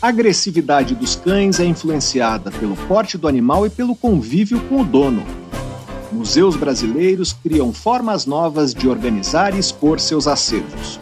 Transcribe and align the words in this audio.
A 0.00 0.08
agressividade 0.08 0.94
dos 0.94 1.16
cães 1.16 1.58
é 1.58 1.64
influenciada 1.64 2.50
pelo 2.50 2.76
porte 2.86 3.16
do 3.16 3.26
animal 3.26 3.66
e 3.66 3.70
pelo 3.70 3.96
convívio 3.96 4.60
com 4.68 4.82
o 4.82 4.84
dono. 4.84 5.24
Museus 6.12 6.54
brasileiros 6.54 7.32
criam 7.32 7.72
formas 7.72 8.26
novas 8.26 8.74
de 8.74 8.88
organizar 8.88 9.54
e 9.54 9.58
expor 9.58 9.98
seus 9.98 10.26
acervos. 10.26 11.00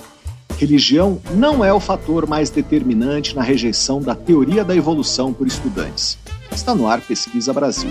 Religião 0.56 1.20
não 1.34 1.64
é 1.64 1.72
o 1.72 1.80
fator 1.80 2.26
mais 2.26 2.50
determinante 2.50 3.34
na 3.34 3.42
rejeição 3.42 4.00
da 4.00 4.14
teoria 4.14 4.64
da 4.64 4.74
evolução 4.74 5.32
por 5.32 5.46
estudantes. 5.46 6.16
Está 6.52 6.74
no 6.74 6.86
ar 6.86 7.00
Pesquisa 7.00 7.52
Brasil. 7.52 7.90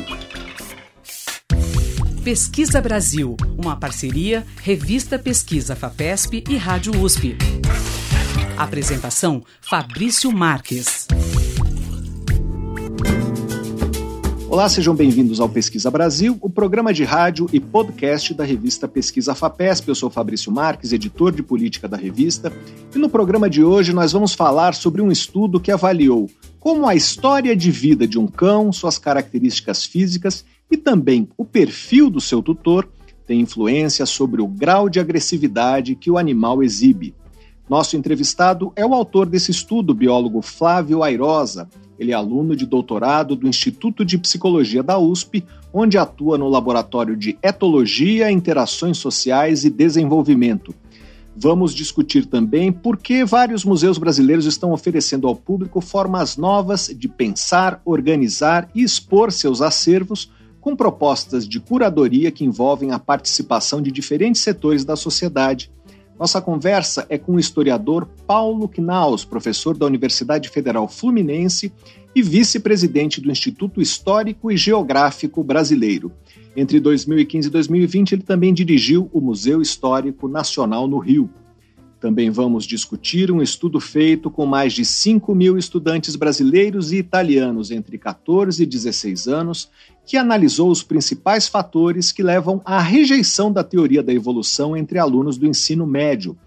Pesquisa 2.24 2.82
Brasil, 2.82 3.36
uma 3.58 3.76
parceria 3.76 4.46
Revista 4.62 5.20
Pesquisa 5.20 5.76
FAPESP 5.76 6.46
e 6.50 6.56
Rádio 6.56 6.98
USP. 7.02 7.38
Apresentação 8.58 9.44
Fabrício 9.62 10.32
Marques. 10.32 11.08
Olá, 14.48 14.70
sejam 14.70 14.94
bem-vindos 14.94 15.40
ao 15.40 15.50
Pesquisa 15.50 15.90
Brasil, 15.90 16.38
o 16.40 16.48
programa 16.48 16.94
de 16.94 17.04
rádio 17.04 17.50
e 17.52 17.60
podcast 17.60 18.32
da 18.36 18.44
revista 18.44 18.88
Pesquisa 18.88 19.34
FAPESP. 19.34 19.90
Eu 19.90 19.96
sou 19.96 20.10
Fabrício 20.12 20.52
Marques, 20.52 20.94
editor 20.94 21.32
de 21.32 21.42
política 21.42 21.88
da 21.88 21.98
revista, 21.98 22.54
e 22.94 23.00
no 23.00 23.10
programa 23.10 23.50
de 23.50 23.64
hoje 23.64 23.92
nós 23.92 24.12
vamos 24.12 24.36
falar 24.36 24.76
sobre 24.76 25.02
um 25.02 25.12
estudo 25.12 25.60
que 25.60 25.72
avaliou 25.72 26.30
como 26.60 26.88
a 26.88 26.94
história 26.94 27.56
de 27.56 27.72
vida 27.72 28.08
de 28.08 28.20
um 28.20 28.28
cão, 28.28 28.72
suas 28.72 29.00
características 29.00 29.84
físicas 29.84 30.46
e 30.70 30.78
também 30.78 31.28
o 31.36 31.44
perfil 31.44 32.10
do 32.10 32.22
seu 32.22 32.42
tutor 32.42 32.88
tem 33.26 33.42
influência 33.42 34.06
sobre 34.06 34.42
o 34.42 34.48
grau 34.48 34.90
de 34.90 35.00
agressividade 35.00 35.96
que 35.96 36.12
o 36.12 36.18
animal 36.18 36.62
exibe. 36.62 37.16
Nosso 37.74 37.98
entrevistado 37.98 38.72
é 38.76 38.86
o 38.86 38.94
autor 38.94 39.26
desse 39.26 39.50
estudo, 39.50 39.96
biólogo 39.96 40.44
Flávio 40.44 41.02
Airosa. 41.02 41.68
Ele 41.98 42.12
é 42.12 42.14
aluno 42.14 42.56
de 42.56 42.68
doutorado 42.68 43.36
do 43.36 43.48
Instituto 43.48 44.06
de 44.06 44.16
Psicologia 44.16 44.84
da 44.84 45.00
USP, 45.00 45.44
onde 45.74 45.98
atua 45.98 46.38
no 46.38 46.48
laboratório 46.48 47.18
de 47.18 47.36
etologia, 47.42 48.30
interações 48.30 49.00
sociais 49.00 49.66
e 49.66 49.72
desenvolvimento. 49.72 50.72
Vamos 51.36 51.74
discutir 51.74 52.28
também 52.28 52.72
por 52.72 52.96
que 52.96 53.26
vários 53.26 53.66
museus 53.66 53.98
brasileiros 53.98 54.46
estão 54.46 54.72
oferecendo 54.72 55.28
ao 55.28 55.36
público 55.36 55.82
formas 55.82 56.38
novas 56.38 56.94
de 56.96 57.08
pensar, 57.08 57.82
organizar 57.84 58.70
e 58.76 58.84
expor 58.84 59.32
seus 59.32 59.64
acervos 59.64 60.32
com 60.62 60.76
propostas 60.76 61.48
de 61.48 61.60
curadoria 61.60 62.30
que 62.30 62.46
envolvem 62.46 62.92
a 62.92 63.00
participação 63.00 63.82
de 63.82 63.92
diferentes 63.92 64.44
setores 64.44 64.86
da 64.86 64.96
sociedade 64.96 65.73
nossa 66.20 66.42
conversa 66.42 67.06
é 67.10 67.18
com 67.18 67.34
o 67.34 67.40
historiador 67.40 68.08
Paulo 68.28 68.68
Knaus, 68.68 69.26
professor 69.26 69.78
da 69.78 69.86
Universidade 69.86 70.48
Federal 70.50 70.88
Fluminense 70.88 71.74
e 72.16 72.22
vice-presidente 72.22 73.20
do 73.20 73.32
Instituto 73.32 73.82
Histórico 73.82 74.52
e 74.52 74.58
Geográfico 74.58 75.44
Brasileiro. 75.44 76.12
Entre 76.56 76.80
2015 76.80 77.48
e 77.48 77.52
2020, 77.52 78.12
ele 78.14 78.22
também 78.22 78.54
dirigiu 78.54 79.10
o 79.12 79.20
Museu 79.20 79.62
Histórico 79.62 80.28
Nacional 80.28 80.88
no 80.88 81.00
Rio. 81.00 81.30
Também 82.00 82.30
vamos 82.30 82.66
discutir 82.66 83.32
um 83.32 83.42
estudo 83.42 83.80
feito 83.80 84.30
com 84.30 84.46
mais 84.46 84.74
de 84.74 84.84
5 84.84 85.34
mil 85.34 85.58
estudantes 85.58 86.16
brasileiros 86.16 86.92
e 86.92 86.98
italianos 86.98 87.72
entre 87.72 87.98
14 87.98 88.62
e 88.62 88.66
16 88.66 89.28
anos, 89.28 89.72
que 90.06 90.18
analisou 90.18 90.70
os 90.70 90.84
principais 90.84 91.48
fatores 91.48 92.12
que 92.12 92.22
levam 92.22 92.62
à 92.66 92.80
rejeição 92.80 93.52
da 93.52 93.64
teoria 93.64 94.04
da 94.04 94.14
evolução 94.14 94.76
entre 94.76 95.00
alunos 95.00 95.38
do 95.38 95.48
ensino 95.48 95.88
médio. 95.88 96.38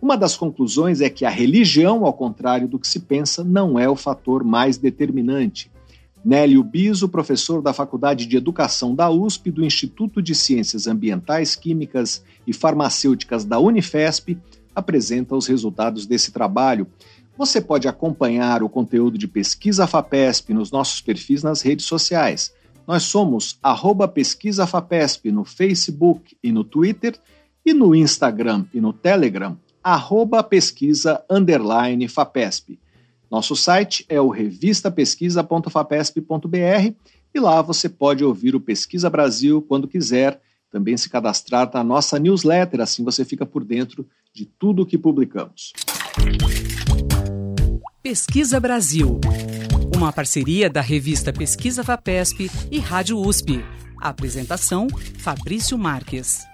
Uma 0.00 0.16
das 0.16 0.36
conclusões 0.36 1.00
é 1.00 1.08
que 1.08 1.24
a 1.24 1.30
religião, 1.30 2.04
ao 2.04 2.12
contrário 2.12 2.68
do 2.68 2.78
que 2.78 2.86
se 2.86 3.00
pensa, 3.00 3.42
não 3.42 3.78
é 3.78 3.88
o 3.88 3.96
fator 3.96 4.44
mais 4.44 4.76
determinante. 4.76 5.70
Nélio 6.22 6.62
Biso, 6.62 7.08
professor 7.08 7.62
da 7.62 7.72
Faculdade 7.72 8.26
de 8.26 8.36
Educação 8.36 8.94
da 8.94 9.08
USP 9.08 9.50
do 9.50 9.64
Instituto 9.64 10.20
de 10.20 10.34
Ciências 10.34 10.86
Ambientais, 10.86 11.54
Químicas 11.54 12.22
e 12.46 12.52
Farmacêuticas 12.52 13.44
da 13.44 13.58
Unifesp, 13.58 14.36
apresenta 14.74 15.36
os 15.36 15.46
resultados 15.46 16.04
desse 16.04 16.32
trabalho. 16.32 16.86
Você 17.38 17.60
pode 17.60 17.86
acompanhar 17.86 18.62
o 18.62 18.68
conteúdo 18.68 19.16
de 19.16 19.28
Pesquisa 19.28 19.86
FAPESP 19.86 20.52
nos 20.52 20.70
nossos 20.70 21.00
perfis 21.00 21.42
nas 21.42 21.62
redes 21.62 21.86
sociais. 21.86 22.52
Nós 22.86 23.02
somos 23.02 23.58
arroba 23.62 24.06
Pesquisa 24.06 24.66
FAPESP 24.66 25.32
no 25.32 25.44
Facebook 25.44 26.36
e 26.42 26.52
no 26.52 26.62
Twitter 26.62 27.18
e 27.64 27.72
no 27.74 27.94
Instagram 27.94 28.66
e 28.72 28.80
no 28.80 28.92
Telegram, 28.92 29.58
arroba 29.82 30.42
pesquisa 30.42 31.24
underline 31.28 32.06
FAPESP. 32.06 32.78
Nosso 33.28 33.56
site 33.56 34.06
é 34.08 34.20
o 34.20 34.28
revistapesquisa.fapesp.br 34.28 36.94
e 37.34 37.40
lá 37.40 37.60
você 37.60 37.88
pode 37.88 38.24
ouvir 38.24 38.54
o 38.54 38.60
Pesquisa 38.60 39.10
Brasil 39.10 39.60
quando 39.60 39.88
quiser, 39.88 40.40
também 40.70 40.96
se 40.96 41.10
cadastrar 41.10 41.68
na 41.74 41.82
nossa 41.82 42.20
newsletter, 42.20 42.80
assim 42.80 43.02
você 43.02 43.24
fica 43.24 43.44
por 43.44 43.64
dentro 43.64 44.06
de 44.32 44.46
tudo 44.46 44.82
o 44.82 44.86
que 44.86 44.96
publicamos. 44.96 45.72
Pesquisa 48.00 48.60
Brasil, 48.60 49.18
uma 49.96 50.12
parceria 50.12 50.68
da 50.68 50.82
revista 50.82 51.32
Pesquisa 51.32 51.82
Vapesp 51.82 52.50
e 52.70 52.78
Rádio 52.78 53.18
USP. 53.18 53.64
apresentação: 53.98 54.88
Fabrício 55.18 55.78
Marques. 55.78 56.46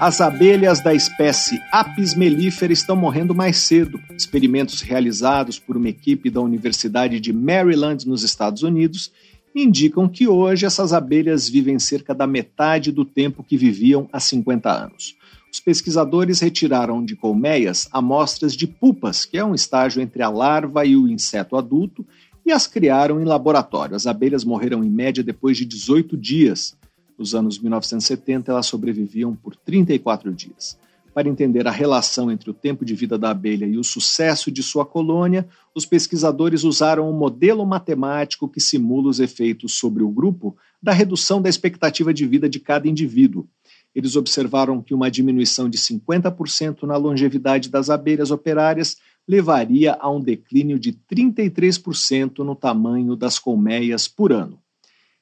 As 0.00 0.20
abelhas 0.20 0.82
da 0.82 0.92
espécie 0.92 1.58
Apis 1.72 2.14
mellifera 2.14 2.72
estão 2.72 2.94
morrendo 2.94 3.34
mais 3.34 3.56
cedo. 3.58 3.98
Experimentos 4.14 4.82
realizados 4.82 5.58
por 5.58 5.76
uma 5.76 5.88
equipe 5.88 6.28
da 6.28 6.40
Universidade 6.40 7.18
de 7.20 7.32
Maryland, 7.32 8.06
nos 8.06 8.22
Estados 8.22 8.62
Unidos, 8.62 9.10
indicam 9.54 10.08
que 10.08 10.28
hoje 10.28 10.66
essas 10.66 10.92
abelhas 10.92 11.48
vivem 11.48 11.78
cerca 11.78 12.14
da 12.14 12.26
metade 12.26 12.92
do 12.92 13.04
tempo 13.04 13.42
que 13.42 13.56
viviam 13.56 14.08
há 14.12 14.20
50 14.20 14.70
anos 14.70 15.16
os 15.58 15.60
pesquisadores 15.60 16.38
retiraram 16.38 17.04
de 17.04 17.16
colmeias 17.16 17.88
amostras 17.90 18.54
de 18.54 18.64
pupas, 18.64 19.24
que 19.24 19.36
é 19.36 19.44
um 19.44 19.56
estágio 19.56 20.00
entre 20.00 20.22
a 20.22 20.30
larva 20.30 20.84
e 20.84 20.96
o 20.96 21.08
inseto 21.08 21.56
adulto, 21.56 22.06
e 22.46 22.52
as 22.52 22.68
criaram 22.68 23.20
em 23.20 23.24
laboratório. 23.24 23.96
As 23.96 24.06
abelhas 24.06 24.44
morreram 24.44 24.84
em 24.84 24.88
média 24.88 25.22
depois 25.22 25.56
de 25.56 25.64
18 25.64 26.16
dias. 26.16 26.76
Nos 27.18 27.34
anos 27.34 27.58
1970, 27.58 28.52
elas 28.52 28.66
sobreviviam 28.66 29.34
por 29.34 29.56
34 29.56 30.32
dias. 30.32 30.78
Para 31.12 31.28
entender 31.28 31.66
a 31.66 31.72
relação 31.72 32.30
entre 32.30 32.48
o 32.48 32.54
tempo 32.54 32.84
de 32.84 32.94
vida 32.94 33.18
da 33.18 33.30
abelha 33.30 33.66
e 33.66 33.76
o 33.76 33.82
sucesso 33.82 34.52
de 34.52 34.62
sua 34.62 34.86
colônia, 34.86 35.48
os 35.74 35.84
pesquisadores 35.84 36.62
usaram 36.62 37.10
um 37.10 37.18
modelo 37.18 37.66
matemático 37.66 38.48
que 38.48 38.60
simula 38.60 39.08
os 39.08 39.18
efeitos 39.18 39.74
sobre 39.74 40.04
o 40.04 40.08
grupo 40.08 40.56
da 40.80 40.92
redução 40.92 41.42
da 41.42 41.48
expectativa 41.48 42.14
de 42.14 42.24
vida 42.24 42.48
de 42.48 42.60
cada 42.60 42.86
indivíduo 42.86 43.48
eles 43.94 44.16
observaram 44.16 44.82
que 44.82 44.94
uma 44.94 45.10
diminuição 45.10 45.68
de 45.68 45.78
50% 45.78 46.82
na 46.84 46.96
longevidade 46.96 47.68
das 47.68 47.90
abelhas 47.90 48.30
operárias 48.30 48.96
levaria 49.26 49.96
a 50.00 50.10
um 50.10 50.20
declínio 50.20 50.78
de 50.78 50.92
33% 50.92 52.38
no 52.38 52.54
tamanho 52.54 53.14
das 53.14 53.38
colmeias 53.38 54.08
por 54.08 54.32
ano. 54.32 54.58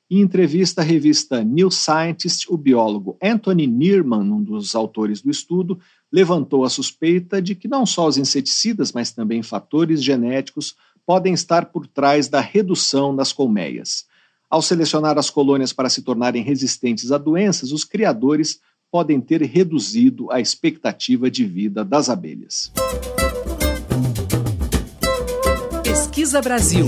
Em 0.08 0.20
entrevista 0.20 0.82
à 0.82 0.84
revista 0.84 1.42
New 1.42 1.68
Scientist, 1.68 2.46
o 2.48 2.56
biólogo 2.56 3.16
Anthony 3.20 3.66
Neerman, 3.66 4.30
um 4.30 4.40
dos 4.40 4.76
autores 4.76 5.20
do 5.20 5.30
estudo, 5.30 5.80
levantou 6.12 6.64
a 6.64 6.70
suspeita 6.70 7.42
de 7.42 7.56
que 7.56 7.66
não 7.66 7.84
só 7.84 8.06
os 8.06 8.16
inseticidas, 8.16 8.92
mas 8.92 9.10
também 9.10 9.42
fatores 9.42 10.02
genéticos 10.02 10.76
podem 11.04 11.34
estar 11.34 11.66
por 11.66 11.88
trás 11.88 12.28
da 12.28 12.40
redução 12.40 13.16
das 13.16 13.32
colmeias. 13.32 14.06
Ao 14.48 14.62
selecionar 14.62 15.18
as 15.18 15.28
colônias 15.28 15.72
para 15.72 15.90
se 15.90 16.02
tornarem 16.02 16.40
resistentes 16.40 17.10
a 17.10 17.18
doenças, 17.18 17.72
os 17.72 17.84
criadores 17.84 18.60
podem 18.92 19.20
ter 19.20 19.42
reduzido 19.42 20.30
a 20.30 20.40
expectativa 20.40 21.28
de 21.28 21.44
vida 21.44 21.84
das 21.84 22.08
abelhas. 22.08 22.72
Pesquisa 25.82 26.40
Brasil. 26.40 26.86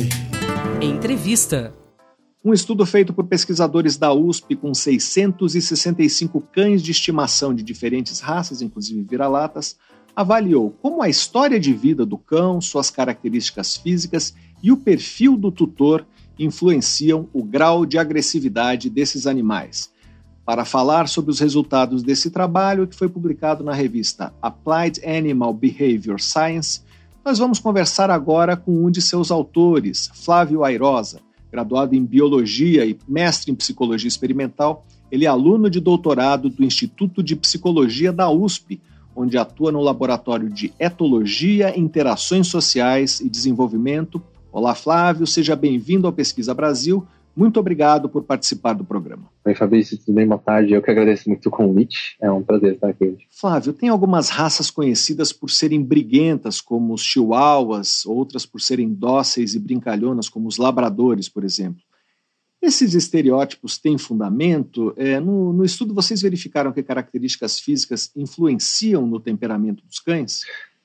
Entrevista. 0.81 1.75
Um 2.45 2.53
estudo 2.53 2.87
feito 2.87 3.13
por 3.13 3.25
pesquisadores 3.27 3.97
da 3.97 4.13
USP 4.13 4.55
com 4.55 4.73
665 4.73 6.41
cães 6.53 6.81
de 6.81 6.93
estimação 6.93 7.53
de 7.53 7.65
diferentes 7.65 8.21
raças, 8.21 8.63
inclusive 8.63 9.03
vira-latas, 9.03 9.77
avaliou 10.15 10.71
como 10.81 11.03
a 11.03 11.09
história 11.09 11.59
de 11.59 11.73
vida 11.73 12.07
do 12.07 12.17
cão, 12.17 12.61
suas 12.61 12.89
características 12.89 13.77
físicas 13.77 14.33
e 14.63 14.71
o 14.71 14.77
perfil 14.77 15.37
do 15.37 15.51
tutor 15.51 16.07
influenciam 16.39 17.29
o 17.33 17.43
grau 17.43 17.85
de 17.85 17.99
agressividade 17.99 18.89
desses 18.89 19.27
animais. 19.27 19.91
Para 20.45 20.65
falar 20.65 21.09
sobre 21.09 21.31
os 21.31 21.41
resultados 21.41 22.03
desse 22.03 22.31
trabalho, 22.31 22.87
que 22.87 22.97
foi 22.97 23.09
publicado 23.09 23.63
na 23.63 23.75
revista 23.75 24.33
Applied 24.41 24.99
Animal 25.05 25.53
Behavior 25.53 26.19
Science, 26.21 26.81
nós 27.25 27.39
vamos 27.39 27.59
conversar 27.59 28.11
agora 28.11 28.57
com 28.57 28.87
um 28.87 28.91
de 28.91 29.03
seus 29.03 29.31
autores, 29.31 30.11
Flávio 30.15 30.65
Airosa. 30.65 31.21
Graduado 31.53 31.95
em 31.95 32.05
Biologia 32.05 32.87
e 32.87 32.99
mestre 33.07 33.53
em 33.53 33.55
Psicologia 33.55 34.09
Experimental, 34.09 34.87
ele 35.11 35.25
é 35.25 35.29
aluno 35.29 35.69
de 35.69 35.81
doutorado 35.81 36.49
do 36.49 36.65
Instituto 36.65 37.23
de 37.23 37.37
Psicologia 37.37 38.13
da 38.13 38.31
USP, 38.31 38.81
onde 39.15 39.37
atua 39.37 39.73
no 39.73 39.81
Laboratório 39.81 40.49
de 40.49 40.73
Etologia, 40.79 41.79
Interações 41.79 42.47
Sociais 42.47 43.21
e 43.21 43.29
Desenvolvimento. 43.29 44.23
Olá, 44.59 44.75
Flávio, 44.75 45.25
seja 45.25 45.55
bem-vindo 45.55 46.09
ao 46.09 46.13
Pesquisa 46.13 46.53
Brasil. 46.53 47.07
Muito 47.37 47.61
obrigado 47.61 48.09
por 48.09 48.25
participar 48.25 48.73
do 48.73 48.85
programa. 48.85 49.31
Oi, 49.45 49.55
Fabrício, 49.55 49.97
tudo 49.97 50.17
bem? 50.17 50.27
Boa 50.27 50.37
tarde. 50.37 50.73
Eu 50.73 50.83
que 50.83 50.91
agradeço 50.91 51.29
muito 51.29 51.49
o 51.49 51.53
convite. 51.53 52.17
É 52.21 52.29
um 52.29 52.43
prazer 52.43 52.75
estar 52.75 52.89
aqui 52.89 53.05
hoje. 53.05 53.29
Flávio, 53.31 53.73
tem 53.73 53.89
algumas 53.89 54.31
raças 54.31 54.69
conhecidas 54.69 55.33
por 55.33 55.49
serem 55.49 55.81
briguentas, 55.81 56.61
como 56.61 56.93
os 56.93 57.03
chihuahuas, 57.03 58.05
outras 58.05 58.45
por 58.45 58.61
serem 58.61 58.93
dóceis 58.93 59.55
e 59.55 59.61
brincalhonas, 59.61 60.29
como 60.29 60.49
os 60.49 60.57
labradores, 60.57 61.29
por 61.29 61.45
exemplo. 61.45 61.81
Esses 62.61 62.95
estereótipos 62.95 63.79
têm 63.79 63.97
fundamento? 63.97 64.93
É, 64.97 65.21
no, 65.21 65.53
no, 65.53 65.65
estudo, 65.65 65.95
vocês 65.95 66.21
verificaram 66.21 66.73
que 66.73 66.83
características 66.83 67.61
físicas 67.61 68.11
influenciam 68.17 69.07
no 69.07 69.21
temperamento 69.21 69.85
dos 69.87 70.01
cães? 70.01 70.41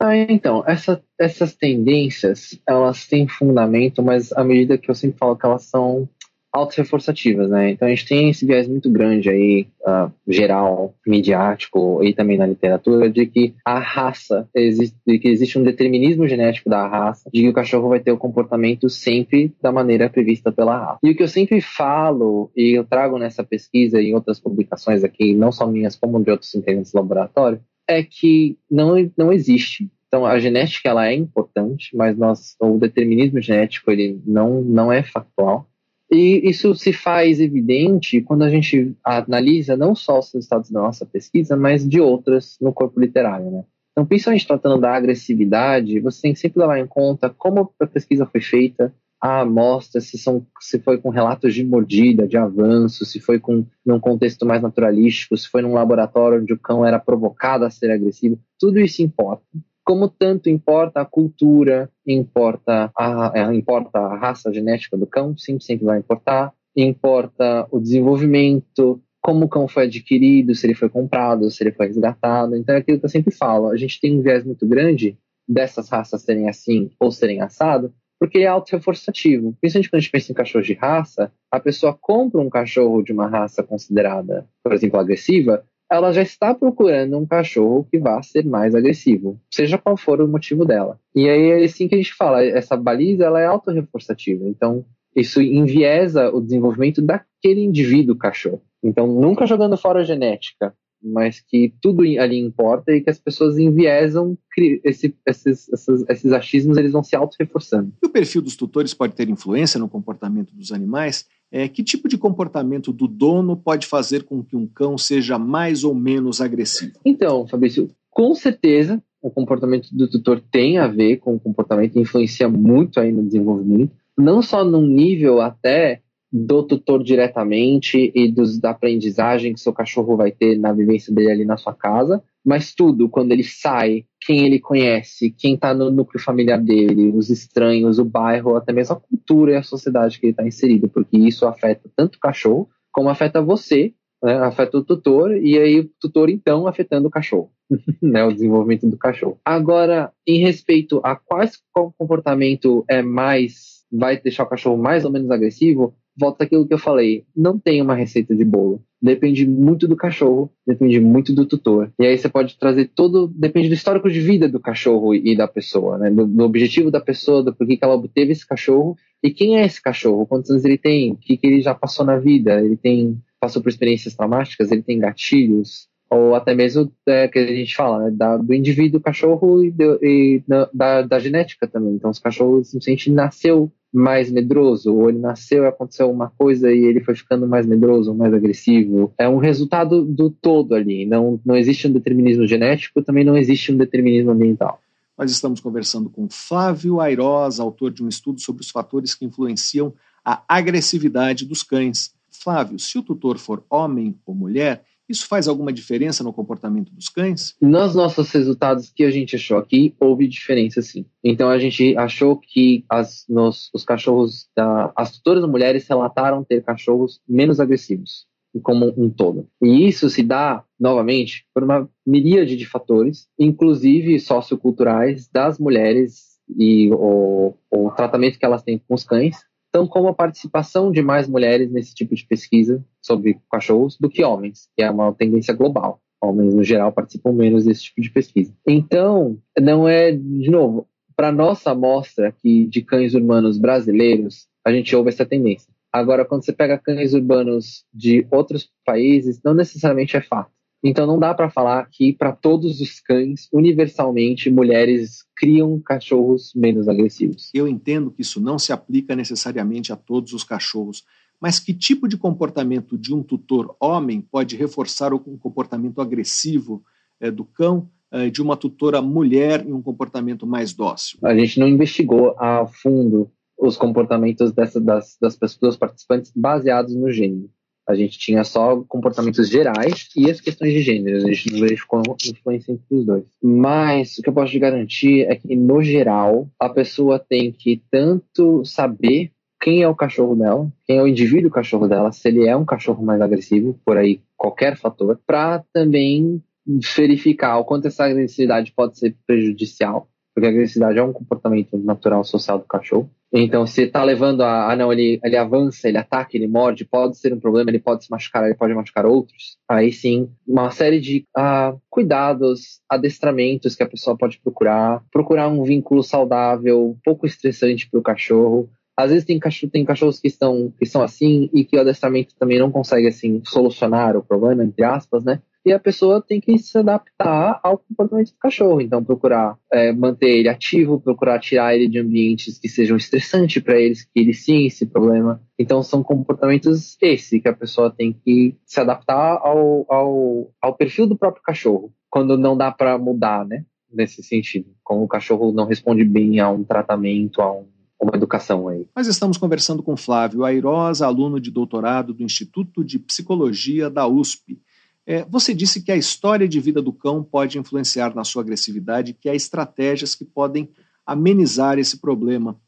Ah, 0.05 0.17
então, 0.17 0.65
essa, 0.67 1.01
essas 1.17 1.55
tendências, 1.55 2.59
elas 2.67 3.07
têm 3.07 3.25
fundamento, 3.25 4.03
mas 4.03 4.33
à 4.33 4.43
medida 4.43 4.77
que 4.77 4.91
eu 4.91 4.95
sempre 4.95 5.17
falo 5.17 5.37
que 5.37 5.45
elas 5.45 5.63
são 5.63 6.09
autorreforçativas, 6.51 7.49
né? 7.49 7.71
Então 7.71 7.87
a 7.87 7.89
gente 7.89 8.05
tem 8.05 8.29
esse 8.29 8.45
viés 8.45 8.67
muito 8.67 8.91
grande 8.91 9.29
aí, 9.29 9.65
uh, 9.87 10.11
geral, 10.27 10.93
midiático 11.07 12.03
e 12.03 12.13
também 12.13 12.37
na 12.37 12.45
literatura, 12.45 13.09
de 13.09 13.25
que 13.25 13.55
a 13.63 13.79
raça, 13.79 14.45
existe, 14.53 14.97
de 15.07 15.17
que 15.17 15.29
existe 15.29 15.57
um 15.57 15.63
determinismo 15.63 16.27
genético 16.27 16.69
da 16.69 16.85
raça, 16.85 17.29
de 17.33 17.41
que 17.41 17.47
o 17.47 17.53
cachorro 17.53 17.87
vai 17.87 18.01
ter 18.01 18.11
o 18.11 18.17
comportamento 18.17 18.89
sempre 18.89 19.53
da 19.61 19.71
maneira 19.71 20.09
prevista 20.09 20.51
pela 20.51 20.77
raça. 20.77 20.99
E 21.01 21.11
o 21.11 21.15
que 21.15 21.23
eu 21.23 21.29
sempre 21.29 21.61
falo, 21.61 22.51
e 22.57 22.77
eu 22.77 22.83
trago 22.83 23.17
nessa 23.17 23.41
pesquisa 23.41 24.01
e 24.01 24.09
em 24.09 24.15
outras 24.15 24.37
publicações 24.37 25.01
aqui, 25.01 25.33
não 25.33 25.49
só 25.49 25.65
minhas, 25.65 25.95
como 25.95 26.21
de 26.21 26.29
outros 26.29 26.53
integrantes 26.53 26.91
do 26.91 26.97
laboratório, 26.97 27.61
é 27.87 28.03
que 28.03 28.57
não, 28.69 29.11
não 29.17 29.31
existe 29.31 29.89
então, 30.13 30.27
a 30.27 30.37
genética 30.37 30.89
ela 30.89 31.07
é 31.07 31.15
importante, 31.15 31.97
mas 31.97 32.15
nós, 32.15 32.55
o 32.59 32.77
determinismo 32.77 33.41
genético 33.41 33.89
ele 33.89 34.21
não, 34.23 34.61
não 34.61 34.93
é 34.93 35.01
factual. 35.01 35.67
E 36.11 36.47
isso 36.47 36.75
se 36.75 36.93
faz 36.93 37.39
evidente 37.39 38.21
quando 38.21 38.43
a 38.43 38.49
gente 38.49 38.95
analisa 39.03 39.75
não 39.75 39.95
só 39.95 40.19
os 40.19 40.31
resultados 40.31 40.69
da 40.69 40.81
nossa 40.81 41.03
pesquisa, 41.03 41.57
mas 41.57 41.89
de 41.89 41.99
outras 41.99 42.59
no 42.61 42.71
corpo 42.71 42.99
literário, 42.99 43.49
né? 43.49 43.63
Então, 43.91 44.05
principalmente 44.05 44.45
tratando 44.45 44.79
da 44.79 44.95
agressividade, 44.95 45.99
você 45.99 46.21
tem 46.21 46.33
que 46.33 46.39
sempre 46.39 46.59
levar 46.59 46.77
em 46.77 46.85
conta 46.85 47.31
como 47.31 47.73
a 47.79 47.87
pesquisa 47.87 48.27
foi 48.27 48.41
feita, 48.41 48.93
a 49.23 49.39
amostra, 49.39 50.01
se, 50.01 50.17
são, 50.17 50.45
se 50.59 50.77
foi 50.79 50.97
com 50.97 51.07
relatos 51.07 51.53
de 51.53 51.63
mordida, 51.63 52.27
de 52.27 52.35
avanço, 52.35 53.05
se 53.05 53.21
foi 53.21 53.39
com 53.39 53.65
num 53.85 53.97
contexto 53.97 54.45
mais 54.45 54.61
naturalístico, 54.61 55.37
se 55.37 55.47
foi 55.47 55.61
num 55.61 55.71
laboratório 55.71 56.41
onde 56.41 56.51
o 56.51 56.59
cão 56.59 56.85
era 56.85 56.99
provocado 56.99 57.63
a 57.63 57.69
ser 57.69 57.89
agressivo, 57.89 58.37
tudo 58.59 58.81
isso 58.81 59.01
importa. 59.01 59.41
Como 59.85 60.09
tanto 60.09 60.49
importa 60.49 60.99
a 60.99 61.05
cultura, 61.05 61.89
importa 62.05 62.91
a, 62.99 63.31
é, 63.33 63.55
importa 63.55 63.97
a 63.97 64.17
raça 64.17 64.51
genética 64.51 64.97
do 64.97 65.07
cão, 65.07 65.37
sim, 65.37 65.57
sempre 65.57 65.85
vai 65.85 65.99
importar, 65.99 66.53
importa 66.75 67.65
o 67.71 67.79
desenvolvimento, 67.79 69.01
como 69.21 69.45
o 69.45 69.49
cão 69.49 69.69
foi 69.69 69.85
adquirido, 69.85 70.53
se 70.53 70.67
ele 70.67 70.75
foi 70.75 70.89
comprado, 70.89 71.49
se 71.49 71.63
ele 71.63 71.71
foi 71.71 71.87
resgatado. 71.87 72.57
Então 72.57 72.75
é 72.75 72.79
aquilo 72.79 72.99
que 72.99 73.05
eu 73.05 73.09
sempre 73.09 73.33
falo, 73.33 73.69
a 73.69 73.77
gente 73.77 74.01
tem 74.01 74.19
um 74.19 74.21
viés 74.21 74.43
muito 74.43 74.67
grande 74.67 75.17
dessas 75.47 75.87
raças 75.87 76.23
serem 76.23 76.49
assim 76.49 76.91
ou 76.99 77.09
serem 77.09 77.39
assado, 77.39 77.93
porque 78.23 78.39
é 78.39 78.47
auto-reforçativo. 78.47 79.53
Principalmente 79.59 79.89
quando 79.89 79.97
a 79.97 79.99
gente 79.99 80.11
pensa 80.11 80.31
em 80.31 80.35
cachorro 80.35 80.63
de 80.63 80.71
raça, 80.71 81.29
a 81.51 81.59
pessoa 81.59 81.93
compra 81.93 82.39
um 82.39 82.49
cachorro 82.49 83.03
de 83.03 83.11
uma 83.11 83.27
raça 83.27 83.61
considerada, 83.61 84.47
por 84.63 84.71
exemplo, 84.71 84.97
agressiva, 84.97 85.65
ela 85.91 86.13
já 86.13 86.21
está 86.21 86.55
procurando 86.55 87.17
um 87.17 87.25
cachorro 87.25 87.85
que 87.91 87.99
vá 87.99 88.23
ser 88.23 88.45
mais 88.45 88.73
agressivo, 88.73 89.37
seja 89.51 89.77
qual 89.77 89.97
for 89.97 90.21
o 90.21 90.27
motivo 90.29 90.63
dela. 90.63 90.97
E 91.13 91.27
aí 91.27 91.49
é 91.49 91.65
assim 91.65 91.89
que 91.89 91.95
a 91.95 91.97
gente 91.97 92.13
fala, 92.13 92.41
essa 92.41 92.77
baliza 92.77 93.25
ela 93.25 93.41
é 93.41 93.45
autorreforçativa, 93.45 94.47
então 94.47 94.85
isso 95.13 95.41
enviesa 95.41 96.29
o 96.29 96.39
desenvolvimento 96.39 97.01
daquele 97.01 97.61
indivíduo 97.61 98.15
cachorro. 98.15 98.61
Então, 98.81 99.05
nunca 99.05 99.45
jogando 99.45 99.75
fora 99.75 99.99
a 99.99 100.03
genética, 100.03 100.73
mas 101.03 101.39
que 101.39 101.73
tudo 101.81 102.01
ali 102.01 102.39
importa 102.39 102.91
e 102.91 103.01
que 103.01 103.09
as 103.09 103.19
pessoas 103.19 103.57
enviesam 103.57 104.37
esse, 104.83 105.15
esses, 105.25 105.69
esses, 105.69 106.05
esses 106.09 106.31
achismos, 106.31 106.77
eles 106.77 106.91
vão 106.91 107.03
se 107.03 107.15
auto-reforçando. 107.15 107.91
E 108.01 108.07
o 108.07 108.09
perfil 108.09 108.41
dos 108.41 108.55
tutores 108.55 108.93
pode 108.93 109.15
ter 109.15 109.29
influência 109.29 109.79
no 109.79 109.89
comportamento 109.89 110.55
dos 110.55 110.71
animais? 110.71 111.25
É, 111.51 111.67
que 111.67 111.83
tipo 111.83 112.07
de 112.07 112.17
comportamento 112.17 112.91
do 112.91 113.07
dono 113.07 113.55
pode 113.55 113.85
fazer 113.85 114.23
com 114.23 114.43
que 114.43 114.55
um 114.55 114.65
cão 114.65 114.97
seja 114.97 115.37
mais 115.37 115.83
ou 115.83 115.93
menos 115.93 116.41
agressivo? 116.41 116.93
Então, 117.05 117.47
Fabrício, 117.47 117.91
com 118.09 118.33
certeza 118.33 119.01
o 119.21 119.31
comportamento 119.31 119.87
do 119.91 120.09
tutor 120.09 120.41
tem 120.51 120.77
a 120.77 120.87
ver 120.87 121.17
com 121.17 121.35
o 121.35 121.39
comportamento, 121.39 121.97
influencia 121.97 122.49
muito 122.49 122.99
aí 122.99 123.11
no 123.11 123.23
desenvolvimento, 123.23 123.95
não 124.17 124.41
só 124.41 124.65
num 124.65 124.85
nível 124.85 125.39
até 125.39 126.01
do 126.35 126.63
tutor 126.63 127.03
diretamente 127.03 128.11
e 128.15 128.27
dos, 128.27 128.59
da 128.59 128.71
aprendizagem 128.71 129.53
que 129.53 129.59
seu 129.59 129.71
cachorro 129.71 130.17
vai 130.17 130.31
ter 130.31 130.57
na 130.57 130.73
vivência 130.73 131.13
dele 131.13 131.31
ali 131.31 131.45
na 131.45 131.57
sua 131.57 131.75
casa, 131.75 132.23
mas 132.43 132.73
tudo, 132.73 133.07
quando 133.07 133.31
ele 133.31 133.43
sai, 133.43 134.05
quem 134.19 134.43
ele 134.43 134.59
conhece, 134.59 135.29
quem 135.29 135.53
está 135.53 135.75
no 135.75 135.91
núcleo 135.91 136.23
familiar 136.23 136.59
dele, 136.59 137.11
os 137.15 137.29
estranhos, 137.29 137.99
o 137.99 138.05
bairro, 138.05 138.55
até 138.55 138.73
mesmo 138.73 138.95
a 138.95 138.99
cultura 138.99 139.51
e 139.51 139.55
a 139.55 139.61
sociedade 139.61 140.19
que 140.19 140.25
ele 140.25 140.31
está 140.31 140.45
inserido, 140.45 140.89
porque 140.89 141.15
isso 141.15 141.45
afeta 141.45 141.87
tanto 141.95 142.15
o 142.15 142.19
cachorro 142.19 142.67
como 142.91 143.09
afeta 143.09 143.39
você, 143.39 143.93
né, 144.23 144.35
afeta 144.37 144.79
o 144.79 144.83
tutor, 144.83 145.37
e 145.37 145.59
aí 145.59 145.81
o 145.81 145.89
tutor 145.99 146.31
então 146.31 146.65
afetando 146.65 147.07
o 147.07 147.11
cachorro, 147.11 147.51
né, 148.01 148.23
o 148.23 148.33
desenvolvimento 148.33 148.87
do 148.89 148.97
cachorro. 148.97 149.39
Agora, 149.45 150.11
em 150.25 150.39
respeito 150.39 150.99
a 151.03 151.15
quais 151.15 151.61
comportamento 151.71 152.83
é 152.89 153.03
mais 153.03 153.83
vai 153.91 154.19
deixar 154.19 154.43
o 154.43 154.47
cachorro 154.47 154.81
mais 154.81 155.05
ou 155.05 155.11
menos 155.11 155.29
agressivo, 155.29 155.93
volta 156.15 156.43
aquilo 156.43 156.67
que 156.67 156.73
eu 156.73 156.79
falei, 156.79 157.25
não 157.35 157.57
tem 157.57 157.81
uma 157.81 157.95
receita 157.95 158.35
de 158.35 158.45
bolo. 158.45 158.81
Depende 159.01 159.45
muito 159.45 159.87
do 159.87 159.95
cachorro, 159.95 160.49
depende 160.65 160.99
muito 160.99 161.33
do 161.33 161.45
tutor. 161.45 161.91
E 161.99 162.05
aí 162.05 162.17
você 162.17 162.29
pode 162.29 162.57
trazer 162.57 162.89
todo, 162.95 163.27
depende 163.27 163.67
do 163.67 163.73
histórico 163.73 164.09
de 164.09 164.21
vida 164.21 164.47
do 164.47 164.59
cachorro 164.59 165.13
e 165.13 165.35
da 165.35 165.47
pessoa, 165.47 165.97
né? 165.97 166.09
Do, 166.09 166.25
do 166.25 166.43
objetivo 166.43 166.89
da 166.89 167.01
pessoa, 167.01 167.43
do 167.43 167.53
porquê 167.53 167.75
que 167.75 167.83
ela 167.83 167.95
obteve 167.95 168.31
esse 168.31 168.47
cachorro 168.47 168.95
e 169.21 169.29
quem 169.29 169.57
é 169.57 169.65
esse 169.65 169.81
cachorro, 169.81 170.25
quantos 170.25 170.49
anos 170.51 170.63
ele 170.63 170.77
tem, 170.77 171.11
o 171.11 171.17
que, 171.17 171.37
que 171.37 171.47
ele 171.47 171.61
já 171.61 171.73
passou 171.75 172.05
na 172.05 172.17
vida, 172.17 172.61
ele 172.61 172.77
tem 172.77 173.21
passou 173.39 173.61
por 173.61 173.67
experiências 173.67 174.15
traumáticas, 174.15 174.71
ele 174.71 174.81
tem 174.81 174.97
gatilhos, 174.97 175.89
ou 176.13 176.35
até 176.35 176.53
mesmo 176.53 176.91
é, 177.07 177.27
que 177.27 177.39
a 177.39 177.47
gente 177.47 177.75
fala 177.75 178.05
né, 178.05 178.11
da, 178.11 178.37
do 178.37 178.53
indivíduo 178.53 179.01
cachorro 179.01 179.63
e, 179.63 179.71
do, 179.71 179.99
e 180.01 180.43
da, 180.73 181.01
da, 181.01 181.19
genética 181.19 181.67
também. 181.67 181.93
Então, 181.95 182.11
os 182.11 182.19
cachorros 182.19 182.69
simplesmente 182.69 183.11
nasceu 183.11 183.71
mais 183.91 184.31
medroso, 184.31 184.95
ou 184.95 185.09
ele 185.09 185.19
nasceu 185.19 185.63
e 185.63 185.67
aconteceu 185.67 186.09
uma 186.09 186.29
coisa 186.29 186.71
e 186.71 186.79
ele 186.79 186.99
foi 186.99 187.15
ficando 187.15 187.47
mais 187.47 187.65
medroso, 187.65 188.13
mais 188.13 188.33
agressivo. 188.33 189.13
É 189.17 189.29
um 189.29 189.37
resultado 189.37 190.03
do 190.03 190.31
todo 190.31 190.73
ali. 190.73 191.05
Não, 191.05 191.39
não 191.45 191.55
existe 191.55 191.87
um 191.87 191.91
determinismo 191.91 192.47
genético, 192.47 193.03
também 193.03 193.23
não 193.23 193.37
existe 193.37 193.71
um 193.71 193.77
determinismo 193.77 194.31
ambiental. 194.31 194.79
Nós 195.15 195.29
estamos 195.29 195.59
conversando 195.59 196.09
com 196.09 196.27
Flávio 196.27 196.99
Airoz, 196.99 197.59
autor 197.59 197.91
de 197.91 198.03
um 198.03 198.07
estudo 198.07 198.41
sobre 198.41 198.63
os 198.63 198.71
fatores 198.71 199.13
que 199.13 199.25
influenciam 199.25 199.93
a 200.25 200.41
agressividade 200.47 201.45
dos 201.45 201.61
cães. 201.61 202.15
Flávio, 202.31 202.79
se 202.79 202.97
o 202.97 203.03
tutor 203.03 203.37
for 203.37 203.63
homem 203.69 204.17
ou 204.25 204.33
mulher, 204.33 204.83
isso 205.13 205.27
faz 205.27 205.47
alguma 205.47 205.71
diferença 205.71 206.23
no 206.23 206.33
comportamento 206.33 206.91
dos 206.91 207.07
cães? 207.07 207.55
Nos 207.61 207.95
nossos 207.95 208.31
resultados 208.31 208.91
que 208.93 209.03
a 209.03 209.11
gente 209.11 209.35
achou 209.35 209.57
aqui, 209.57 209.95
houve 209.99 210.27
diferença 210.27 210.81
sim. 210.81 211.05
Então 211.23 211.49
a 211.49 211.57
gente 211.59 211.95
achou 211.95 212.35
que 212.37 212.83
as, 212.89 213.23
nos, 213.29 213.69
os 213.73 213.85
cachorros, 213.85 214.49
da, 214.55 214.91
as 214.95 215.11
tutoras 215.11 215.47
mulheres 215.47 215.87
relataram 215.87 216.43
ter 216.43 216.63
cachorros 216.63 217.21
menos 217.27 217.59
agressivos, 217.59 218.25
como 218.63 218.91
um 218.97 219.09
todo. 219.09 219.47
E 219.61 219.87
isso 219.87 220.09
se 220.09 220.23
dá, 220.23 220.63
novamente, 220.79 221.45
por 221.53 221.63
uma 221.63 221.87
miríade 222.05 222.57
de 222.57 222.65
fatores, 222.65 223.27
inclusive 223.37 224.19
socioculturais, 224.19 225.29
das 225.31 225.59
mulheres 225.59 226.33
e 226.57 226.91
o, 226.91 227.53
o 227.71 227.91
tratamento 227.91 228.37
que 228.37 228.45
elas 228.45 228.63
têm 228.63 228.77
com 228.77 228.95
os 228.95 229.03
cães, 229.03 229.37
então 229.73 229.87
como 229.87 230.07
a 230.07 230.13
participação 230.13 230.91
de 230.91 231.01
mais 231.01 231.27
mulheres 231.27 231.71
nesse 231.71 231.95
tipo 231.95 232.13
de 232.13 232.23
pesquisa 232.23 232.85
sobre 233.01 233.39
cachorros 233.51 233.97
do 233.97 234.07
que 234.07 234.23
homens, 234.23 234.69
que 234.77 234.83
é 234.83 234.91
uma 234.91 235.11
tendência 235.11 235.51
global. 235.51 235.99
Homens, 236.21 236.53
no 236.53 236.63
geral, 236.63 236.91
participam 236.91 237.33
menos 237.33 237.65
desse 237.65 237.85
tipo 237.85 237.99
de 237.99 238.11
pesquisa. 238.11 238.53
Então, 238.67 239.35
não 239.59 239.87
é, 239.87 240.11
de 240.11 240.51
novo, 240.51 240.87
para 241.15 241.31
nossa 241.31 241.71
amostra 241.71 242.27
aqui 242.27 242.67
de 242.67 242.83
cães 242.83 243.15
urbanos 243.15 243.57
brasileiros, 243.57 244.47
a 244.63 244.71
gente 244.71 244.95
ouve 244.95 245.09
essa 245.09 245.25
tendência. 245.25 245.73
Agora, 245.91 246.23
quando 246.23 246.45
você 246.45 246.53
pega 246.53 246.77
cães 246.77 247.15
urbanos 247.15 247.83
de 247.91 248.27
outros 248.29 248.69
países, 248.85 249.41
não 249.43 249.55
necessariamente 249.55 250.15
é 250.15 250.21
fato. 250.21 250.51
Então 250.83 251.07
não 251.07 251.17
dá 251.17 251.33
para 251.33 251.49
falar 251.49 251.87
que 251.89 252.11
para 252.11 252.33
todos 252.33 252.81
os 252.81 252.99
cães, 252.99 253.47
universalmente, 253.53 254.49
mulheres 254.49 255.23
criam 255.35 255.79
cachorros 255.79 256.51
menos 256.53 256.89
agressivos. 256.89 257.49
Eu 257.53 257.67
entendo 257.67 258.11
que 258.11 258.21
isso 258.21 258.41
não 258.41 258.59
se 258.59 258.73
aplica 258.73 259.15
necessariamente 259.15 259.93
a 259.93 259.95
todos 259.95 260.33
os 260.33 260.43
cachorros, 260.43 261.05
mas 261.39 261.57
que 261.59 261.73
tipo 261.73 262.07
de 262.07 262.17
comportamento 262.17 262.97
de 262.97 263.13
um 263.13 263.23
tutor 263.23 263.75
homem 263.79 264.21
pode 264.21 264.57
reforçar 264.57 265.13
o 265.13 265.19
comportamento 265.19 266.01
agressivo 266.01 266.83
é, 267.19 267.31
do 267.31 267.45
cão 267.45 267.89
uh, 268.13 268.29
de 268.29 268.41
uma 268.41 268.57
tutora 268.57 269.01
mulher 269.01 269.65
em 269.65 269.71
um 269.71 269.81
comportamento 269.81 270.45
mais 270.45 270.73
dócil? 270.73 271.19
A 271.23 271.35
gente 271.35 271.59
não 271.59 271.67
investigou 271.67 272.35
a 272.37 272.65
fundo 272.65 273.31
os 273.57 273.77
comportamentos 273.77 274.51
dessa, 274.51 274.81
das, 274.81 275.17
das 275.21 275.37
pessoas 275.37 275.77
participantes 275.77 276.31
baseados 276.35 276.93
no 276.93 277.09
gênero. 277.09 277.49
A 277.87 277.95
gente 277.95 278.17
tinha 278.17 278.43
só 278.43 278.81
comportamentos 278.87 279.49
gerais 279.49 280.09
e 280.15 280.29
as 280.29 280.39
questões 280.39 280.71
de 280.71 280.81
gênero. 280.81 281.17
A 281.17 281.33
gente 281.33 281.51
não 281.51 281.59
verificou 281.59 282.01
influência 282.25 282.71
entre 282.71 282.85
os 282.89 283.05
dois. 283.05 283.23
Mas 283.41 284.17
o 284.17 284.21
que 284.21 284.29
eu 284.29 284.33
posso 284.33 284.51
te 284.51 284.59
garantir 284.59 285.25
é 285.29 285.35
que, 285.35 285.55
no 285.55 285.83
geral, 285.83 286.49
a 286.59 286.69
pessoa 286.69 287.19
tem 287.19 287.51
que 287.51 287.81
tanto 287.91 288.63
saber 288.63 289.31
quem 289.61 289.81
é 289.81 289.87
o 289.87 289.95
cachorro 289.95 290.35
dela, 290.35 290.69
quem 290.85 290.97
é 290.97 291.01
o 291.01 291.07
indivíduo 291.07 291.49
cachorro 291.49 291.87
dela, 291.87 292.11
se 292.11 292.27
ele 292.27 292.45
é 292.45 292.55
um 292.55 292.65
cachorro 292.65 293.03
mais 293.03 293.21
agressivo, 293.21 293.79
por 293.85 293.97
aí 293.97 294.19
qualquer 294.37 294.77
fator, 294.77 295.17
para 295.25 295.63
também 295.73 296.43
verificar 296.65 297.57
o 297.57 297.65
quanto 297.65 297.87
essa 297.87 298.05
agressividade 298.05 298.73
pode 298.75 298.97
ser 298.97 299.15
prejudicial, 299.25 300.09
porque 300.33 300.47
a 300.47 300.49
agressividade 300.49 300.97
é 300.97 301.03
um 301.03 301.13
comportamento 301.13 301.77
natural 301.77 302.23
social 302.23 302.57
do 302.57 302.65
cachorro. 302.65 303.09
Então, 303.31 303.65
se 303.65 303.83
está 303.83 304.03
levando 304.03 304.41
a, 304.41 304.71
ah, 304.71 304.75
não, 304.75 304.91
ele, 304.91 305.19
ele 305.23 305.37
avança, 305.37 305.87
ele 305.87 305.97
ataca, 305.97 306.31
ele 306.33 306.47
morde, 306.47 306.85
pode 306.85 307.17
ser 307.17 307.33
um 307.33 307.39
problema, 307.39 307.69
ele 307.69 307.79
pode 307.79 308.05
se 308.05 308.11
machucar, 308.11 308.45
ele 308.45 308.55
pode 308.55 308.73
machucar 308.73 309.05
outros. 309.05 309.57
Aí 309.69 309.91
sim, 309.91 310.29
uma 310.47 310.69
série 310.71 310.99
de 310.99 311.25
ah, 311.35 311.75
cuidados, 311.89 312.79
adestramentos 312.89 313.75
que 313.75 313.83
a 313.83 313.89
pessoa 313.89 314.17
pode 314.17 314.39
procurar, 314.39 315.03
procurar 315.11 315.47
um 315.47 315.63
vínculo 315.63 316.03
saudável, 316.03 316.97
pouco 317.03 317.25
estressante 317.25 317.89
para 317.89 317.99
o 317.99 318.03
cachorro. 318.03 318.69
Às 318.95 319.09
vezes 319.09 319.25
tem, 319.25 319.39
cachorro, 319.39 319.71
tem 319.71 319.85
cachorros 319.85 320.19
que 320.19 320.27
estão, 320.27 320.71
que 320.77 320.85
são 320.85 321.01
assim 321.01 321.49
e 321.51 321.63
que 321.63 321.75
o 321.75 321.81
adestramento 321.81 322.35
também 322.37 322.59
não 322.59 322.71
consegue 322.71 323.07
assim 323.07 323.41
solucionar 323.45 324.15
o 324.15 324.23
problema, 324.23 324.63
entre 324.63 324.83
aspas, 324.83 325.23
né? 325.23 325.41
E 325.65 325.71
a 325.71 325.79
pessoa 325.79 326.21
tem 326.21 326.41
que 326.41 326.57
se 326.57 326.77
adaptar 326.77 327.59
ao 327.63 327.77
comportamento 327.77 328.31
do 328.31 328.37
cachorro. 328.37 328.81
Então, 328.81 329.03
procurar 329.03 329.57
é, 329.71 329.93
manter 329.93 330.29
ele 330.29 330.49
ativo, 330.49 330.99
procurar 330.99 331.39
tirar 331.39 331.75
ele 331.75 331.87
de 331.87 331.99
ambientes 331.99 332.59
que 332.59 332.67
sejam 332.67 332.97
estressantes 332.97 333.61
para 333.63 333.79
eles, 333.79 334.03
que 334.03 334.19
ele 334.19 334.33
sim 334.33 334.65
esse 334.65 334.85
problema. 334.85 335.41
Então, 335.57 335.81
são 335.81 336.03
comportamentos 336.03 336.97
esse 337.01 337.39
que 337.39 337.47
a 337.47 337.55
pessoa 337.55 337.89
tem 337.89 338.13
que 338.13 338.57
se 338.65 338.79
adaptar 338.79 339.39
ao, 339.41 339.85
ao, 339.89 340.51
ao 340.61 340.75
perfil 340.75 341.07
do 341.07 341.17
próprio 341.17 341.43
cachorro, 341.43 341.93
quando 342.09 342.37
não 342.37 342.57
dá 342.57 342.71
para 342.71 342.97
mudar, 342.97 343.45
né? 343.45 343.65
Nesse 343.91 344.23
sentido. 344.23 344.71
Como 344.83 345.03
o 345.03 345.07
cachorro 345.07 345.51
não 345.51 345.65
responde 345.65 346.03
bem 346.03 346.39
a 346.39 346.49
um 346.49 346.63
tratamento, 346.63 347.41
a 347.41 347.51
um 347.51 347.67
uma 348.03 348.15
educação 348.15 348.67
aí. 348.67 348.85
Nós 348.95 349.07
estamos 349.07 349.37
conversando 349.37 349.81
com 349.81 349.95
Flávio 349.95 350.43
Airosa, 350.43 351.05
aluno 351.05 351.39
de 351.39 351.49
doutorado 351.49 352.13
do 352.13 352.23
Instituto 352.23 352.83
de 352.83 352.99
Psicologia 352.99 353.89
da 353.89 354.05
USP. 354.05 354.59
É, 355.05 355.25
você 355.25 355.53
disse 355.53 355.81
que 355.81 355.91
a 355.91 355.97
história 355.97 356.47
de 356.47 356.59
vida 356.59 356.81
do 356.81 356.93
cão 356.93 357.23
pode 357.23 357.57
influenciar 357.57 358.15
na 358.15 358.23
sua 358.23 358.41
agressividade, 358.41 359.13
que 359.13 359.29
há 359.29 359.35
estratégias 359.35 360.15
que 360.15 360.23
podem 360.23 360.69
amenizar 361.05 361.77
esse 361.77 361.99
problema. 361.99 362.59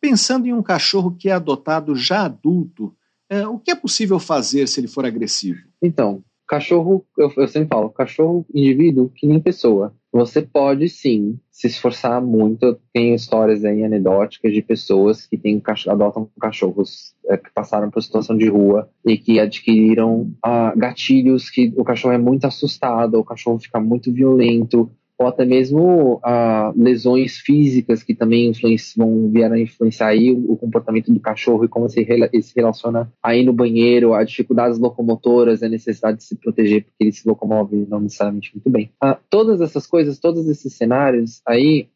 Pensando 0.00 0.46
em 0.46 0.52
um 0.52 0.62
cachorro 0.62 1.16
que 1.18 1.28
é 1.28 1.32
adotado 1.32 1.96
já 1.96 2.24
adulto, 2.24 2.94
é, 3.28 3.46
o 3.46 3.58
que 3.58 3.70
é 3.70 3.74
possível 3.74 4.18
fazer 4.18 4.66
se 4.68 4.80
ele 4.80 4.88
for 4.88 5.04
agressivo? 5.04 5.60
Então, 5.82 6.22
cachorro, 6.46 7.04
eu, 7.16 7.32
eu 7.36 7.48
sempre 7.48 7.68
falo, 7.68 7.90
cachorro, 7.90 8.44
indivíduo 8.54 9.10
que 9.14 9.26
nem 9.26 9.40
pessoa. 9.40 9.94
Você 10.10 10.40
pode 10.40 10.88
sim 10.88 11.38
se 11.50 11.66
esforçar 11.66 12.20
muito. 12.22 12.62
Eu 12.64 12.80
tenho 12.92 13.14
histórias 13.14 13.64
aí 13.64 13.84
anedóticas 13.84 14.52
de 14.52 14.62
pessoas 14.62 15.26
que 15.26 15.36
têm, 15.36 15.62
adotam 15.86 16.30
cachorros 16.40 17.14
é, 17.26 17.36
que 17.36 17.50
passaram 17.52 17.90
por 17.90 18.02
situação 18.02 18.36
de 18.36 18.48
rua 18.48 18.88
e 19.04 19.18
que 19.18 19.38
adquiriram 19.38 20.32
ah, 20.42 20.72
gatilhos 20.74 21.50
que 21.50 21.74
o 21.76 21.84
cachorro 21.84 22.14
é 22.14 22.18
muito 22.18 22.46
assustado, 22.46 23.18
o 23.18 23.24
cachorro 23.24 23.58
fica 23.58 23.78
muito 23.80 24.12
violento, 24.12 24.90
ou 25.18 25.26
até 25.26 25.44
mesmo 25.44 26.20
ah, 26.22 26.72
lesões 26.76 27.38
físicas 27.38 28.04
que 28.04 28.14
também 28.14 28.52
vão 28.96 29.28
vir 29.30 29.44
a 29.44 29.58
influenciar 29.58 30.08
aí 30.08 30.30
o, 30.30 30.52
o, 30.52 30.56
comportamento 30.56 31.12
do 31.12 31.18
cachorro 31.18 31.64
e 31.64 31.68
como 31.68 31.88
se 31.88 32.00
ele 32.00 32.42
se 32.42 32.54
relaciona 32.54 33.12
aí 33.20 33.44
no 33.44 33.52
banheiro, 33.52 34.14
as 34.14 34.30
dificuldades 34.30 34.78
locomotoras, 34.78 35.62
a 35.62 35.68
necessidade 35.68 36.18
de 36.18 36.24
se 36.24 36.36
proteger 36.36 36.84
porque 36.84 37.04
ele 37.04 37.12
se 37.12 37.26
locomove 37.26 37.84
não 37.88 38.00
necessariamente 38.00 38.54
muito 38.54 38.70
bem. 38.70 38.92
Ah, 39.00 39.18
todas 39.28 39.60
essas 39.60 39.86
coisas, 39.86 40.20
todos 40.20 40.48
esses 40.48 40.72
cenários 40.74 41.42
aí 41.44 41.88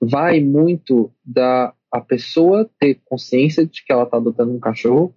vai 0.00 0.40
muito 0.40 1.10
da 1.24 1.74
a 1.90 2.00
pessoa 2.00 2.68
ter 2.78 3.00
consciência 3.04 3.66
de 3.66 3.84
que 3.84 3.92
ela 3.92 4.04
está 4.04 4.18
adotando 4.18 4.52
um 4.52 4.60
cachorro 4.60 5.14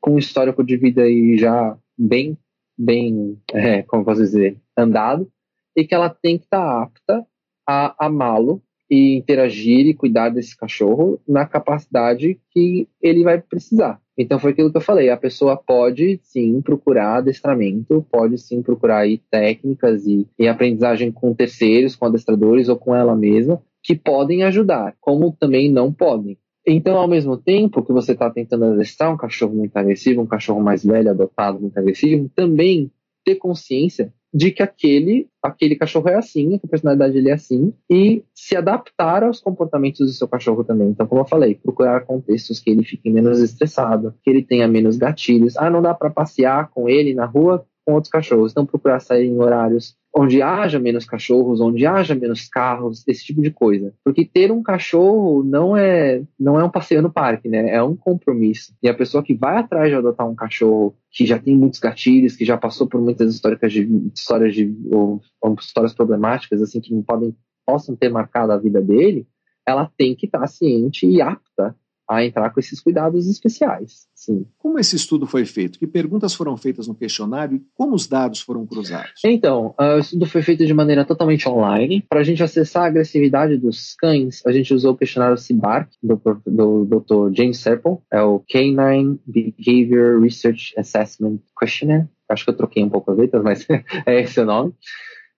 com 0.00 0.12
um 0.12 0.18
histórico 0.18 0.64
de 0.64 0.76
vida 0.76 1.02
aí 1.02 1.36
já 1.36 1.78
bem, 1.96 2.36
bem, 2.76 3.38
é, 3.52 3.82
como 3.82 4.04
posso 4.04 4.20
dizer, 4.20 4.56
andado, 4.76 5.30
e 5.76 5.84
que 5.84 5.94
ela 5.94 6.08
tem 6.08 6.38
que 6.38 6.44
estar 6.44 6.62
tá 6.62 6.82
apta 6.82 7.26
a 7.66 8.06
amá-lo 8.06 8.62
e 8.90 9.16
interagir 9.16 9.86
e 9.86 9.94
cuidar 9.94 10.28
desse 10.28 10.56
cachorro 10.56 11.20
na 11.26 11.46
capacidade 11.46 12.38
que 12.50 12.88
ele 13.00 13.24
vai 13.24 13.40
precisar. 13.40 14.00
Então 14.16 14.38
foi 14.38 14.52
aquilo 14.52 14.70
que 14.70 14.76
eu 14.76 14.82
falei, 14.82 15.10
a 15.10 15.16
pessoa 15.16 15.56
pode 15.56 16.20
sim 16.22 16.60
procurar 16.60 17.16
adestramento, 17.16 18.06
pode 18.10 18.38
sim 18.38 18.62
procurar 18.62 18.98
aí 18.98 19.18
técnicas 19.30 20.06
e, 20.06 20.28
e 20.38 20.46
aprendizagem 20.46 21.10
com 21.10 21.34
terceiros, 21.34 21.96
com 21.96 22.06
adestradores 22.06 22.68
ou 22.68 22.76
com 22.76 22.94
ela 22.94 23.16
mesma, 23.16 23.60
que 23.82 23.96
podem 23.96 24.44
ajudar, 24.44 24.94
como 25.00 25.32
também 25.32 25.70
não 25.70 25.92
podem. 25.92 26.38
Então, 26.66 26.96
ao 26.96 27.08
mesmo 27.08 27.36
tempo 27.36 27.84
que 27.84 27.92
você 27.92 28.12
está 28.12 28.30
tentando 28.30 28.64
adestrar 28.64 29.12
um 29.12 29.16
cachorro 29.16 29.54
muito 29.54 29.76
agressivo, 29.76 30.22
um 30.22 30.26
cachorro 30.26 30.62
mais 30.62 30.84
velho, 30.84 31.10
adotado, 31.10 31.60
muito 31.60 31.76
agressivo, 31.76 32.30
também 32.34 32.90
ter 33.24 33.34
consciência 33.34 34.12
de 34.34 34.50
que 34.50 34.64
aquele, 34.64 35.28
aquele 35.40 35.76
cachorro 35.76 36.08
é 36.08 36.16
assim, 36.16 36.58
que 36.58 36.66
a 36.66 36.68
personalidade 36.68 37.12
dele 37.12 37.30
é 37.30 37.34
assim, 37.34 37.72
e 37.88 38.24
se 38.34 38.56
adaptar 38.56 39.22
aos 39.22 39.40
comportamentos 39.40 40.00
do 40.00 40.12
seu 40.12 40.26
cachorro 40.26 40.64
também. 40.64 40.88
Então, 40.88 41.06
como 41.06 41.20
eu 41.20 41.26
falei, 41.26 41.54
procurar 41.54 42.04
contextos 42.04 42.58
que 42.58 42.68
ele 42.68 42.82
fique 42.82 43.08
menos 43.08 43.40
estressado, 43.40 44.12
que 44.24 44.28
ele 44.28 44.42
tenha 44.42 44.66
menos 44.66 44.96
gatilhos. 44.96 45.56
Ah, 45.56 45.70
não 45.70 45.80
dá 45.80 45.94
para 45.94 46.10
passear 46.10 46.68
com 46.70 46.88
ele 46.88 47.14
na 47.14 47.26
rua 47.26 47.64
com 47.84 47.94
outros 47.94 48.10
cachorros. 48.10 48.52
Então, 48.52 48.66
procurar 48.66 49.00
sair 49.00 49.26
em 49.26 49.38
horários 49.38 49.96
onde 50.16 50.40
haja 50.40 50.78
menos 50.78 51.04
cachorros, 51.04 51.60
onde 51.60 51.84
haja 51.84 52.14
menos 52.14 52.48
carros, 52.48 53.02
esse 53.06 53.24
tipo 53.24 53.42
de 53.42 53.50
coisa. 53.50 53.92
Porque 54.04 54.24
ter 54.24 54.52
um 54.52 54.62
cachorro 54.62 55.42
não 55.42 55.76
é 55.76 56.22
não 56.38 56.58
é 56.58 56.64
um 56.64 56.70
passeio 56.70 57.02
no 57.02 57.12
parque, 57.12 57.48
né? 57.48 57.74
É 57.74 57.82
um 57.82 57.96
compromisso. 57.96 58.72
E 58.82 58.88
a 58.88 58.94
pessoa 58.94 59.24
que 59.24 59.34
vai 59.34 59.56
atrás 59.56 59.90
de 59.90 59.96
adotar 59.96 60.28
um 60.28 60.34
cachorro 60.34 60.94
que 61.10 61.26
já 61.26 61.38
tem 61.38 61.56
muitos 61.56 61.80
gatilhos, 61.80 62.36
que 62.36 62.44
já 62.44 62.56
passou 62.56 62.86
por 62.86 63.00
muitas 63.00 63.34
histórias 63.34 63.72
de 63.72 64.10
histórias 64.14 64.54
de 64.54 64.72
ou, 64.92 65.20
ou 65.40 65.54
histórias 65.54 65.92
problemáticas 65.92 66.62
assim 66.62 66.80
que 66.80 66.94
não 66.94 67.02
podem 67.02 67.34
possam 67.66 67.96
ter 67.96 68.10
marcado 68.10 68.52
a 68.52 68.58
vida 68.58 68.80
dele, 68.80 69.26
ela 69.66 69.90
tem 69.96 70.14
que 70.14 70.26
estar 70.26 70.46
ciente 70.46 71.06
e 71.06 71.20
apta 71.20 71.74
a 72.08 72.24
entrar 72.24 72.50
com 72.50 72.60
esses 72.60 72.80
cuidados 72.80 73.26
especiais. 73.26 74.06
Sim. 74.24 74.46
Como 74.56 74.78
esse 74.78 74.96
estudo 74.96 75.26
foi 75.26 75.44
feito? 75.44 75.78
Que 75.78 75.86
perguntas 75.86 76.34
foram 76.34 76.56
feitas 76.56 76.88
no 76.88 76.94
questionário 76.94 77.58
e 77.58 77.62
como 77.74 77.94
os 77.94 78.06
dados 78.06 78.40
foram 78.40 78.66
cruzados? 78.66 79.20
Então, 79.22 79.74
uh, 79.78 79.96
o 79.96 79.98
estudo 79.98 80.24
foi 80.24 80.40
feito 80.40 80.64
de 80.64 80.72
maneira 80.72 81.04
totalmente 81.04 81.46
online. 81.46 82.02
Para 82.08 82.20
a 82.20 82.24
gente 82.24 82.42
acessar 82.42 82.84
a 82.84 82.86
agressividade 82.86 83.58
dos 83.58 83.94
cães, 83.96 84.40
a 84.46 84.50
gente 84.50 84.72
usou 84.72 84.94
o 84.94 84.96
questionário 84.96 85.36
CIBARC, 85.36 85.90
do, 86.02 86.18
do 86.46 86.84
Dr. 86.86 87.36
James 87.36 87.58
Serpel, 87.58 88.02
é 88.10 88.22
o 88.22 88.42
Canine 88.50 89.20
Behavior 89.26 90.22
Research 90.22 90.72
Assessment 90.78 91.38
Questionnaire. 91.60 92.08
Acho 92.26 92.44
que 92.44 92.50
eu 92.50 92.56
troquei 92.56 92.82
um 92.82 92.88
pouco 92.88 93.10
as 93.10 93.18
letras, 93.18 93.42
mas 93.42 93.66
é 94.06 94.22
esse 94.22 94.40
o 94.40 94.46
nome. 94.46 94.72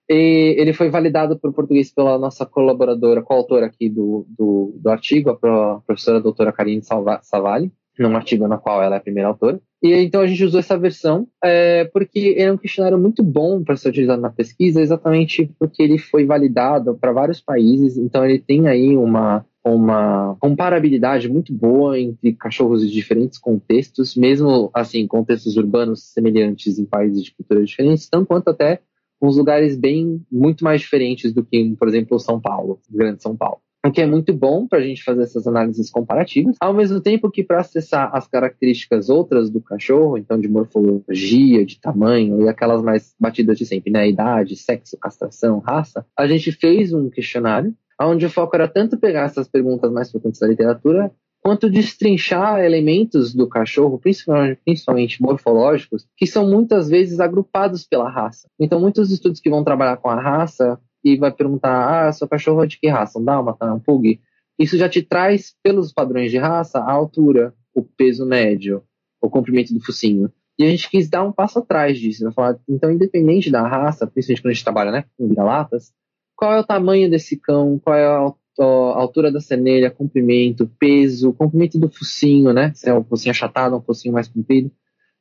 E 0.09 0.55
ele 0.57 0.71
foi 0.71 0.89
validado 0.89 1.37
para 1.37 1.49
o 1.49 1.53
português 1.53 1.91
pela 1.91 2.17
nossa 2.17 2.45
colaboradora, 2.45 3.21
coautora 3.21 3.65
aqui 3.65 3.89
do, 3.89 4.25
do, 4.29 4.73
do 4.77 4.89
artigo, 4.89 5.31
a 5.31 5.81
professora 5.81 6.21
doutora 6.21 6.53
Karine 6.53 6.81
Savali, 6.81 7.69
num 7.99 8.15
artigo 8.15 8.47
na 8.47 8.57
qual 8.57 8.81
ela 8.81 8.95
é 8.95 8.97
a 8.97 9.01
primeira 9.01 9.29
autora. 9.29 9.59
E 9.81 9.93
então 9.93 10.21
a 10.21 10.27
gente 10.27 10.43
usou 10.43 10.59
essa 10.59 10.77
versão 10.77 11.27
é, 11.43 11.85
porque 11.85 12.35
é 12.37 12.51
um 12.51 12.57
questionário 12.57 12.97
muito 12.97 13.23
bom 13.23 13.63
para 13.63 13.75
ser 13.75 13.89
utilizado 13.89 14.21
na 14.21 14.31
pesquisa, 14.31 14.81
exatamente 14.81 15.51
porque 15.59 15.83
ele 15.83 15.97
foi 15.97 16.25
validado 16.25 16.95
para 16.95 17.11
vários 17.11 17.39
países, 17.39 17.97
então 17.97 18.25
ele 18.25 18.39
tem 18.39 18.67
aí 18.67 18.97
uma, 18.97 19.45
uma 19.63 20.35
comparabilidade 20.39 21.29
muito 21.29 21.53
boa 21.53 21.99
entre 21.99 22.33
cachorros 22.33 22.81
de 22.81 22.91
diferentes 22.91 23.37
contextos, 23.37 24.15
mesmo 24.15 24.69
assim, 24.73 25.05
contextos 25.05 25.57
urbanos 25.57 26.11
semelhantes 26.11 26.79
em 26.79 26.85
países 26.85 27.23
de 27.23 27.33
culturas 27.35 27.69
diferentes, 27.69 28.09
tanto 28.09 28.27
quanto 28.27 28.49
até 28.49 28.81
uns 29.21 29.37
lugares 29.37 29.75
bem 29.75 30.23
muito 30.31 30.63
mais 30.63 30.81
diferentes 30.81 31.33
do 31.33 31.43
que, 31.43 31.75
por 31.77 31.87
exemplo, 31.87 32.19
São 32.19 32.39
Paulo, 32.39 32.79
Grande 32.89 33.21
São 33.21 33.35
Paulo. 33.35 33.59
O 33.85 33.91
que 33.91 34.01
é 34.01 34.05
muito 34.05 34.33
bom 34.33 34.67
para 34.67 34.79
a 34.79 34.81
gente 34.81 35.03
fazer 35.03 35.23
essas 35.23 35.47
análises 35.47 35.89
comparativas, 35.89 36.55
ao 36.59 36.73
mesmo 36.73 36.99
tempo 36.99 37.31
que 37.31 37.43
para 37.43 37.61
acessar 37.61 38.09
as 38.13 38.27
características 38.27 39.09
outras 39.09 39.49
do 39.49 39.61
cachorro, 39.61 40.17
então 40.17 40.39
de 40.39 40.47
morfologia, 40.47 41.65
de 41.65 41.79
tamanho 41.79 42.41
e 42.41 42.49
aquelas 42.49 42.81
mais 42.81 43.15
batidas 43.19 43.57
de 43.57 43.65
sempre, 43.65 43.91
né? 43.91 44.09
Idade, 44.09 44.55
sexo, 44.55 44.97
castração, 44.97 45.59
raça, 45.59 46.05
a 46.17 46.27
gente 46.27 46.51
fez 46.51 46.91
um 46.91 47.09
questionário 47.09 47.73
onde 48.05 48.25
o 48.25 48.29
foco 48.29 48.55
era 48.55 48.67
tanto 48.67 48.97
pegar 48.97 49.23
essas 49.23 49.47
perguntas 49.47 49.91
mais 49.91 50.11
frequentes 50.11 50.39
da 50.39 50.47
literatura, 50.47 51.11
quanto 51.41 51.69
destrinchar 51.69 52.59
elementos 52.59 53.33
do 53.33 53.47
cachorro, 53.47 53.97
principalmente, 53.97 54.59
principalmente, 54.63 55.21
morfológicos, 55.21 56.05
que 56.15 56.27
são 56.27 56.47
muitas 56.47 56.89
vezes 56.89 57.19
agrupados 57.19 57.85
pela 57.85 58.09
raça. 58.09 58.47
Então, 58.59 58.79
muitos 58.79 59.11
estudos 59.11 59.39
que 59.39 59.49
vão 59.49 59.63
trabalhar 59.63 59.97
com 59.97 60.09
a 60.09 60.19
raça 60.19 60.79
e 61.03 61.17
vai 61.17 61.31
perguntar: 61.31 62.07
ah, 62.07 62.11
seu 62.11 62.27
cachorro 62.27 62.63
é 62.63 62.67
de 62.67 62.79
que 62.79 62.87
raça? 62.87 63.19
Um 63.19 63.23
dálmata, 63.23 63.73
um 63.73 63.79
pug? 63.79 64.19
Isso 64.59 64.77
já 64.77 64.89
te 64.89 65.01
traz, 65.01 65.55
pelos 65.63 65.93
padrões 65.93 66.31
de 66.31 66.37
raça, 66.37 66.79
a 66.79 66.91
altura, 66.91 67.53
o 67.75 67.83
peso 67.83 68.25
médio, 68.25 68.83
o 69.21 69.29
comprimento 69.29 69.73
do 69.73 69.83
focinho. 69.83 70.31
E 70.57 70.63
a 70.63 70.69
gente 70.69 70.89
quis 70.89 71.07
dar 71.07 71.23
um 71.23 71.31
passo 71.31 71.59
atrás 71.59 71.99
disso. 71.99 72.25
Né? 72.25 72.31
Falar, 72.31 72.57
então, 72.67 72.91
independente 72.91 73.51
da 73.51 73.67
raça, 73.67 74.07
principalmente 74.07 74.41
quando 74.41 74.51
a 74.51 74.53
gente 74.53 74.63
trabalha 74.63 74.91
né, 74.91 75.05
com 75.15 75.27
vira-latas, 75.27 75.93
qual 76.35 76.53
é 76.53 76.59
o 76.59 76.63
tamanho 76.63 77.09
desse 77.09 77.37
cão, 77.37 77.79
qual 77.79 77.95
é 77.95 78.05
a, 78.05 78.33
altura 78.59 79.31
da 79.31 79.39
cenelha, 79.39 79.91
comprimento, 79.91 80.67
peso, 80.79 81.31
comprimento 81.33 81.77
do 81.77 81.91
focinho, 81.91 82.51
né? 82.53 82.71
Se 82.73 82.89
é 82.89 82.93
um 82.93 83.03
focinho 83.03 83.29
achatado, 83.29 83.75
um 83.75 83.81
focinho 83.81 84.15
mais 84.15 84.27
comprido. 84.27 84.71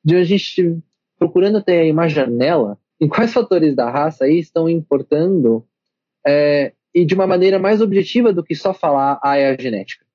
De 0.03 0.17
a 0.17 0.25
gente 0.25 0.79
procurando 1.19 1.63
ter 1.63 1.93
uma 1.93 2.09
janela 2.09 2.79
em 3.01 3.09
quais 3.09 3.33
fatores 3.33 3.75
da 3.75 3.91
raça 3.91 4.25
aí 4.25 4.39
estão 4.39 4.69
importando 4.69 5.67
é, 6.27 6.73
e 6.95 7.05
de 7.05 7.15
uma 7.15 7.27
maneira 7.27 7.59
mais 7.59 7.81
objetiva 7.81 8.33
do 8.33 8.43
que 8.43 8.55
só 8.55 8.73
falar 8.73 9.21
ah, 9.23 9.37
é 9.37 9.51
a 9.51 9.61
genética 9.61 10.07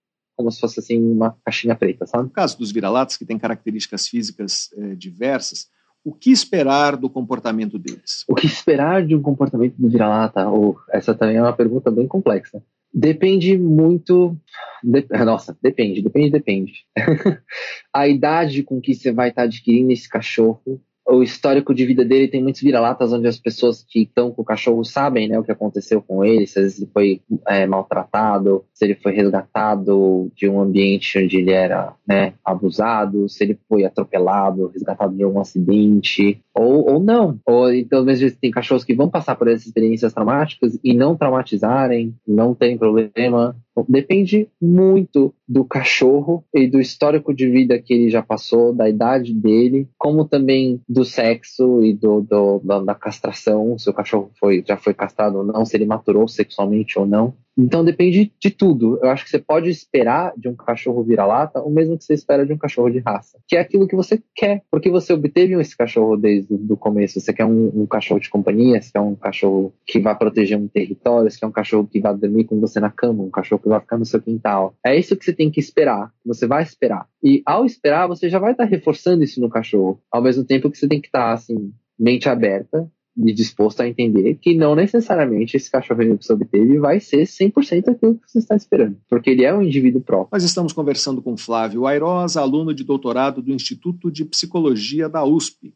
como 0.41 0.51
se 0.51 0.59
fosse 0.59 0.79
assim 0.79 0.99
uma 0.99 1.37
caixinha 1.45 1.75
preta, 1.75 2.05
sabe? 2.05 2.23
No 2.23 2.29
caso 2.29 2.57
dos 2.57 2.71
vira-latas, 2.71 3.15
que 3.15 3.25
têm 3.25 3.37
características 3.37 4.07
físicas 4.07 4.69
é, 4.75 4.95
diversas, 4.95 5.69
o 6.03 6.13
que 6.13 6.31
esperar 6.31 6.97
do 6.97 7.09
comportamento 7.09 7.77
deles? 7.77 8.25
O 8.27 8.33
que 8.33 8.47
esperar 8.47 9.05
de 9.05 9.15
um 9.15 9.21
comportamento 9.21 9.75
do 9.77 9.87
vira-lata? 9.87 10.49
Oh, 10.49 10.75
essa 10.91 11.13
também 11.13 11.37
é 11.37 11.41
uma 11.41 11.55
pergunta 11.55 11.91
bem 11.91 12.07
complexa. 12.07 12.61
Depende 12.93 13.57
muito. 13.57 14.35
De, 14.83 15.05
nossa, 15.23 15.55
depende, 15.61 16.01
depende, 16.01 16.31
depende. 16.31 16.73
a 17.93 18.07
idade 18.07 18.63
com 18.63 18.81
que 18.81 18.95
você 18.95 19.11
vai 19.11 19.29
estar 19.29 19.43
adquirindo 19.43 19.91
esse 19.91 20.09
cachorro 20.09 20.81
o 21.07 21.23
histórico 21.23 21.73
de 21.73 21.85
vida 21.85 22.05
dele 22.05 22.27
tem 22.27 22.41
muitos 22.41 22.61
vira-latas 22.61 23.11
onde 23.11 23.27
as 23.27 23.37
pessoas 23.37 23.83
que 23.87 24.03
estão 24.03 24.31
com 24.31 24.41
o 24.41 24.45
cachorro 24.45 24.83
sabem 24.83 25.27
né, 25.27 25.37
o 25.37 25.43
que 25.43 25.51
aconteceu 25.51 26.01
com 26.01 26.23
ele, 26.23 26.47
se 26.47 26.59
ele 26.59 26.89
foi 26.93 27.21
é, 27.47 27.65
maltratado, 27.65 28.63
se 28.73 28.85
ele 28.85 28.95
foi 28.95 29.13
resgatado 29.13 30.31
de 30.35 30.47
um 30.47 30.61
ambiente 30.61 31.19
onde 31.19 31.37
ele 31.37 31.51
era 31.51 31.93
né, 32.07 32.33
abusado, 32.45 33.27
se 33.27 33.43
ele 33.43 33.57
foi 33.67 33.83
atropelado, 33.83 34.67
resgatado 34.67 35.15
de 35.15 35.23
algum 35.23 35.39
acidente, 35.39 36.41
ou, 36.53 36.89
ou 36.89 36.99
não. 36.99 37.39
Ou 37.45 37.73
então, 37.73 37.99
às 37.99 38.19
vezes, 38.19 38.37
tem 38.37 38.51
cachorros 38.51 38.83
que 38.83 38.93
vão 38.93 39.09
passar 39.09 39.35
por 39.35 39.47
essas 39.47 39.67
experiências 39.67 40.13
traumáticas 40.13 40.77
e 40.83 40.93
não 40.93 41.15
traumatizarem, 41.15 42.13
não 42.27 42.53
tem 42.53 42.77
problema. 42.77 43.55
Depende 43.87 44.49
muito 44.61 45.33
do 45.47 45.63
cachorro 45.63 46.43
e 46.53 46.67
do 46.67 46.79
histórico 46.79 47.33
de 47.33 47.49
vida 47.49 47.79
que 47.79 47.93
ele 47.93 48.09
já 48.09 48.21
passou, 48.21 48.73
da 48.73 48.89
idade 48.89 49.33
dele, 49.33 49.87
como 49.97 50.25
também 50.25 50.81
do 50.91 51.05
sexo 51.05 51.81
e 51.85 51.93
do, 51.93 52.19
do 52.21 52.59
da, 52.59 52.81
da, 52.81 52.95
castração, 52.95 53.77
se 53.79 53.89
o 53.89 53.93
cachorro 53.93 54.29
foi, 54.37 54.61
já 54.67 54.75
foi 54.75 54.93
castrado 54.93 55.37
ou 55.37 55.43
não, 55.45 55.63
se 55.63 55.77
ele 55.77 55.85
maturou 55.85 56.27
sexualmente 56.27 56.99
ou 56.99 57.05
não. 57.05 57.33
Então 57.57 57.83
depende 57.83 58.31
de 58.39 58.49
tudo. 58.49 58.99
Eu 59.01 59.09
acho 59.09 59.23
que 59.23 59.29
você 59.29 59.39
pode 59.39 59.69
esperar 59.69 60.33
de 60.37 60.47
um 60.47 60.55
cachorro 60.55 61.03
vira-lata 61.03 61.61
o 61.61 61.69
mesmo 61.69 61.97
que 61.97 62.03
você 62.03 62.13
espera 62.13 62.45
de 62.45 62.53
um 62.53 62.57
cachorro 62.57 62.89
de 62.89 62.99
raça, 62.99 63.39
que 63.47 63.55
é 63.55 63.59
aquilo 63.59 63.87
que 63.87 63.95
você 63.95 64.21
quer, 64.35 64.63
porque 64.71 64.89
você 64.89 65.13
obteve 65.13 65.59
esse 65.59 65.75
cachorro 65.75 66.17
desde 66.17 66.53
o 66.53 66.77
começo. 66.77 67.19
Você 67.19 67.33
quer 67.33 67.45
um, 67.45 67.81
um, 67.81 67.85
cachorro 67.85 68.19
de 68.19 68.29
companhia, 68.29 68.81
você 68.81 68.91
quer 68.91 69.01
um 69.01 69.15
cachorro 69.15 69.73
que 69.85 69.99
vai 69.99 70.17
proteger 70.17 70.57
um 70.57 70.67
território, 70.67 71.29
você 71.29 71.39
quer 71.39 71.47
um 71.47 71.51
cachorro 71.51 71.87
que 71.87 71.99
vai 71.99 72.15
dormir 72.15 72.45
com 72.45 72.59
você 72.59 72.79
na 72.79 72.89
cama, 72.89 73.23
um 73.23 73.29
cachorro 73.29 73.61
que 73.61 73.69
vai 73.69 73.79
ficar 73.79 73.97
no 73.97 74.05
seu 74.05 74.21
quintal. 74.21 74.75
É 74.85 74.97
isso 74.97 75.15
que 75.15 75.25
você 75.25 75.33
tem 75.33 75.51
que 75.51 75.59
esperar, 75.59 76.11
você 76.25 76.47
vai 76.47 76.63
esperar. 76.63 77.07
E 77.23 77.41
ao 77.45 77.65
esperar, 77.65 78.07
você 78.07 78.29
já 78.29 78.39
vai 78.39 78.51
estar 78.51 78.65
reforçando 78.65 79.23
isso 79.23 79.41
no 79.41 79.49
cachorro, 79.49 80.01
ao 80.11 80.21
mesmo 80.21 80.43
tempo 80.43 80.69
que 80.69 80.77
você 80.77 80.87
tem 80.87 81.01
que 81.01 81.07
estar 81.07 81.33
assim 81.33 81.73
mente 81.99 82.27
aberta 82.27 82.89
disposto 83.33 83.81
a 83.81 83.87
entender 83.87 84.35
que 84.35 84.55
não 84.55 84.75
necessariamente 84.75 85.57
esse 85.57 85.69
cachorrinho 85.69 86.17
que 86.17 86.25
você 86.25 86.33
obteve 86.33 86.79
vai 86.79 86.99
ser 86.99 87.23
100% 87.23 87.89
aquilo 87.89 88.15
que 88.15 88.31
você 88.31 88.39
está 88.39 88.55
esperando, 88.55 88.97
porque 89.09 89.29
ele 89.29 89.43
é 89.43 89.53
um 89.53 89.61
indivíduo 89.61 90.01
próprio. 90.01 90.29
Nós 90.31 90.43
estamos 90.43 90.73
conversando 90.73 91.21
com 91.21 91.35
Flávio 91.37 91.85
Airosa, 91.85 92.41
aluno 92.41 92.73
de 92.73 92.83
doutorado 92.83 93.41
do 93.41 93.51
Instituto 93.51 94.11
de 94.11 94.25
Psicologia 94.25 95.07
da 95.09 95.23
USP. 95.23 95.73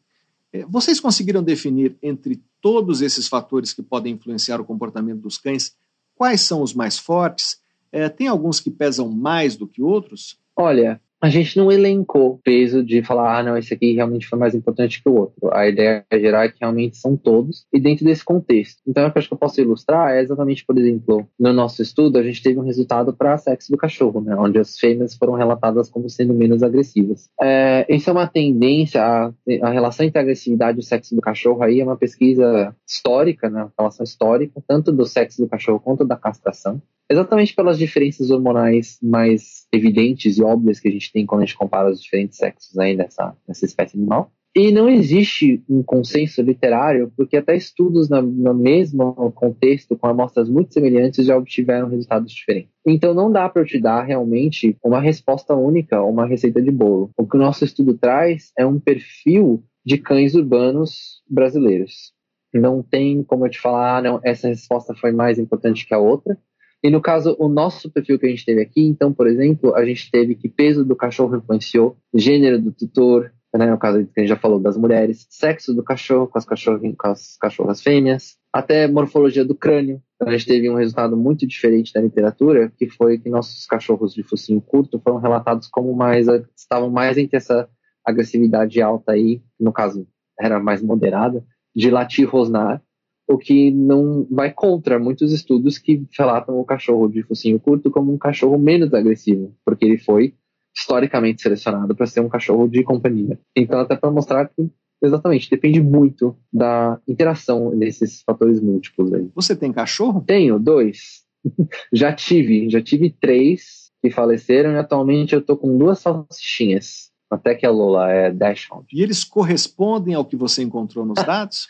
É, 0.52 0.64
vocês 0.66 0.98
conseguiram 0.98 1.42
definir 1.42 1.96
entre 2.02 2.42
todos 2.60 3.02
esses 3.02 3.28
fatores 3.28 3.72
que 3.72 3.82
podem 3.82 4.14
influenciar 4.14 4.60
o 4.60 4.64
comportamento 4.64 5.20
dos 5.20 5.38
cães 5.38 5.74
quais 6.16 6.40
são 6.40 6.62
os 6.62 6.74
mais 6.74 6.98
fortes? 6.98 7.58
É, 7.92 8.08
tem 8.08 8.26
alguns 8.26 8.58
que 8.58 8.70
pesam 8.70 9.08
mais 9.10 9.56
do 9.56 9.66
que 9.68 9.82
outros? 9.82 10.38
Olha, 10.56 11.00
a 11.26 11.28
gente 11.28 11.56
não 11.56 11.72
elencou 11.72 12.38
peso 12.44 12.84
de 12.84 13.02
falar, 13.02 13.38
ah, 13.38 13.42
não, 13.42 13.58
esse 13.58 13.74
aqui 13.74 13.92
realmente 13.92 14.28
foi 14.28 14.38
mais 14.38 14.54
importante 14.54 15.02
que 15.02 15.08
o 15.08 15.14
outro. 15.14 15.50
A 15.52 15.66
ideia 15.66 16.04
geral 16.12 16.42
é 16.42 16.48
que 16.48 16.58
realmente 16.60 16.96
são 16.96 17.16
todos, 17.16 17.66
e 17.72 17.80
dentro 17.80 18.04
desse 18.04 18.24
contexto. 18.24 18.80
Então, 18.86 19.04
o 19.04 19.10
que 19.10 19.18
eu 19.18 19.20
acho 19.20 19.28
que 19.28 19.34
eu 19.34 19.38
posso 19.38 19.60
ilustrar 19.60 20.12
é 20.12 20.22
exatamente, 20.22 20.64
por 20.64 20.78
exemplo, 20.78 21.26
no 21.38 21.52
nosso 21.52 21.82
estudo, 21.82 22.16
a 22.16 22.22
gente 22.22 22.40
teve 22.40 22.60
um 22.60 22.64
resultado 22.64 23.12
para 23.12 23.36
sexo 23.38 23.72
do 23.72 23.76
cachorro, 23.76 24.20
né, 24.20 24.36
onde 24.36 24.56
as 24.58 24.78
fêmeas 24.78 25.16
foram 25.16 25.34
relatadas 25.34 25.90
como 25.90 26.08
sendo 26.08 26.32
menos 26.32 26.62
agressivas. 26.62 27.28
É, 27.42 27.84
isso 27.88 28.08
é 28.08 28.12
uma 28.12 28.28
tendência, 28.28 29.02
a, 29.02 29.32
a 29.62 29.70
relação 29.70 30.06
entre 30.06 30.20
a 30.20 30.22
agressividade 30.22 30.78
e 30.78 30.80
o 30.80 30.84
sexo 30.84 31.12
do 31.12 31.20
cachorro 31.20 31.62
aí 31.62 31.80
é 31.80 31.84
uma 31.84 31.96
pesquisa 31.96 32.72
histórica, 32.86 33.50
né, 33.50 33.64
uma 33.64 33.72
relação 33.76 34.04
histórica, 34.04 34.62
tanto 34.68 34.92
do 34.92 35.04
sexo 35.04 35.42
do 35.42 35.48
cachorro 35.48 35.80
quanto 35.80 36.04
da 36.04 36.16
castração 36.16 36.80
exatamente 37.10 37.54
pelas 37.54 37.78
diferenças 37.78 38.30
hormonais 38.30 38.98
mais 39.02 39.66
evidentes 39.72 40.38
e 40.38 40.42
óbvias 40.42 40.80
que 40.80 40.88
a 40.88 40.90
gente 40.90 41.12
tem 41.12 41.26
quando 41.26 41.42
a 41.42 41.44
gente 41.44 41.56
compara 41.56 41.90
os 41.90 42.02
diferentes 42.02 42.38
sexos 42.38 42.76
aí 42.78 42.96
nessa, 42.96 43.36
nessa 43.46 43.64
espécie 43.64 43.96
animal. 43.96 44.32
E 44.58 44.72
não 44.72 44.88
existe 44.88 45.62
um 45.68 45.82
consenso 45.82 46.40
literário, 46.40 47.12
porque 47.14 47.36
até 47.36 47.54
estudos 47.54 48.08
na, 48.08 48.22
no 48.22 48.54
mesmo 48.54 49.30
contexto, 49.32 49.98
com 49.98 50.06
amostras 50.06 50.48
muito 50.48 50.72
semelhantes, 50.72 51.26
já 51.26 51.36
obtiveram 51.36 51.90
resultados 51.90 52.32
diferentes. 52.32 52.72
Então 52.86 53.12
não 53.12 53.30
dá 53.30 53.50
para 53.50 53.60
eu 53.60 53.66
te 53.66 53.78
dar 53.78 54.02
realmente 54.02 54.74
uma 54.82 54.98
resposta 54.98 55.54
única, 55.54 56.02
uma 56.02 56.26
receita 56.26 56.62
de 56.62 56.70
bolo. 56.70 57.10
O 57.18 57.26
que 57.26 57.36
o 57.36 57.38
nosso 57.38 57.66
estudo 57.66 57.98
traz 57.98 58.50
é 58.58 58.64
um 58.64 58.80
perfil 58.80 59.62
de 59.84 59.98
cães 59.98 60.34
urbanos 60.34 61.22
brasileiros. 61.28 62.14
Não 62.54 62.82
tem 62.82 63.22
como 63.22 63.44
eu 63.44 63.50
te 63.50 63.60
falar, 63.60 63.98
ah, 63.98 64.02
não, 64.02 64.20
essa 64.24 64.48
resposta 64.48 64.94
foi 64.94 65.12
mais 65.12 65.38
importante 65.38 65.86
que 65.86 65.92
a 65.92 65.98
outra, 65.98 66.34
e 66.82 66.90
no 66.90 67.00
caso, 67.00 67.36
o 67.38 67.48
nosso 67.48 67.90
perfil 67.90 68.18
que 68.18 68.26
a 68.26 68.28
gente 68.28 68.44
teve 68.44 68.60
aqui, 68.60 68.82
então, 68.82 69.12
por 69.12 69.26
exemplo, 69.26 69.74
a 69.74 69.84
gente 69.84 70.10
teve 70.10 70.34
que 70.34 70.48
peso 70.48 70.84
do 70.84 70.94
cachorro 70.94 71.36
influenciou, 71.36 71.96
gênero 72.14 72.60
do 72.60 72.72
tutor, 72.72 73.32
né, 73.54 73.70
no 73.70 73.78
caso 73.78 74.06
que 74.06 74.20
a 74.20 74.20
gente 74.20 74.28
já 74.28 74.36
falou 74.36 74.60
das 74.60 74.76
mulheres, 74.76 75.26
sexo 75.30 75.72
do 75.72 75.82
cachorro 75.82 76.26
com 76.26 76.38
as, 76.38 76.44
com 76.44 77.08
as 77.08 77.36
cachorras 77.38 77.80
fêmeas, 77.80 78.36
até 78.52 78.86
morfologia 78.86 79.44
do 79.44 79.54
crânio. 79.54 80.02
Então, 80.14 80.28
a 80.28 80.36
gente 80.36 80.46
teve 80.46 80.70
um 80.70 80.76
resultado 80.76 81.16
muito 81.16 81.46
diferente 81.46 81.92
da 81.92 82.00
literatura, 82.00 82.72
que 82.76 82.88
foi 82.88 83.18
que 83.18 83.28
nossos 83.28 83.66
cachorros 83.66 84.14
de 84.14 84.22
focinho 84.22 84.60
curto 84.60 85.00
foram 85.00 85.18
relatados 85.18 85.68
como 85.68 85.94
mais 85.94 86.26
estavam 86.56 86.90
mais 86.90 87.16
entre 87.18 87.36
essa 87.36 87.68
agressividade 88.04 88.80
alta 88.80 89.12
aí, 89.12 89.42
no 89.58 89.72
caso 89.72 90.06
era 90.38 90.60
mais 90.60 90.82
moderada, 90.82 91.44
de 91.74 91.90
latir 91.90 92.28
rosnar, 92.28 92.82
o 93.28 93.36
que 93.36 93.70
não 93.70 94.26
vai 94.30 94.52
contra 94.52 94.98
muitos 94.98 95.32
estudos 95.32 95.78
que 95.78 96.06
relatam 96.16 96.58
o 96.58 96.64
cachorro 96.64 97.08
de 97.08 97.22
focinho 97.22 97.58
curto 97.58 97.90
como 97.90 98.12
um 98.12 98.18
cachorro 98.18 98.58
menos 98.58 98.94
agressivo, 98.94 99.54
porque 99.64 99.84
ele 99.84 99.98
foi 99.98 100.34
historicamente 100.76 101.42
selecionado 101.42 101.94
para 101.94 102.06
ser 102.06 102.20
um 102.20 102.28
cachorro 102.28 102.68
de 102.68 102.84
companhia. 102.84 103.38
Então, 103.56 103.80
até 103.80 103.96
para 103.96 104.10
mostrar 104.10 104.48
que 104.48 104.70
exatamente 105.02 105.50
depende 105.50 105.80
muito 105.80 106.36
da 106.52 107.00
interação 107.08 107.76
desses 107.76 108.22
fatores 108.22 108.60
múltiplos 108.60 109.12
aí. 109.12 109.28
Você 109.34 109.56
tem 109.56 109.72
cachorro? 109.72 110.22
Tenho 110.26 110.58
dois. 110.58 111.24
já 111.92 112.12
tive, 112.12 112.68
já 112.68 112.82
tive 112.82 113.10
três 113.10 113.90
que 114.02 114.10
faleceram 114.10 114.72
e 114.72 114.78
atualmente 114.78 115.34
eu 115.34 115.42
tô 115.42 115.56
com 115.56 115.76
duas 115.76 115.98
salsichinhas. 115.98 117.05
Até 117.30 117.54
que 117.54 117.66
a 117.66 117.70
Lola 117.70 118.10
é 118.10 118.30
Dachshund. 118.30 118.86
E 118.92 119.02
eles 119.02 119.24
correspondem 119.24 120.14
ao 120.14 120.24
que 120.24 120.36
você 120.36 120.62
encontrou 120.62 121.04
nos 121.04 121.22
dados? 121.24 121.66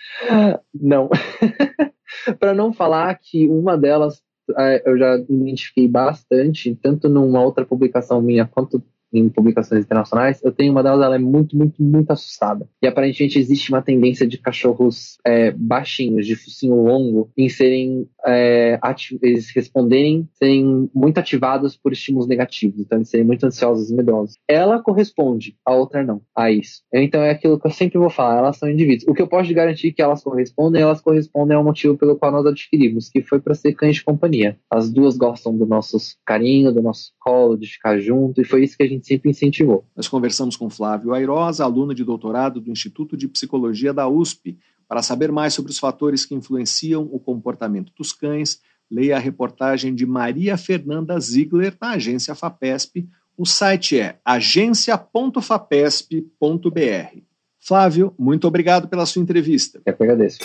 não. 0.74 1.08
Para 2.38 2.54
não 2.54 2.72
falar 2.72 3.14
que 3.16 3.48
uma 3.48 3.76
delas 3.76 4.22
é, 4.56 4.82
eu 4.86 4.96
já 4.96 5.16
identifiquei 5.16 5.88
bastante, 5.88 6.74
tanto 6.80 7.08
numa 7.08 7.42
outra 7.42 7.64
publicação 7.64 8.20
minha 8.22 8.46
quanto 8.46 8.82
em 9.12 9.28
publicações 9.28 9.84
internacionais, 9.84 10.42
eu 10.42 10.52
tenho 10.52 10.72
uma 10.72 10.82
delas, 10.82 11.04
ela 11.04 11.16
é 11.16 11.18
muito, 11.18 11.56
muito, 11.56 11.82
muito 11.82 12.10
assustada. 12.10 12.68
E 12.82 12.86
aparentemente 12.86 13.38
existe 13.38 13.70
uma 13.70 13.82
tendência 13.82 14.26
de 14.26 14.38
cachorros 14.38 15.18
é, 15.24 15.50
baixinhos, 15.52 16.26
de 16.26 16.36
focinho 16.36 16.74
longo, 16.74 17.30
em 17.36 17.48
serem, 17.48 18.08
é, 18.26 18.78
eles 19.22 19.50
responderem, 19.54 20.28
serem 20.34 20.90
muito 20.94 21.18
ativados 21.18 21.76
por 21.76 21.92
estímulos 21.92 22.26
negativos, 22.26 22.80
então 22.80 22.98
eles 22.98 23.08
serem 23.08 23.26
muito 23.26 23.44
ansiosos 23.44 23.90
e 23.90 23.94
medrosos. 23.94 24.36
Ela 24.48 24.82
corresponde, 24.82 25.56
a 25.64 25.74
outra 25.74 26.02
não, 26.02 26.20
a 26.34 26.50
isso. 26.50 26.82
Então 26.92 27.22
é 27.22 27.30
aquilo 27.30 27.58
que 27.58 27.66
eu 27.66 27.70
sempre 27.70 27.98
vou 27.98 28.10
falar, 28.10 28.38
elas 28.38 28.56
são 28.56 28.70
indivíduos. 28.70 29.08
O 29.08 29.14
que 29.14 29.22
eu 29.22 29.28
posso 29.28 29.52
garantir 29.54 29.92
que 29.92 30.02
elas 30.02 30.22
correspondem, 30.22 30.82
elas 30.82 31.00
correspondem 31.00 31.56
ao 31.56 31.64
motivo 31.64 31.96
pelo 31.96 32.16
qual 32.16 32.32
nós 32.32 32.46
adquirimos, 32.46 33.08
que 33.08 33.22
foi 33.22 33.40
para 33.40 33.54
ser 33.54 33.72
cães 33.74 33.96
de 33.96 34.04
companhia. 34.04 34.58
As 34.70 34.90
duas 34.90 35.16
gostam 35.16 35.56
do 35.56 35.66
nosso 35.66 35.96
carinho, 36.24 36.72
do 36.72 36.82
nosso 36.82 37.12
colo, 37.18 37.56
de 37.56 37.66
ficar 37.66 37.98
junto, 37.98 38.40
e 38.40 38.44
foi 38.44 38.64
isso 38.64 38.76
que 38.76 38.82
a 38.82 38.88
gente 38.88 38.95
sempre 39.02 39.30
incentivou. 39.30 39.84
Nós 39.94 40.08
conversamos 40.08 40.56
com 40.56 40.70
Flávio 40.70 41.14
Airosa, 41.14 41.64
aluno 41.64 41.94
de 41.94 42.04
doutorado 42.04 42.60
do 42.60 42.70
Instituto 42.70 43.16
de 43.16 43.28
Psicologia 43.28 43.92
da 43.92 44.08
USP. 44.08 44.58
Para 44.88 45.02
saber 45.02 45.32
mais 45.32 45.54
sobre 45.54 45.72
os 45.72 45.78
fatores 45.78 46.24
que 46.24 46.34
influenciam 46.34 47.08
o 47.10 47.18
comportamento 47.18 47.92
dos 47.96 48.12
cães, 48.12 48.60
leia 48.90 49.16
a 49.16 49.20
reportagem 49.20 49.94
de 49.94 50.06
Maria 50.06 50.56
Fernanda 50.56 51.18
Ziegler 51.18 51.76
na 51.80 51.90
agência 51.90 52.34
FAPESP. 52.34 53.08
O 53.36 53.44
site 53.44 53.98
é 53.98 54.18
agência.fapesp.br. 54.24 57.20
Flávio, 57.58 58.14
muito 58.16 58.46
obrigado 58.46 58.88
pela 58.88 59.04
sua 59.04 59.20
entrevista. 59.20 59.82
Eu 59.84 59.92
que 59.92 60.02
agradeço. 60.04 60.38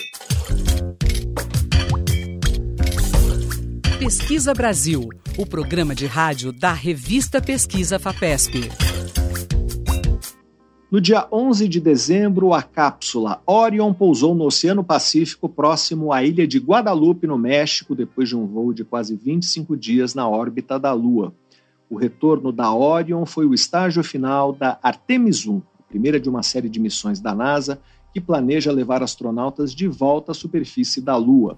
Pesquisa 4.00 4.56
Brasil, 4.56 5.08
o 5.38 5.46
programa 5.46 5.96
de 5.96 6.06
rádio 6.06 6.52
da 6.52 6.74
revista 6.74 7.42
Pesquisa 7.42 7.98
FAPESP. 7.98 8.70
No 10.92 11.00
dia 11.00 11.26
11 11.32 11.70
de 11.70 11.80
dezembro, 11.80 12.54
a 12.54 12.62
cápsula 12.62 13.42
Orion 13.46 13.94
pousou 13.94 14.36
no 14.36 14.44
Oceano 14.46 14.84
Pacífico, 14.84 15.48
próximo 15.48 16.12
à 16.12 16.22
ilha 16.22 16.46
de 16.46 16.60
Guadalupe, 16.60 17.28
no 17.28 17.38
México, 17.38 17.96
depois 17.96 18.28
de 18.28 18.36
um 18.36 18.46
voo 18.46 18.74
de 18.74 18.84
quase 18.84 19.16
25 19.16 19.78
dias 19.78 20.14
na 20.14 20.28
órbita 20.28 20.78
da 20.78 20.92
Lua. 20.92 21.34
O 21.90 21.96
retorno 21.96 22.52
da 22.52 22.74
Orion 22.74 23.26
foi 23.26 23.46
o 23.46 23.54
estágio 23.54 24.04
final 24.04 24.52
da 24.52 24.78
Artemis 24.84 25.48
1, 25.48 25.62
a 25.80 25.84
primeira 25.84 26.20
de 26.20 26.30
uma 26.30 26.44
série 26.44 26.68
de 26.68 26.80
missões 26.80 27.22
da 27.22 27.34
NASA 27.34 27.80
que 28.14 28.20
planeja 28.20 28.72
levar 28.72 29.02
astronautas 29.02 29.74
de 29.74 29.88
volta 29.88 30.34
à 30.34 30.36
superfície 30.36 31.02
da 31.02 31.16
Lua. 31.16 31.58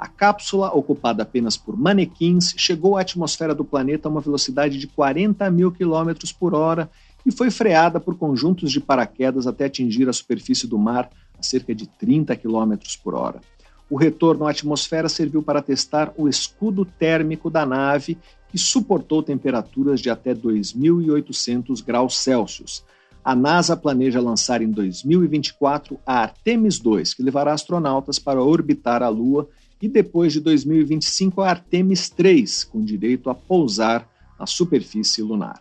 A 0.00 0.08
cápsula, 0.08 0.74
ocupada 0.74 1.24
apenas 1.24 1.58
por 1.58 1.76
manequins, 1.76 2.54
chegou 2.56 2.96
à 2.96 3.02
atmosfera 3.02 3.54
do 3.54 3.66
planeta 3.66 4.08
a 4.08 4.10
uma 4.10 4.22
velocidade 4.22 4.78
de 4.78 4.86
40 4.86 5.50
mil 5.50 5.70
quilômetros 5.70 6.32
por 6.32 6.54
hora 6.54 6.90
e 7.26 7.30
foi 7.30 7.50
freada 7.50 8.00
por 8.00 8.16
conjuntos 8.16 8.72
de 8.72 8.80
paraquedas 8.80 9.46
até 9.46 9.66
atingir 9.66 10.08
a 10.08 10.12
superfície 10.14 10.66
do 10.66 10.78
mar 10.78 11.10
a 11.38 11.42
cerca 11.42 11.74
de 11.74 11.86
30 11.86 12.34
km 12.34 12.78
por 13.04 13.14
hora. 13.14 13.42
O 13.90 13.98
retorno 13.98 14.46
à 14.46 14.52
atmosfera 14.52 15.06
serviu 15.06 15.42
para 15.42 15.60
testar 15.60 16.14
o 16.16 16.26
escudo 16.26 16.86
térmico 16.86 17.50
da 17.50 17.66
nave, 17.66 18.16
que 18.48 18.56
suportou 18.56 19.22
temperaturas 19.22 20.00
de 20.00 20.08
até 20.08 20.34
2.800 20.34 21.84
graus 21.84 22.16
Celsius. 22.16 22.82
A 23.22 23.34
NASA 23.34 23.76
planeja 23.76 24.18
lançar 24.18 24.62
em 24.62 24.70
2024 24.70 26.00
a 26.06 26.22
Artemis 26.22 26.78
2, 26.78 27.12
que 27.12 27.22
levará 27.22 27.52
astronautas 27.52 28.18
para 28.18 28.42
orbitar 28.42 29.02
a 29.02 29.10
Lua, 29.10 29.46
e 29.80 29.88
depois 29.88 30.32
de 30.32 30.40
2025 30.40 31.40
a 31.40 31.50
Artemis 31.50 32.08
3, 32.10 32.64
com 32.64 32.84
direito 32.84 33.30
a 33.30 33.34
pousar 33.34 34.08
na 34.38 34.46
superfície 34.46 35.22
lunar. 35.22 35.60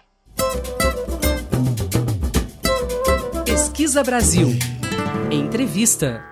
Pesquisa 3.45 4.03
Brasil. 4.03 4.47
Entrevista. 5.31 6.23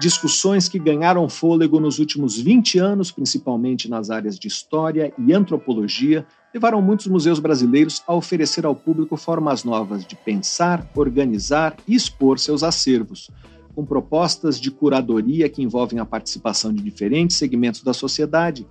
Discussões 0.00 0.68
que 0.68 0.78
ganharam 0.78 1.28
fôlego 1.28 1.78
nos 1.78 1.98
últimos 1.98 2.40
20 2.40 2.78
anos, 2.78 3.12
principalmente 3.12 3.88
nas 3.88 4.10
áreas 4.10 4.38
de 4.38 4.48
história 4.48 5.12
e 5.18 5.32
antropologia, 5.32 6.26
levaram 6.52 6.82
muitos 6.82 7.06
museus 7.06 7.38
brasileiros 7.38 8.02
a 8.06 8.14
oferecer 8.14 8.66
ao 8.66 8.74
público 8.74 9.16
formas 9.16 9.64
novas 9.64 10.04
de 10.04 10.16
pensar, 10.16 10.90
organizar 10.96 11.76
e 11.86 11.94
expor 11.94 12.38
seus 12.38 12.62
acervos, 12.62 13.30
com 13.74 13.84
propostas 13.84 14.60
de 14.60 14.70
curadoria 14.70 15.48
que 15.48 15.62
envolvem 15.62 15.98
a 15.98 16.04
participação 16.04 16.72
de 16.72 16.82
diferentes 16.82 17.36
segmentos 17.36 17.82
da 17.82 17.92
sociedade 17.92 18.66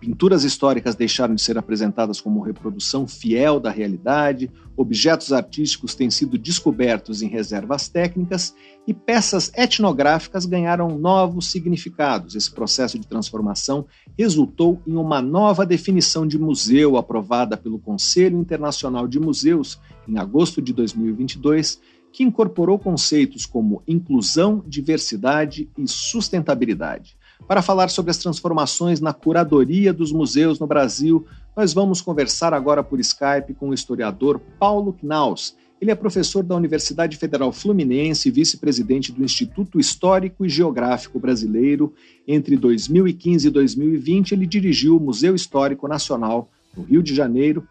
Pinturas 0.00 0.44
históricas 0.44 0.94
deixaram 0.94 1.34
de 1.34 1.42
ser 1.42 1.58
apresentadas 1.58 2.22
como 2.22 2.40
reprodução 2.40 3.06
fiel 3.06 3.60
da 3.60 3.70
realidade, 3.70 4.50
objetos 4.74 5.30
artísticos 5.30 5.94
têm 5.94 6.10
sido 6.10 6.38
descobertos 6.38 7.20
em 7.20 7.28
reservas 7.28 7.86
técnicas 7.86 8.54
e 8.86 8.94
peças 8.94 9.52
etnográficas 9.54 10.46
ganharam 10.46 10.98
novos 10.98 11.50
significados. 11.50 12.34
Esse 12.34 12.50
processo 12.50 12.98
de 12.98 13.06
transformação 13.06 13.84
resultou 14.18 14.80
em 14.86 14.96
uma 14.96 15.20
nova 15.20 15.66
definição 15.66 16.26
de 16.26 16.38
museu 16.38 16.96
aprovada 16.96 17.54
pelo 17.54 17.78
Conselho 17.78 18.38
Internacional 18.38 19.06
de 19.06 19.20
Museus 19.20 19.78
em 20.08 20.18
agosto 20.18 20.62
de 20.62 20.72
2022, 20.72 21.78
que 22.12 22.24
incorporou 22.24 22.78
conceitos 22.78 23.46
como 23.46 23.82
inclusão, 23.86 24.62
diversidade 24.66 25.68
e 25.78 25.86
sustentabilidade. 25.86 27.16
Para 27.46 27.62
falar 27.62 27.88
sobre 27.88 28.10
as 28.10 28.18
transformações 28.18 29.00
na 29.00 29.12
curadoria 29.12 29.92
dos 29.92 30.12
museus 30.12 30.58
no 30.58 30.66
Brasil, 30.66 31.26
nós 31.56 31.72
vamos 31.72 32.00
conversar 32.00 32.54
agora 32.54 32.82
por 32.82 33.00
Skype 33.00 33.54
com 33.58 33.70
o 33.70 33.74
historiador 33.74 34.40
Paulo 34.58 34.92
Knaus. 34.92 35.56
Ele 35.80 35.90
é 35.90 35.94
professor 35.94 36.44
da 36.44 36.54
Universidade 36.54 37.16
Federal 37.16 37.50
Fluminense 37.52 38.28
e 38.28 38.30
vice-presidente 38.30 39.10
do 39.10 39.24
Instituto 39.24 39.80
Histórico 39.80 40.44
e 40.44 40.48
Geográfico 40.48 41.18
Brasileiro. 41.18 41.94
Entre 42.28 42.56
2015 42.56 43.48
e 43.48 43.50
2020, 43.50 44.32
ele 44.32 44.46
dirigiu 44.46 44.96
o 44.96 45.00
Museu 45.00 45.34
Histórico 45.34 45.88
Nacional 45.88 46.50
no 46.76 46.82
Rio 46.82 47.02
de 47.02 47.14
Janeiro. 47.14 47.66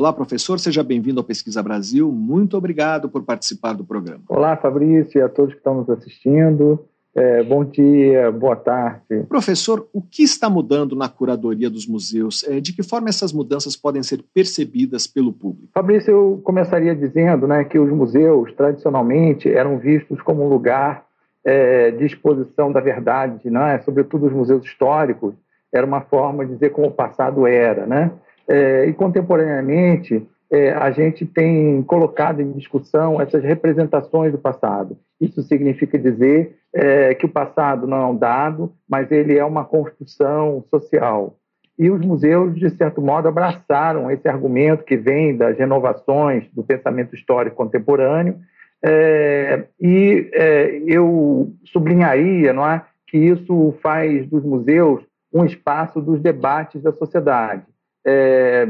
Olá, 0.00 0.14
professor, 0.14 0.58
seja 0.58 0.82
bem-vindo 0.82 1.20
ao 1.20 1.24
Pesquisa 1.24 1.62
Brasil. 1.62 2.10
Muito 2.10 2.56
obrigado 2.56 3.06
por 3.10 3.22
participar 3.22 3.74
do 3.74 3.84
programa. 3.84 4.22
Olá, 4.30 4.56
Fabrício, 4.56 5.18
e 5.18 5.22
a 5.22 5.28
todos 5.28 5.52
que 5.52 5.58
estão 5.58 5.74
nos 5.74 5.90
assistindo. 5.90 6.82
É, 7.14 7.42
bom 7.42 7.62
dia, 7.62 8.32
boa 8.32 8.56
tarde. 8.56 9.24
Professor, 9.28 9.86
o 9.92 10.00
que 10.00 10.22
está 10.22 10.48
mudando 10.48 10.96
na 10.96 11.06
curadoria 11.06 11.68
dos 11.68 11.86
museus? 11.86 12.42
É, 12.48 12.60
de 12.60 12.72
que 12.72 12.82
forma 12.82 13.10
essas 13.10 13.30
mudanças 13.30 13.76
podem 13.76 14.02
ser 14.02 14.24
percebidas 14.32 15.06
pelo 15.06 15.34
público? 15.34 15.68
Fabrício, 15.74 16.10
eu 16.10 16.40
começaria 16.42 16.96
dizendo 16.96 17.46
né, 17.46 17.62
que 17.64 17.78
os 17.78 17.90
museus, 17.92 18.54
tradicionalmente, 18.54 19.52
eram 19.52 19.78
vistos 19.78 20.18
como 20.22 20.42
um 20.42 20.48
lugar 20.48 21.04
é, 21.44 21.90
de 21.90 22.06
exposição 22.06 22.72
da 22.72 22.80
verdade, 22.80 23.50
né? 23.50 23.78
sobretudo 23.84 24.28
os 24.28 24.32
museus 24.32 24.64
históricos, 24.64 25.34
era 25.70 25.84
uma 25.84 26.00
forma 26.00 26.46
de 26.46 26.54
dizer 26.54 26.70
como 26.70 26.86
o 26.86 26.90
passado 26.90 27.46
era. 27.46 27.84
Né? 27.86 28.10
É, 28.50 28.84
e, 28.86 28.92
contemporaneamente, 28.92 30.26
é, 30.50 30.72
a 30.72 30.90
gente 30.90 31.24
tem 31.24 31.80
colocado 31.84 32.42
em 32.42 32.50
discussão 32.50 33.20
essas 33.20 33.44
representações 33.44 34.32
do 34.32 34.38
passado. 34.38 34.98
Isso 35.20 35.40
significa 35.44 35.96
dizer 35.96 36.56
é, 36.74 37.14
que 37.14 37.24
o 37.24 37.28
passado 37.28 37.86
não 37.86 37.96
é 37.96 38.06
um 38.06 38.16
dado, 38.16 38.72
mas 38.88 39.08
ele 39.12 39.38
é 39.38 39.44
uma 39.44 39.64
construção 39.64 40.64
social. 40.68 41.36
E 41.78 41.88
os 41.88 42.04
museus, 42.04 42.56
de 42.56 42.68
certo 42.70 43.00
modo, 43.00 43.28
abraçaram 43.28 44.10
esse 44.10 44.26
argumento 44.28 44.82
que 44.82 44.96
vem 44.96 45.36
das 45.36 45.56
renovações 45.56 46.44
do 46.52 46.64
pensamento 46.64 47.14
histórico 47.14 47.54
contemporâneo. 47.54 48.36
É, 48.84 49.62
e 49.80 50.28
é, 50.32 50.82
eu 50.88 51.52
sublinharia 51.66 52.52
não 52.52 52.68
é, 52.68 52.84
que 53.06 53.16
isso 53.16 53.76
faz 53.80 54.26
dos 54.26 54.42
museus 54.42 55.04
um 55.32 55.44
espaço 55.44 56.00
dos 56.00 56.20
debates 56.20 56.82
da 56.82 56.90
sociedade 56.90 57.62
é, 58.06 58.66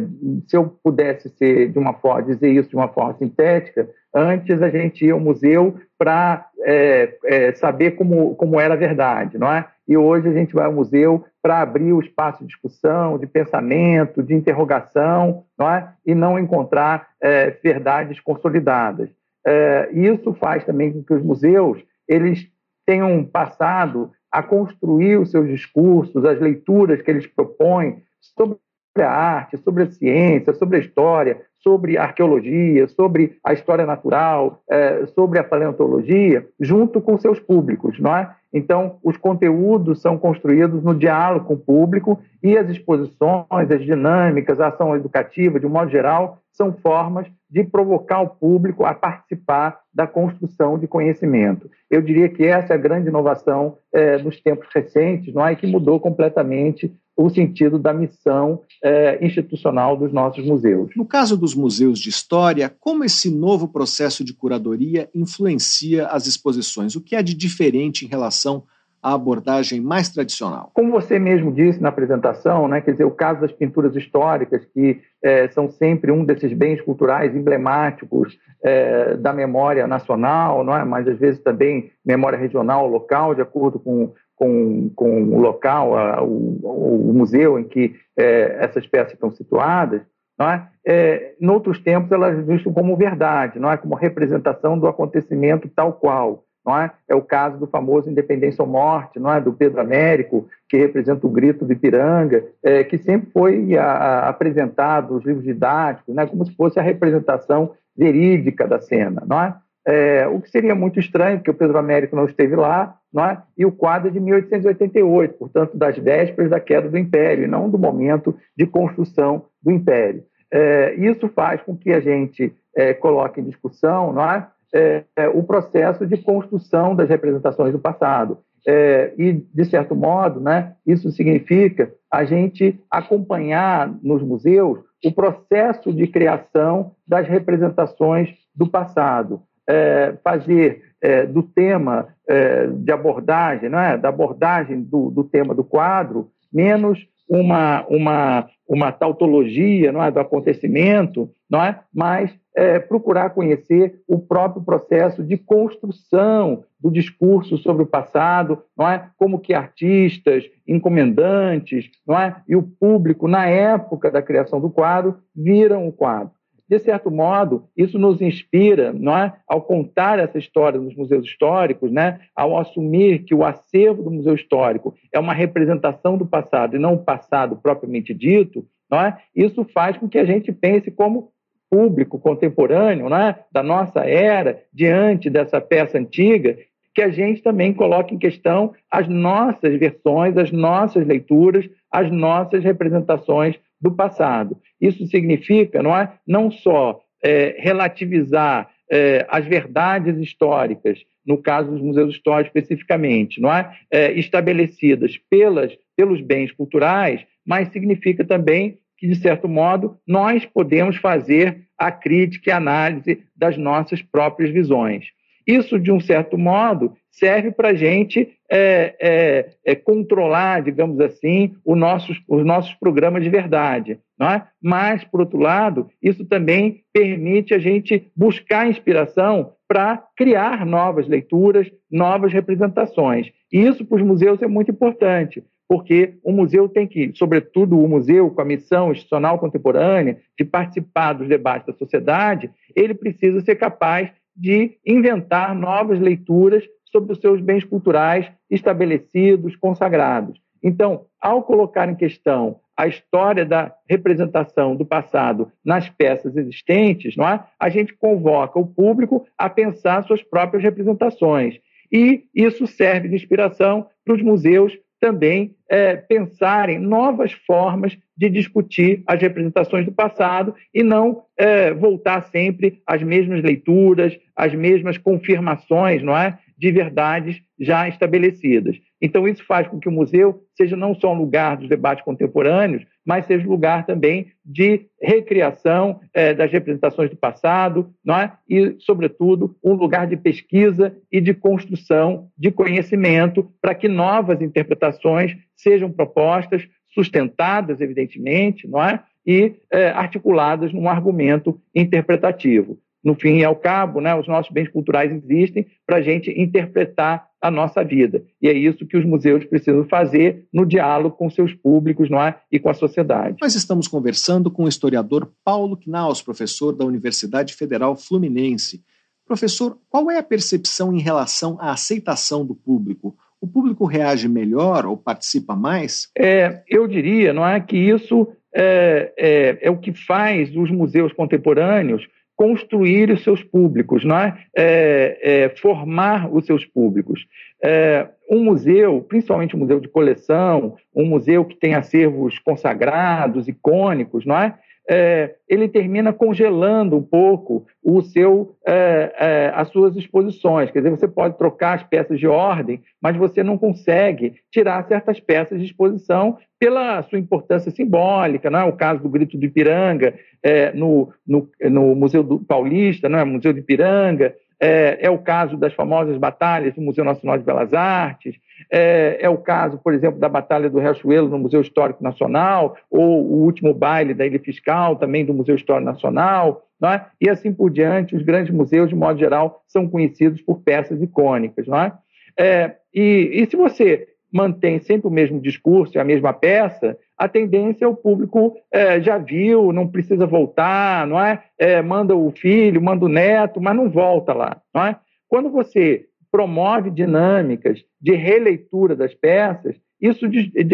se 0.46 0.56
eu 0.56 0.76
pudesse 0.82 1.28
ser 1.30 1.70
de 1.70 1.78
uma 1.78 1.94
forma, 1.94 2.22
dizer 2.22 2.50
isso 2.50 2.68
de 2.68 2.76
uma 2.76 2.88
forma 2.88 3.14
sintética, 3.14 3.88
antes 4.14 4.60
a 4.60 4.68
gente 4.68 5.04
ia 5.04 5.12
ao 5.12 5.20
museu 5.20 5.76
para 5.98 6.48
é, 6.60 7.16
é, 7.24 7.52
saber 7.52 7.92
como, 7.92 8.34
como 8.34 8.58
era 8.58 8.74
a 8.74 8.76
verdade, 8.76 9.38
não 9.38 9.52
é? 9.52 9.66
E 9.86 9.96
hoje 9.96 10.28
a 10.28 10.32
gente 10.32 10.54
vai 10.54 10.66
ao 10.66 10.72
museu 10.72 11.24
para 11.42 11.60
abrir 11.60 11.92
o 11.92 12.00
espaço 12.00 12.40
de 12.40 12.46
discussão, 12.46 13.18
de 13.18 13.26
pensamento, 13.26 14.22
de 14.22 14.34
interrogação, 14.34 15.44
não 15.58 15.70
é? 15.70 15.92
E 16.06 16.14
não 16.14 16.38
encontrar 16.38 17.08
é, 17.20 17.50
verdades 17.62 18.20
consolidadas. 18.20 19.10
É, 19.46 19.88
isso 19.92 20.34
faz 20.34 20.64
também 20.64 20.92
com 20.92 21.02
que 21.02 21.14
os 21.14 21.22
museus 21.22 21.82
eles 22.06 22.46
tenham 22.86 23.24
passado 23.24 24.10
a 24.30 24.42
construir 24.42 25.16
os 25.16 25.30
seus 25.30 25.48
discursos, 25.48 26.24
as 26.24 26.40
leituras 26.40 27.00
que 27.02 27.10
eles 27.10 27.26
propõem 27.26 28.02
sobre 28.20 28.58
sobre 28.90 29.02
a 29.02 29.10
arte, 29.10 29.56
sobre 29.58 29.82
a 29.84 29.90
ciência, 29.90 30.52
sobre 30.54 30.76
a 30.76 30.80
história, 30.80 31.40
sobre 31.62 31.96
a 31.96 32.02
arqueologia, 32.02 32.88
sobre 32.88 33.38
a 33.44 33.52
história 33.52 33.86
natural, 33.86 34.62
é, 34.68 35.06
sobre 35.06 35.38
a 35.38 35.44
paleontologia, 35.44 36.46
junto 36.58 37.00
com 37.00 37.18
seus 37.18 37.38
públicos, 37.38 37.98
não 38.00 38.16
é? 38.16 38.34
Então, 38.52 38.98
os 39.04 39.16
conteúdos 39.16 40.00
são 40.00 40.18
construídos 40.18 40.82
no 40.82 40.94
diálogo 40.94 41.46
com 41.46 41.54
o 41.54 41.58
público 41.58 42.18
e 42.42 42.58
as 42.58 42.68
exposições, 42.68 43.70
as 43.70 43.84
dinâmicas, 43.84 44.58
a 44.58 44.68
ação 44.68 44.96
educativa, 44.96 45.60
de 45.60 45.66
um 45.66 45.70
modo 45.70 45.90
geral, 45.90 46.38
são 46.52 46.72
formas 46.72 47.26
de 47.48 47.62
provocar 47.62 48.20
o 48.20 48.28
público 48.28 48.84
a 48.84 48.92
participar 48.92 49.80
da 49.94 50.06
construção 50.06 50.78
de 50.78 50.88
conhecimento. 50.88 51.70
Eu 51.88 52.02
diria 52.02 52.28
que 52.28 52.44
essa 52.44 52.72
é 52.72 52.76
a 52.76 52.80
grande 52.80 53.08
inovação 53.08 53.78
é, 53.92 54.18
nos 54.18 54.40
tempos 54.40 54.68
recentes, 54.74 55.32
não 55.32 55.46
é? 55.46 55.54
que 55.54 55.66
mudou 55.66 56.00
completamente 56.00 56.92
o 57.24 57.30
sentido 57.30 57.78
da 57.78 57.92
missão 57.92 58.62
é, 58.82 59.24
institucional 59.24 59.96
dos 59.96 60.12
nossos 60.12 60.44
museus. 60.44 60.90
No 60.96 61.04
caso 61.04 61.36
dos 61.36 61.54
museus 61.54 61.98
de 61.98 62.08
história, 62.08 62.72
como 62.80 63.04
esse 63.04 63.30
novo 63.30 63.68
processo 63.68 64.24
de 64.24 64.32
curadoria 64.32 65.08
influencia 65.14 66.06
as 66.06 66.26
exposições? 66.26 66.96
O 66.96 67.00
que 67.00 67.14
é 67.14 67.22
de 67.22 67.34
diferente 67.34 68.04
em 68.04 68.08
relação 68.08 68.64
a 69.02 69.14
abordagem 69.14 69.80
mais 69.80 70.08
tradicional? 70.08 70.70
Como 70.74 70.90
você 70.92 71.18
mesmo 71.18 71.52
disse 71.52 71.80
na 71.80 71.88
apresentação, 71.88 72.68
né, 72.68 72.80
quer 72.80 72.92
dizer, 72.92 73.04
o 73.04 73.10
caso 73.10 73.40
das 73.40 73.52
pinturas 73.52 73.96
históricas, 73.96 74.64
que 74.74 75.00
é, 75.22 75.48
são 75.48 75.70
sempre 75.70 76.12
um 76.12 76.24
desses 76.24 76.52
bens 76.52 76.80
culturais 76.82 77.34
emblemáticos 77.34 78.38
é, 78.62 79.16
da 79.16 79.32
memória 79.32 79.86
nacional, 79.86 80.62
não 80.64 80.76
é? 80.76 80.84
mas 80.84 81.08
às 81.08 81.18
vezes 81.18 81.42
também 81.42 81.90
memória 82.04 82.38
regional, 82.38 82.86
local, 82.86 83.34
de 83.34 83.40
acordo 83.40 83.78
com, 83.78 84.12
com, 84.40 84.90
com 84.96 85.22
o 85.22 85.38
local, 85.38 85.94
a, 85.94 86.22
o, 86.22 87.10
o, 87.10 87.12
museu 87.12 87.58
em 87.58 87.64
que 87.64 87.94
é, 88.16 88.56
essas 88.58 88.86
peças 88.86 89.12
estão 89.12 89.30
situadas, 89.30 90.00
não 90.38 90.48
é? 90.48 90.66
É, 90.82 91.34
em 91.38 91.46
outros 91.50 91.78
tempos 91.78 92.10
elas 92.10 92.42
vistas 92.46 92.72
como 92.72 92.96
verdade, 92.96 93.58
não 93.58 93.70
é 93.70 93.76
como 93.76 93.94
representação 93.94 94.78
do 94.78 94.88
acontecimento 94.88 95.68
tal 95.68 95.92
qual. 95.92 96.42
Não 96.64 96.78
é? 96.78 96.90
é 97.08 97.14
o 97.14 97.22
caso 97.22 97.58
do 97.58 97.66
famoso 97.66 98.10
Independência 98.10 98.62
ou 98.62 98.68
Morte, 98.68 99.18
não 99.18 99.32
é? 99.32 99.40
do 99.40 99.52
Pedro 99.52 99.80
Américo, 99.80 100.46
que 100.68 100.76
representa 100.76 101.26
o 101.26 101.30
grito 101.30 101.64
do 101.64 101.72
Ipiranga, 101.72 102.44
é, 102.62 102.84
que 102.84 102.98
sempre 102.98 103.30
foi 103.32 103.76
a, 103.76 103.84
a, 103.84 104.28
apresentado 104.28 105.14
nos 105.14 105.24
livros 105.24 105.44
didáticos, 105.44 106.14
né? 106.14 106.26
como 106.26 106.44
se 106.44 106.54
fosse 106.54 106.78
a 106.78 106.82
representação 106.82 107.72
verídica 107.96 108.66
da 108.66 108.80
cena. 108.80 109.22
Não 109.26 109.42
é? 109.42 109.54
É? 109.86 110.26
o 110.26 110.40
que 110.40 110.50
seria 110.50 110.74
muito 110.74 110.98
estranho, 111.00 111.38
porque 111.38 111.50
o 111.50 111.54
Pedro 111.54 111.78
Américo 111.78 112.16
não 112.16 112.24
esteve 112.24 112.56
lá, 112.56 112.96
não 113.12 113.24
é? 113.24 113.42
e 113.56 113.64
o 113.64 113.72
quadro 113.72 114.10
de 114.10 114.20
1888, 114.20 115.34
portanto, 115.34 115.76
das 115.76 115.96
vésperas 115.98 116.50
da 116.50 116.60
queda 116.60 116.88
do 116.88 116.98
Império, 116.98 117.44
e 117.44 117.48
não 117.48 117.68
do 117.68 117.78
momento 117.78 118.36
de 118.56 118.66
construção 118.66 119.46
do 119.62 119.70
Império. 119.70 120.24
É, 120.52 120.94
isso 120.94 121.28
faz 121.28 121.62
com 121.62 121.76
que 121.76 121.92
a 121.92 122.00
gente 122.00 122.52
é, 122.76 122.92
coloque 122.92 123.40
em 123.40 123.44
discussão 123.44 124.12
não 124.12 124.28
é? 124.28 124.48
é, 124.74 125.04
é, 125.16 125.28
o 125.28 125.42
processo 125.42 126.06
de 126.06 126.16
construção 126.16 126.94
das 126.94 127.08
representações 127.08 127.72
do 127.72 127.78
passado. 127.78 128.38
É, 128.66 129.14
e, 129.16 129.32
de 129.32 129.64
certo 129.64 129.94
modo, 129.94 130.38
né, 130.38 130.74
isso 130.86 131.10
significa 131.10 131.90
a 132.10 132.24
gente 132.24 132.78
acompanhar 132.90 133.90
nos 134.02 134.22
museus 134.22 134.80
o 135.02 135.12
processo 135.12 135.92
de 135.92 136.06
criação 136.06 136.92
das 137.06 137.26
representações 137.26 138.28
do 138.54 138.68
passado, 138.68 139.42
é, 139.70 140.14
fazer 140.22 140.82
é, 141.00 141.24
do 141.24 141.42
tema 141.42 142.08
é, 142.28 142.66
de 142.66 142.92
abordagem, 142.92 143.68
né, 143.68 143.96
da 143.96 144.08
abordagem 144.08 144.82
do, 144.82 145.10
do 145.10 145.24
tema 145.24 145.54
do 145.54 145.64
quadro, 145.64 146.28
menos 146.52 147.06
uma, 147.28 147.86
uma, 147.86 148.48
uma 148.68 148.90
tautologia 148.90 149.92
não 149.92 150.02
é, 150.02 150.10
do 150.10 150.18
acontecimento, 150.18 151.30
não 151.48 151.62
é? 151.62 151.78
mas 151.94 152.34
é, 152.56 152.80
procurar 152.80 153.30
conhecer 153.30 154.02
o 154.08 154.18
próprio 154.18 154.64
processo 154.64 155.22
de 155.22 155.36
construção 155.36 156.64
do 156.80 156.90
discurso 156.90 157.56
sobre 157.58 157.84
o 157.84 157.86
passado, 157.86 158.64
não 158.76 158.88
é? 158.88 159.08
como 159.16 159.38
que 159.38 159.54
artistas, 159.54 160.44
encomendantes 160.66 161.88
não 162.04 162.18
é? 162.18 162.34
e 162.48 162.56
o 162.56 162.62
público, 162.62 163.28
na 163.28 163.46
época 163.46 164.10
da 164.10 164.20
criação 164.20 164.60
do 164.60 164.68
quadro, 164.68 165.18
viram 165.34 165.86
o 165.86 165.92
quadro. 165.92 166.32
De 166.70 166.78
certo 166.78 167.10
modo, 167.10 167.64
isso 167.76 167.98
nos 167.98 168.20
inspira, 168.20 168.92
não 168.92 169.18
é? 169.18 169.34
Ao 169.48 169.60
contar 169.60 170.20
essa 170.20 170.38
história 170.38 170.78
nos 170.78 170.94
museus 170.94 171.26
históricos, 171.26 171.90
né? 171.90 172.20
Ao 172.32 172.56
assumir 172.56 173.24
que 173.24 173.34
o 173.34 173.44
acervo 173.44 174.04
do 174.04 174.10
museu 174.12 174.36
histórico 174.36 174.94
é 175.12 175.18
uma 175.18 175.34
representação 175.34 176.16
do 176.16 176.24
passado 176.24 176.76
e 176.76 176.78
não 176.78 176.94
o 176.94 177.04
passado 177.04 177.56
propriamente 177.56 178.14
dito, 178.14 178.64
não 178.88 179.00
é? 179.00 179.18
Isso 179.34 179.64
faz 179.64 179.96
com 179.96 180.08
que 180.08 180.16
a 180.16 180.24
gente 180.24 180.52
pense 180.52 180.92
como 180.92 181.32
público 181.68 182.20
contemporâneo, 182.20 183.08
não 183.08 183.16
é? 183.16 183.36
Da 183.50 183.64
nossa 183.64 184.08
era, 184.08 184.62
diante 184.72 185.28
dessa 185.28 185.60
peça 185.60 185.98
antiga, 185.98 186.56
que 186.94 187.02
a 187.02 187.10
gente 187.10 187.42
também 187.42 187.74
coloque 187.74 188.14
em 188.14 188.18
questão 188.18 188.74
as 188.88 189.08
nossas 189.08 189.76
versões, 189.76 190.36
as 190.36 190.52
nossas 190.52 191.04
leituras, 191.04 191.68
as 191.90 192.12
nossas 192.12 192.62
representações 192.62 193.58
do 193.80 193.90
passado. 193.92 194.56
Isso 194.80 195.06
significa, 195.06 195.82
não 195.82 195.96
é, 195.96 196.12
não 196.26 196.50
só 196.50 197.00
é, 197.22 197.56
relativizar 197.58 198.70
é, 198.90 199.24
as 199.28 199.46
verdades 199.46 200.18
históricas, 200.18 200.98
no 201.24 201.38
caso 201.38 201.70
dos 201.70 201.80
museus 201.80 202.14
históricos 202.14 202.48
especificamente, 202.54 203.40
não 203.40 203.52
é, 203.52 203.76
é 203.90 204.12
estabelecidas 204.12 205.16
pelas, 205.30 205.76
pelos 205.96 206.20
bens 206.20 206.50
culturais, 206.50 207.24
mas 207.46 207.68
significa 207.68 208.24
também 208.24 208.78
que, 208.98 209.06
de 209.06 209.14
certo 209.14 209.48
modo, 209.48 209.96
nós 210.06 210.44
podemos 210.44 210.96
fazer 210.96 211.62
a 211.78 211.90
crítica 211.90 212.50
e 212.50 212.52
análise 212.52 213.22
das 213.34 213.56
nossas 213.56 214.02
próprias 214.02 214.50
visões. 214.50 215.06
Isso, 215.50 215.80
de 215.80 215.90
um 215.90 215.98
certo 215.98 216.38
modo, 216.38 216.92
serve 217.10 217.50
para 217.50 217.70
a 217.70 217.74
gente 217.74 218.36
é, 218.48 218.94
é, 219.00 219.50
é, 219.64 219.74
controlar, 219.74 220.62
digamos 220.62 221.00
assim, 221.00 221.54
nossos, 221.66 222.22
os 222.28 222.44
nossos 222.44 222.72
programas 222.74 223.24
de 223.24 223.30
verdade. 223.30 223.98
É? 224.20 224.42
Mas, 224.62 225.02
por 225.02 225.20
outro 225.20 225.38
lado, 225.38 225.88
isso 226.00 226.24
também 226.24 226.82
permite 226.92 227.52
a 227.52 227.58
gente 227.58 228.12
buscar 228.14 228.68
inspiração 228.68 229.52
para 229.66 230.04
criar 230.16 230.64
novas 230.64 231.08
leituras, 231.08 231.68
novas 231.90 232.32
representações. 232.32 233.28
E 233.52 233.60
isso 233.60 233.84
para 233.84 233.96
os 233.96 234.02
museus 234.02 234.40
é 234.42 234.46
muito 234.46 234.70
importante, 234.70 235.42
porque 235.68 236.14
o 236.22 236.32
museu 236.32 236.68
tem 236.68 236.86
que, 236.86 237.10
sobretudo 237.14 237.78
o 237.78 237.88
museu 237.88 238.30
com 238.30 238.40
a 238.40 238.44
missão 238.44 238.92
institucional 238.92 239.38
contemporânea 239.38 240.18
de 240.38 240.44
participar 240.44 241.14
dos 241.14 241.28
debates 241.28 241.66
da 241.66 241.72
sociedade, 241.72 242.50
ele 242.76 242.94
precisa 242.94 243.40
ser 243.40 243.56
capaz 243.56 244.10
de 244.40 244.78
inventar 244.86 245.54
novas 245.54 246.00
leituras 246.00 246.64
sobre 246.86 247.12
os 247.12 247.20
seus 247.20 247.40
bens 247.42 247.62
culturais 247.62 248.32
estabelecidos, 248.50 249.54
consagrados. 249.54 250.40
Então, 250.62 251.04
ao 251.20 251.42
colocar 251.42 251.88
em 251.88 251.94
questão 251.94 252.58
a 252.76 252.86
história 252.86 253.44
da 253.44 253.74
representação 253.86 254.74
do 254.74 254.86
passado 254.86 255.52
nas 255.62 255.90
peças 255.90 256.34
existentes, 256.34 257.14
não 257.16 257.28
é? 257.28 257.44
a 257.58 257.68
gente 257.68 257.94
convoca 257.94 258.58
o 258.58 258.66
público 258.66 259.26
a 259.36 259.50
pensar 259.50 260.02
suas 260.04 260.22
próprias 260.22 260.62
representações. 260.62 261.60
E 261.92 262.24
isso 262.34 262.66
serve 262.66 263.08
de 263.08 263.16
inspiração 263.16 263.86
para 264.04 264.14
os 264.14 264.22
museus 264.22 264.72
também 265.00 265.54
é, 265.68 265.96
pensarem 265.96 266.78
novas 266.78 267.32
formas 267.32 267.96
de 268.16 268.28
discutir 268.28 269.02
as 269.06 269.20
representações 269.20 269.86
do 269.86 269.92
passado 269.92 270.54
e 270.74 270.82
não 270.82 271.22
é, 271.38 271.72
voltar 271.72 272.22
sempre 272.24 272.82
às 272.86 273.02
mesmas 273.02 273.42
leituras, 273.42 274.16
às 274.36 274.54
mesmas 274.54 274.98
confirmações, 274.98 276.02
não 276.02 276.16
é, 276.16 276.38
de 276.56 276.70
verdades 276.70 277.40
já 277.58 277.88
estabelecidas. 277.88 278.76
Então 279.00 279.26
isso 279.26 279.42
faz 279.46 279.66
com 279.66 279.80
que 279.80 279.88
o 279.88 279.92
museu 279.92 280.42
seja 280.54 280.76
não 280.76 280.94
só 280.94 281.14
um 281.14 281.18
lugar 281.18 281.56
dos 281.56 281.68
debates 281.70 282.04
contemporâneos, 282.04 282.84
mas 283.04 283.26
seja 283.26 283.48
lugar 283.48 283.86
também 283.86 284.28
de 284.44 284.86
recriação 285.00 286.00
é, 286.12 286.34
das 286.34 286.50
representações 286.50 287.10
do 287.10 287.16
passado, 287.16 287.92
não 288.04 288.16
é? 288.16 288.32
E 288.48 288.76
sobretudo 288.78 289.56
um 289.64 289.74
lugar 289.74 290.06
de 290.06 290.16
pesquisa 290.16 290.96
e 291.10 291.20
de 291.20 291.34
construção 291.34 292.28
de 292.36 292.50
conhecimento 292.50 293.50
para 293.60 293.74
que 293.74 293.88
novas 293.88 294.40
interpretações 294.40 295.36
sejam 295.56 295.90
propostas, 295.90 296.68
sustentadas, 296.92 297.80
evidentemente, 297.80 298.66
não 298.66 298.82
é? 298.82 299.02
e 299.26 299.54
é, 299.70 299.90
articuladas 299.90 300.72
num 300.72 300.88
argumento 300.88 301.60
interpretativo. 301.74 302.78
No 303.02 303.14
fim 303.14 303.38
e 303.38 303.44
ao 303.44 303.56
cabo, 303.56 304.00
né, 304.00 304.14
os 304.14 304.28
nossos 304.28 304.52
bens 304.52 304.68
culturais 304.68 305.10
existem 305.10 305.66
para 305.86 305.96
a 305.96 306.02
gente 306.02 306.30
interpretar 306.30 307.28
a 307.40 307.50
nossa 307.50 307.82
vida. 307.82 308.22
E 308.40 308.48
é 308.48 308.52
isso 308.52 308.86
que 308.86 308.96
os 308.96 309.04
museus 309.04 309.44
precisam 309.44 309.84
fazer 309.84 310.46
no 310.52 310.66
diálogo 310.66 311.16
com 311.16 311.30
seus 311.30 311.54
públicos 311.54 312.10
não 312.10 312.20
é? 312.22 312.38
e 312.52 312.58
com 312.58 312.68
a 312.68 312.74
sociedade. 312.74 313.38
Nós 313.40 313.54
estamos 313.54 313.88
conversando 313.88 314.50
com 314.50 314.64
o 314.64 314.68
historiador 314.68 315.32
Paulo 315.42 315.76
Knaus, 315.76 316.20
professor 316.20 316.72
da 316.72 316.84
Universidade 316.84 317.54
Federal 317.54 317.96
Fluminense. 317.96 318.82
Professor, 319.26 319.78
qual 319.88 320.10
é 320.10 320.18
a 320.18 320.22
percepção 320.22 320.94
em 320.94 321.00
relação 321.00 321.56
à 321.60 321.72
aceitação 321.72 322.44
do 322.44 322.54
público? 322.54 323.16
o 323.40 323.46
público 323.46 323.86
reage 323.86 324.28
melhor 324.28 324.84
ou 324.84 324.96
participa 324.96 325.56
mais? 325.56 326.10
É, 326.16 326.62
eu 326.68 326.86
diria, 326.86 327.32
não 327.32 327.46
é, 327.46 327.58
que 327.58 327.76
isso 327.76 328.28
é, 328.54 329.12
é, 329.16 329.58
é, 329.62 329.70
o 329.70 329.78
que 329.78 329.92
faz 329.92 330.54
os 330.54 330.70
museus 330.70 331.12
contemporâneos 331.12 332.06
construir 332.40 333.10
os 333.10 333.22
seus 333.22 333.42
públicos, 333.42 334.02
não 334.02 334.16
é? 334.16 334.34
é, 334.56 335.18
é 335.44 335.48
formar 335.50 336.34
os 336.34 336.46
seus 336.46 336.64
públicos. 336.64 337.26
É, 337.62 338.08
um 338.30 338.42
museu, 338.42 339.04
principalmente 339.06 339.54
um 339.54 339.58
museu 339.58 339.78
de 339.78 339.88
coleção, 339.88 340.74
um 340.96 341.04
museu 341.04 341.44
que 341.44 341.54
tem 341.54 341.74
acervos 341.74 342.38
consagrados, 342.38 343.46
icônicos, 343.46 344.24
não 344.24 344.38
é? 344.38 344.54
É, 344.88 345.34
ele 345.48 345.68
termina 345.68 346.12
congelando 346.12 346.96
um 346.96 347.02
pouco 347.02 347.66
o 347.82 348.02
seu, 348.02 348.56
é, 348.66 349.12
é, 349.18 349.52
as 349.54 349.68
suas 349.68 349.96
exposições. 349.96 350.70
Quer 350.70 350.80
dizer, 350.80 350.90
você 350.90 351.06
pode 351.06 351.38
trocar 351.38 351.74
as 351.74 351.82
peças 351.84 352.18
de 352.18 352.26
ordem, 352.26 352.82
mas 353.00 353.16
você 353.16 353.42
não 353.42 353.56
consegue 353.56 354.34
tirar 354.50 354.86
certas 354.86 355.20
peças 355.20 355.58
de 355.58 355.66
exposição 355.66 356.38
pela 356.58 357.02
sua 357.04 357.18
importância 357.18 357.70
simbólica. 357.70 358.50
Não 358.50 358.58
é? 358.58 358.64
O 358.64 358.72
caso 358.72 359.02
do 359.02 359.08
Grito 359.08 359.38
do 359.38 359.46
Ipiranga, 359.46 360.14
é, 360.42 360.72
no, 360.72 361.12
no, 361.26 361.48
no, 361.62 361.94
Museu 361.94 362.22
do 362.22 362.38
Paulista, 362.38 363.08
não 363.08 363.18
é? 363.18 363.24
Museu 363.24 363.52
de 363.52 363.60
Ipiranga, 363.60 364.34
É, 364.62 364.98
é, 365.00 365.08
o 365.10 365.16
caso 365.16 365.56
das 365.56 365.72
famosas 365.72 366.18
batalhas 366.18 366.74
do 366.74 366.82
Museu 366.82 367.02
Nacional 367.02 367.38
de 367.38 367.44
Belas 367.44 367.72
Artes, 367.72 368.36
é, 368.70 369.16
é, 369.18 369.28
o 369.28 369.38
caso, 369.38 369.78
por 369.78 369.94
exemplo, 369.94 370.20
da 370.20 370.28
Batalha 370.28 370.68
do 370.68 370.78
Riachuelo 370.78 371.30
no 371.30 371.38
Museu 371.38 371.62
Histórico 371.62 372.04
Nacional, 372.04 372.76
ou 372.90 373.24
o 373.24 373.42
último 373.42 373.72
baile 373.72 374.12
da 374.12 374.26
Ilha 374.26 374.38
Fiscal, 374.38 374.96
também 374.96 375.24
do 375.24 375.32
Museu 375.32 375.54
Histórico 375.54 375.90
Nacional, 375.90 376.66
é? 376.82 377.00
e 377.18 377.28
assim 377.30 377.54
por 377.54 377.70
diante. 377.70 378.14
Os 378.14 378.22
grandes 378.22 378.52
museus, 378.52 378.90
de 378.90 378.94
modo 378.94 379.18
geral, 379.18 379.62
são 379.66 379.88
conhecidos 379.88 380.42
por 380.42 380.60
peças 380.60 381.00
icônicas. 381.00 381.66
Não 381.66 381.80
é? 381.80 381.92
é 382.38 382.76
e, 382.92 383.30
e 383.32 383.46
se 383.46 383.56
você 383.56 384.08
mantém 384.30 384.78
sempre 384.78 385.08
o 385.08 385.10
mesmo 385.10 385.40
discurso 385.40 385.96
e 385.96 386.00
a 386.00 386.04
mesma 386.04 386.32
peça, 386.32 386.96
a 387.20 387.28
tendência 387.28 387.84
é 387.84 387.88
o 387.88 387.94
público 387.94 388.56
é, 388.72 388.98
já 388.98 389.18
viu, 389.18 389.74
não 389.74 389.86
precisa 389.86 390.26
voltar, 390.26 391.06
não 391.06 391.20
é? 391.20 391.42
é? 391.58 391.82
Manda 391.82 392.16
o 392.16 392.30
filho, 392.30 392.80
manda 392.80 393.04
o 393.04 393.10
neto, 393.10 393.60
mas 393.60 393.76
não 393.76 393.90
volta 393.90 394.32
lá, 394.32 394.58
não 394.74 394.86
é? 394.86 394.96
Quando 395.28 395.50
você 395.50 396.06
promove 396.32 396.90
dinâmicas 396.90 397.84
de 398.00 398.14
releitura 398.14 398.96
das 398.96 399.12
peças, 399.12 399.76
isso 400.00 400.24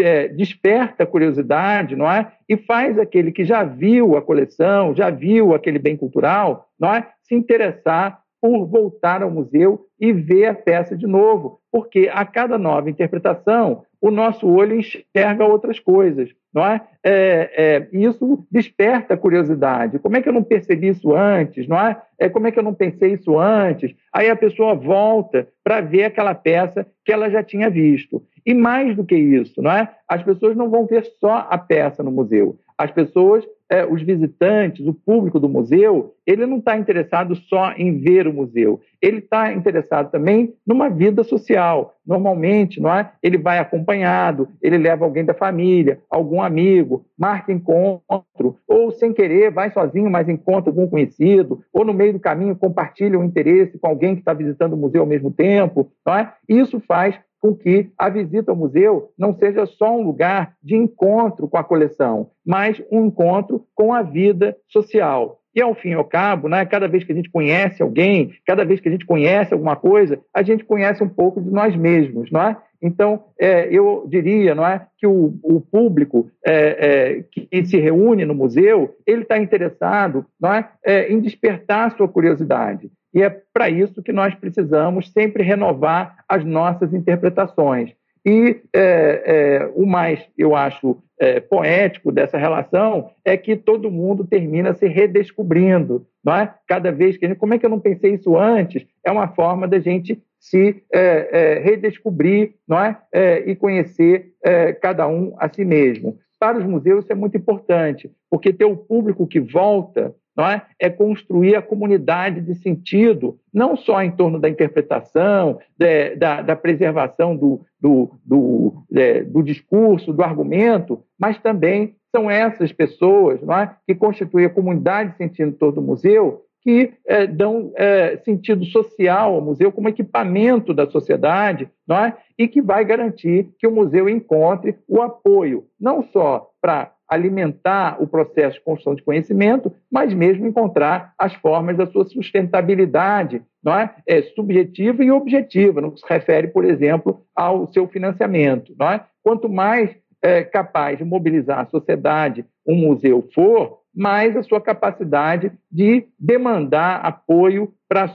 é, 0.01 0.29
desperta 0.29 1.05
curiosidade, 1.05 1.97
não 1.97 2.09
é? 2.09 2.31
E 2.47 2.55
faz 2.55 2.97
aquele 2.97 3.33
que 3.33 3.43
já 3.43 3.65
viu 3.65 4.15
a 4.15 4.21
coleção, 4.21 4.95
já 4.95 5.09
viu 5.09 5.53
aquele 5.53 5.79
bem 5.79 5.97
cultural, 5.97 6.69
não 6.79 6.95
é? 6.95 7.09
Se 7.23 7.35
interessar 7.35 8.21
por 8.41 8.65
voltar 8.67 9.21
ao 9.21 9.29
museu 9.29 9.85
e 9.99 10.13
ver 10.13 10.45
a 10.45 10.53
peça 10.53 10.95
de 10.95 11.07
novo, 11.07 11.59
porque 11.77 12.09
a 12.11 12.25
cada 12.25 12.57
nova 12.57 12.89
interpretação 12.89 13.83
o 14.01 14.09
nosso 14.09 14.47
olho 14.47 14.79
enxerga 14.79 15.45
outras 15.45 15.79
coisas, 15.79 16.31
não 16.51 16.65
é? 16.65 16.81
é, 17.03 17.51
é 17.55 17.87
isso 17.95 18.43
desperta 18.49 19.15
curiosidade. 19.15 19.99
Como 19.99 20.17
é 20.17 20.21
que 20.21 20.27
eu 20.27 20.33
não 20.33 20.41
percebi 20.41 20.87
isso 20.87 21.15
antes, 21.15 21.67
não 21.67 21.79
é? 21.79 22.01
é 22.17 22.29
como 22.29 22.47
é 22.47 22.51
que 22.51 22.57
eu 22.57 22.63
não 22.63 22.73
pensei 22.73 23.13
isso 23.13 23.37
antes? 23.37 23.95
Aí 24.11 24.27
a 24.27 24.35
pessoa 24.35 24.73
volta 24.73 25.47
para 25.63 25.79
ver 25.79 26.05
aquela 26.05 26.33
peça 26.33 26.83
que 27.05 27.13
ela 27.13 27.29
já 27.29 27.43
tinha 27.43 27.69
visto. 27.69 28.23
E 28.43 28.55
mais 28.55 28.95
do 28.95 29.05
que 29.05 29.15
isso, 29.15 29.61
não 29.61 29.69
é? 29.69 29.87
As 30.07 30.23
pessoas 30.23 30.55
não 30.55 30.71
vão 30.71 30.87
ver 30.87 31.05
só 31.19 31.45
a 31.47 31.59
peça 31.59 32.01
no 32.01 32.11
museu. 32.11 32.57
As 32.75 32.89
pessoas 32.89 33.45
é, 33.69 33.85
os 33.85 34.01
visitantes, 34.01 34.85
o 34.85 34.93
público 34.93 35.39
do 35.39 35.49
museu, 35.49 36.13
ele 36.25 36.45
não 36.45 36.57
está 36.57 36.77
interessado 36.77 37.35
só 37.35 37.71
em 37.73 37.99
ver 37.99 38.27
o 38.27 38.33
museu, 38.33 38.79
ele 39.01 39.19
está 39.19 39.53
interessado 39.53 40.09
também 40.11 40.53
numa 40.65 40.89
vida 40.89 41.23
social. 41.23 41.95
Normalmente, 42.05 42.79
não 42.79 42.93
é? 42.93 43.11
Ele 43.21 43.37
vai 43.37 43.59
acompanhado, 43.59 44.47
ele 44.61 44.77
leva 44.77 45.03
alguém 45.03 45.25
da 45.25 45.33
família, 45.33 45.99
algum 46.09 46.41
amigo, 46.41 47.05
marca 47.17 47.51
encontro, 47.51 48.55
ou 48.65 48.91
sem 48.91 49.11
querer 49.11 49.51
vai 49.51 49.71
sozinho, 49.71 50.09
mas 50.09 50.29
encontra 50.29 50.69
algum 50.69 50.87
conhecido, 50.87 51.61
ou 51.73 51.83
no 51.83 51.93
meio 51.93 52.13
do 52.13 52.19
caminho 52.19 52.55
compartilha 52.55 53.19
um 53.19 53.25
interesse 53.25 53.77
com 53.77 53.87
alguém 53.87 54.15
que 54.15 54.21
está 54.21 54.33
visitando 54.33 54.73
o 54.73 54.77
museu 54.77 55.01
ao 55.01 55.07
mesmo 55.07 55.31
tempo, 55.31 55.91
não 56.05 56.15
é? 56.15 56.33
Isso 56.47 56.79
faz 56.79 57.19
com 57.47 57.55
que 57.55 57.89
a 57.97 58.09
visita 58.09 58.51
ao 58.51 58.57
museu 58.57 59.11
não 59.17 59.33
seja 59.33 59.65
só 59.65 59.95
um 59.95 60.03
lugar 60.03 60.53
de 60.61 60.75
encontro 60.75 61.47
com 61.47 61.57
a 61.57 61.63
coleção, 61.63 62.29
mas 62.45 62.81
um 62.91 63.05
encontro 63.05 63.65
com 63.73 63.93
a 63.93 64.01
vida 64.01 64.57
social. 64.67 65.39
E 65.55 65.61
ao 65.61 65.73
fim 65.73 65.89
e 65.89 65.93
ao 65.93 66.03
cabo, 66.03 66.49
né, 66.49 66.65
cada 66.65 66.87
vez 66.87 67.03
que 67.03 67.11
a 67.11 67.15
gente 67.15 67.31
conhece 67.31 67.81
alguém, 67.81 68.33
cada 68.45 68.65
vez 68.65 68.79
que 68.79 68.89
a 68.89 68.91
gente 68.91 69.05
conhece 69.05 69.53
alguma 69.53 69.75
coisa, 69.75 70.19
a 70.33 70.43
gente 70.43 70.63
conhece 70.63 71.03
um 71.03 71.09
pouco 71.09 71.41
de 71.41 71.49
nós 71.49 71.75
mesmos, 71.75 72.29
não 72.29 72.41
é? 72.41 72.57
Então, 72.79 73.23
é, 73.39 73.67
eu 73.71 74.05
diria, 74.07 74.53
não 74.53 74.65
é, 74.67 74.85
que 74.99 75.07
o, 75.07 75.33
o 75.41 75.59
público 75.59 76.29
é, 76.45 76.53
é, 76.53 77.23
que 77.23 77.65
se 77.65 77.77
reúne 77.77 78.23
no 78.23 78.35
museu, 78.35 78.95
ele 79.05 79.23
está 79.23 79.39
interessado, 79.39 80.25
não 80.39 80.53
é, 80.53 80.69
é 80.85 81.11
em 81.11 81.19
despertar 81.19 81.95
sua 81.97 82.07
curiosidade. 82.07 82.91
E 83.13 83.21
é 83.21 83.29
para 83.29 83.69
isso 83.69 84.03
que 84.03 84.11
nós 84.11 84.35
precisamos 84.35 85.11
sempre 85.11 85.43
renovar 85.43 86.23
as 86.27 86.43
nossas 86.43 86.93
interpretações. 86.93 87.91
E 88.27 88.61
é, 88.73 88.81
é, 89.25 89.71
o 89.73 89.85
mais, 89.85 90.19
eu 90.37 90.53
acho, 90.53 90.97
é, 91.17 91.39
poético 91.39 92.11
dessa 92.11 92.37
relação 92.37 93.09
é 93.23 93.37
que 93.37 93.55
todo 93.55 93.89
mundo 93.89 94.27
termina 94.27 94.73
se 94.73 94.85
redescobrindo, 94.85 96.05
não 96.23 96.35
é? 96.35 96.53
Cada 96.67 96.91
vez 96.91 97.17
que 97.17 97.25
a 97.25 97.29
gente, 97.29 97.37
como 97.37 97.53
é 97.53 97.57
que 97.57 97.65
eu 97.65 97.69
não 97.69 97.79
pensei 97.79 98.15
isso 98.15 98.37
antes? 98.37 98.85
É 99.05 99.09
uma 99.09 99.29
forma 99.29 99.65
da 99.65 99.79
gente 99.79 100.21
se 100.39 100.83
é, 100.93 101.29
é, 101.31 101.59
redescobrir, 101.59 102.55
não 102.67 102.77
é? 102.77 102.97
é 103.13 103.49
e 103.49 103.55
conhecer 103.55 104.33
cada 104.81 105.07
um 105.07 105.33
a 105.37 105.49
si 105.49 105.65
mesmo. 105.65 106.17
Para 106.39 106.57
os 106.57 106.65
museus 106.65 107.03
isso 107.03 107.11
é 107.11 107.15
muito 107.15 107.35
importante, 107.35 108.11
porque 108.29 108.53
ter 108.53 108.65
o 108.65 108.77
público 108.77 109.25
que 109.25 109.39
volta 109.39 110.13
não 110.37 110.45
é? 110.45 110.61
é 110.79 110.89
construir 110.89 111.55
a 111.55 111.61
comunidade 111.61 112.39
de 112.41 112.53
sentido, 112.55 113.39
não 113.51 113.75
só 113.75 114.03
em 114.03 114.11
torno 114.11 114.39
da 114.39 114.47
interpretação, 114.47 115.57
de, 115.75 116.15
da, 116.15 116.43
da, 116.43 116.55
preservação 116.55 117.35
do, 117.35 117.61
do, 117.81 118.11
do, 118.23 118.83
de, 118.89 119.23
do, 119.23 119.41
discurso, 119.41 120.13
do 120.13 120.21
argumento, 120.21 121.01
mas 121.19 121.39
também 121.39 121.95
são 122.15 122.29
essas 122.29 122.71
pessoas 122.71 123.41
não 123.41 123.57
é? 123.57 123.75
que 123.87 123.95
constituem 123.95 124.45
a 124.45 124.49
comunidade 124.49 125.11
de 125.11 125.17
sentido 125.17 125.49
em 125.49 125.53
torno 125.53 125.75
do 125.75 125.81
museu 125.81 126.43
que 126.61 126.91
é, 127.05 127.25
dão 127.25 127.71
é, 127.75 128.17
sentido 128.25 128.65
social 128.65 129.35
ao 129.35 129.41
museu 129.41 129.71
como 129.71 129.87
equipamento 129.87 130.73
da 130.73 130.85
sociedade, 130.85 131.69
não 131.87 131.95
é? 131.95 132.17
e 132.37 132.47
que 132.47 132.61
vai 132.61 132.83
garantir 132.83 133.49
que 133.57 133.65
o 133.65 133.71
museu 133.71 134.09
encontre 134.09 134.77
o 134.87 135.01
apoio, 135.01 135.65
não 135.79 136.03
só 136.03 136.49
para 136.61 136.91
alimentar 137.09 138.01
o 138.01 138.07
processo 138.07 138.57
de 138.57 138.63
construção 138.63 138.95
de 138.95 139.03
conhecimento, 139.03 139.71
mas 139.91 140.13
mesmo 140.13 140.45
encontrar 140.45 141.13
as 141.17 141.33
formas 141.35 141.77
da 141.77 141.87
sua 141.87 142.05
sustentabilidade, 142.05 143.41
não 143.63 143.73
é? 143.73 143.93
é 144.05 144.21
subjetiva 144.21 145.03
e 145.03 145.11
objetiva, 145.11 145.81
no 145.81 145.91
que 145.91 145.99
se 145.99 146.05
refere, 146.07 146.47
por 146.49 146.65
exemplo, 146.65 147.21
ao 147.35 147.67
seu 147.71 147.87
financiamento. 147.87 148.73
Não 148.77 148.89
é? 148.89 149.05
Quanto 149.23 149.47
mais 149.47 149.95
é, 150.21 150.43
capaz 150.43 150.97
de 150.97 151.05
mobilizar 151.05 151.59
a 151.59 151.65
sociedade 151.65 152.45
um 152.65 152.75
museu 152.75 153.27
for, 153.33 153.79
mais 153.95 154.37
a 154.37 154.43
sua 154.43 154.61
capacidade 154.61 155.51
de 155.71 156.05
demandar 156.19 156.97
apoio 157.03 157.73
para 157.89 158.13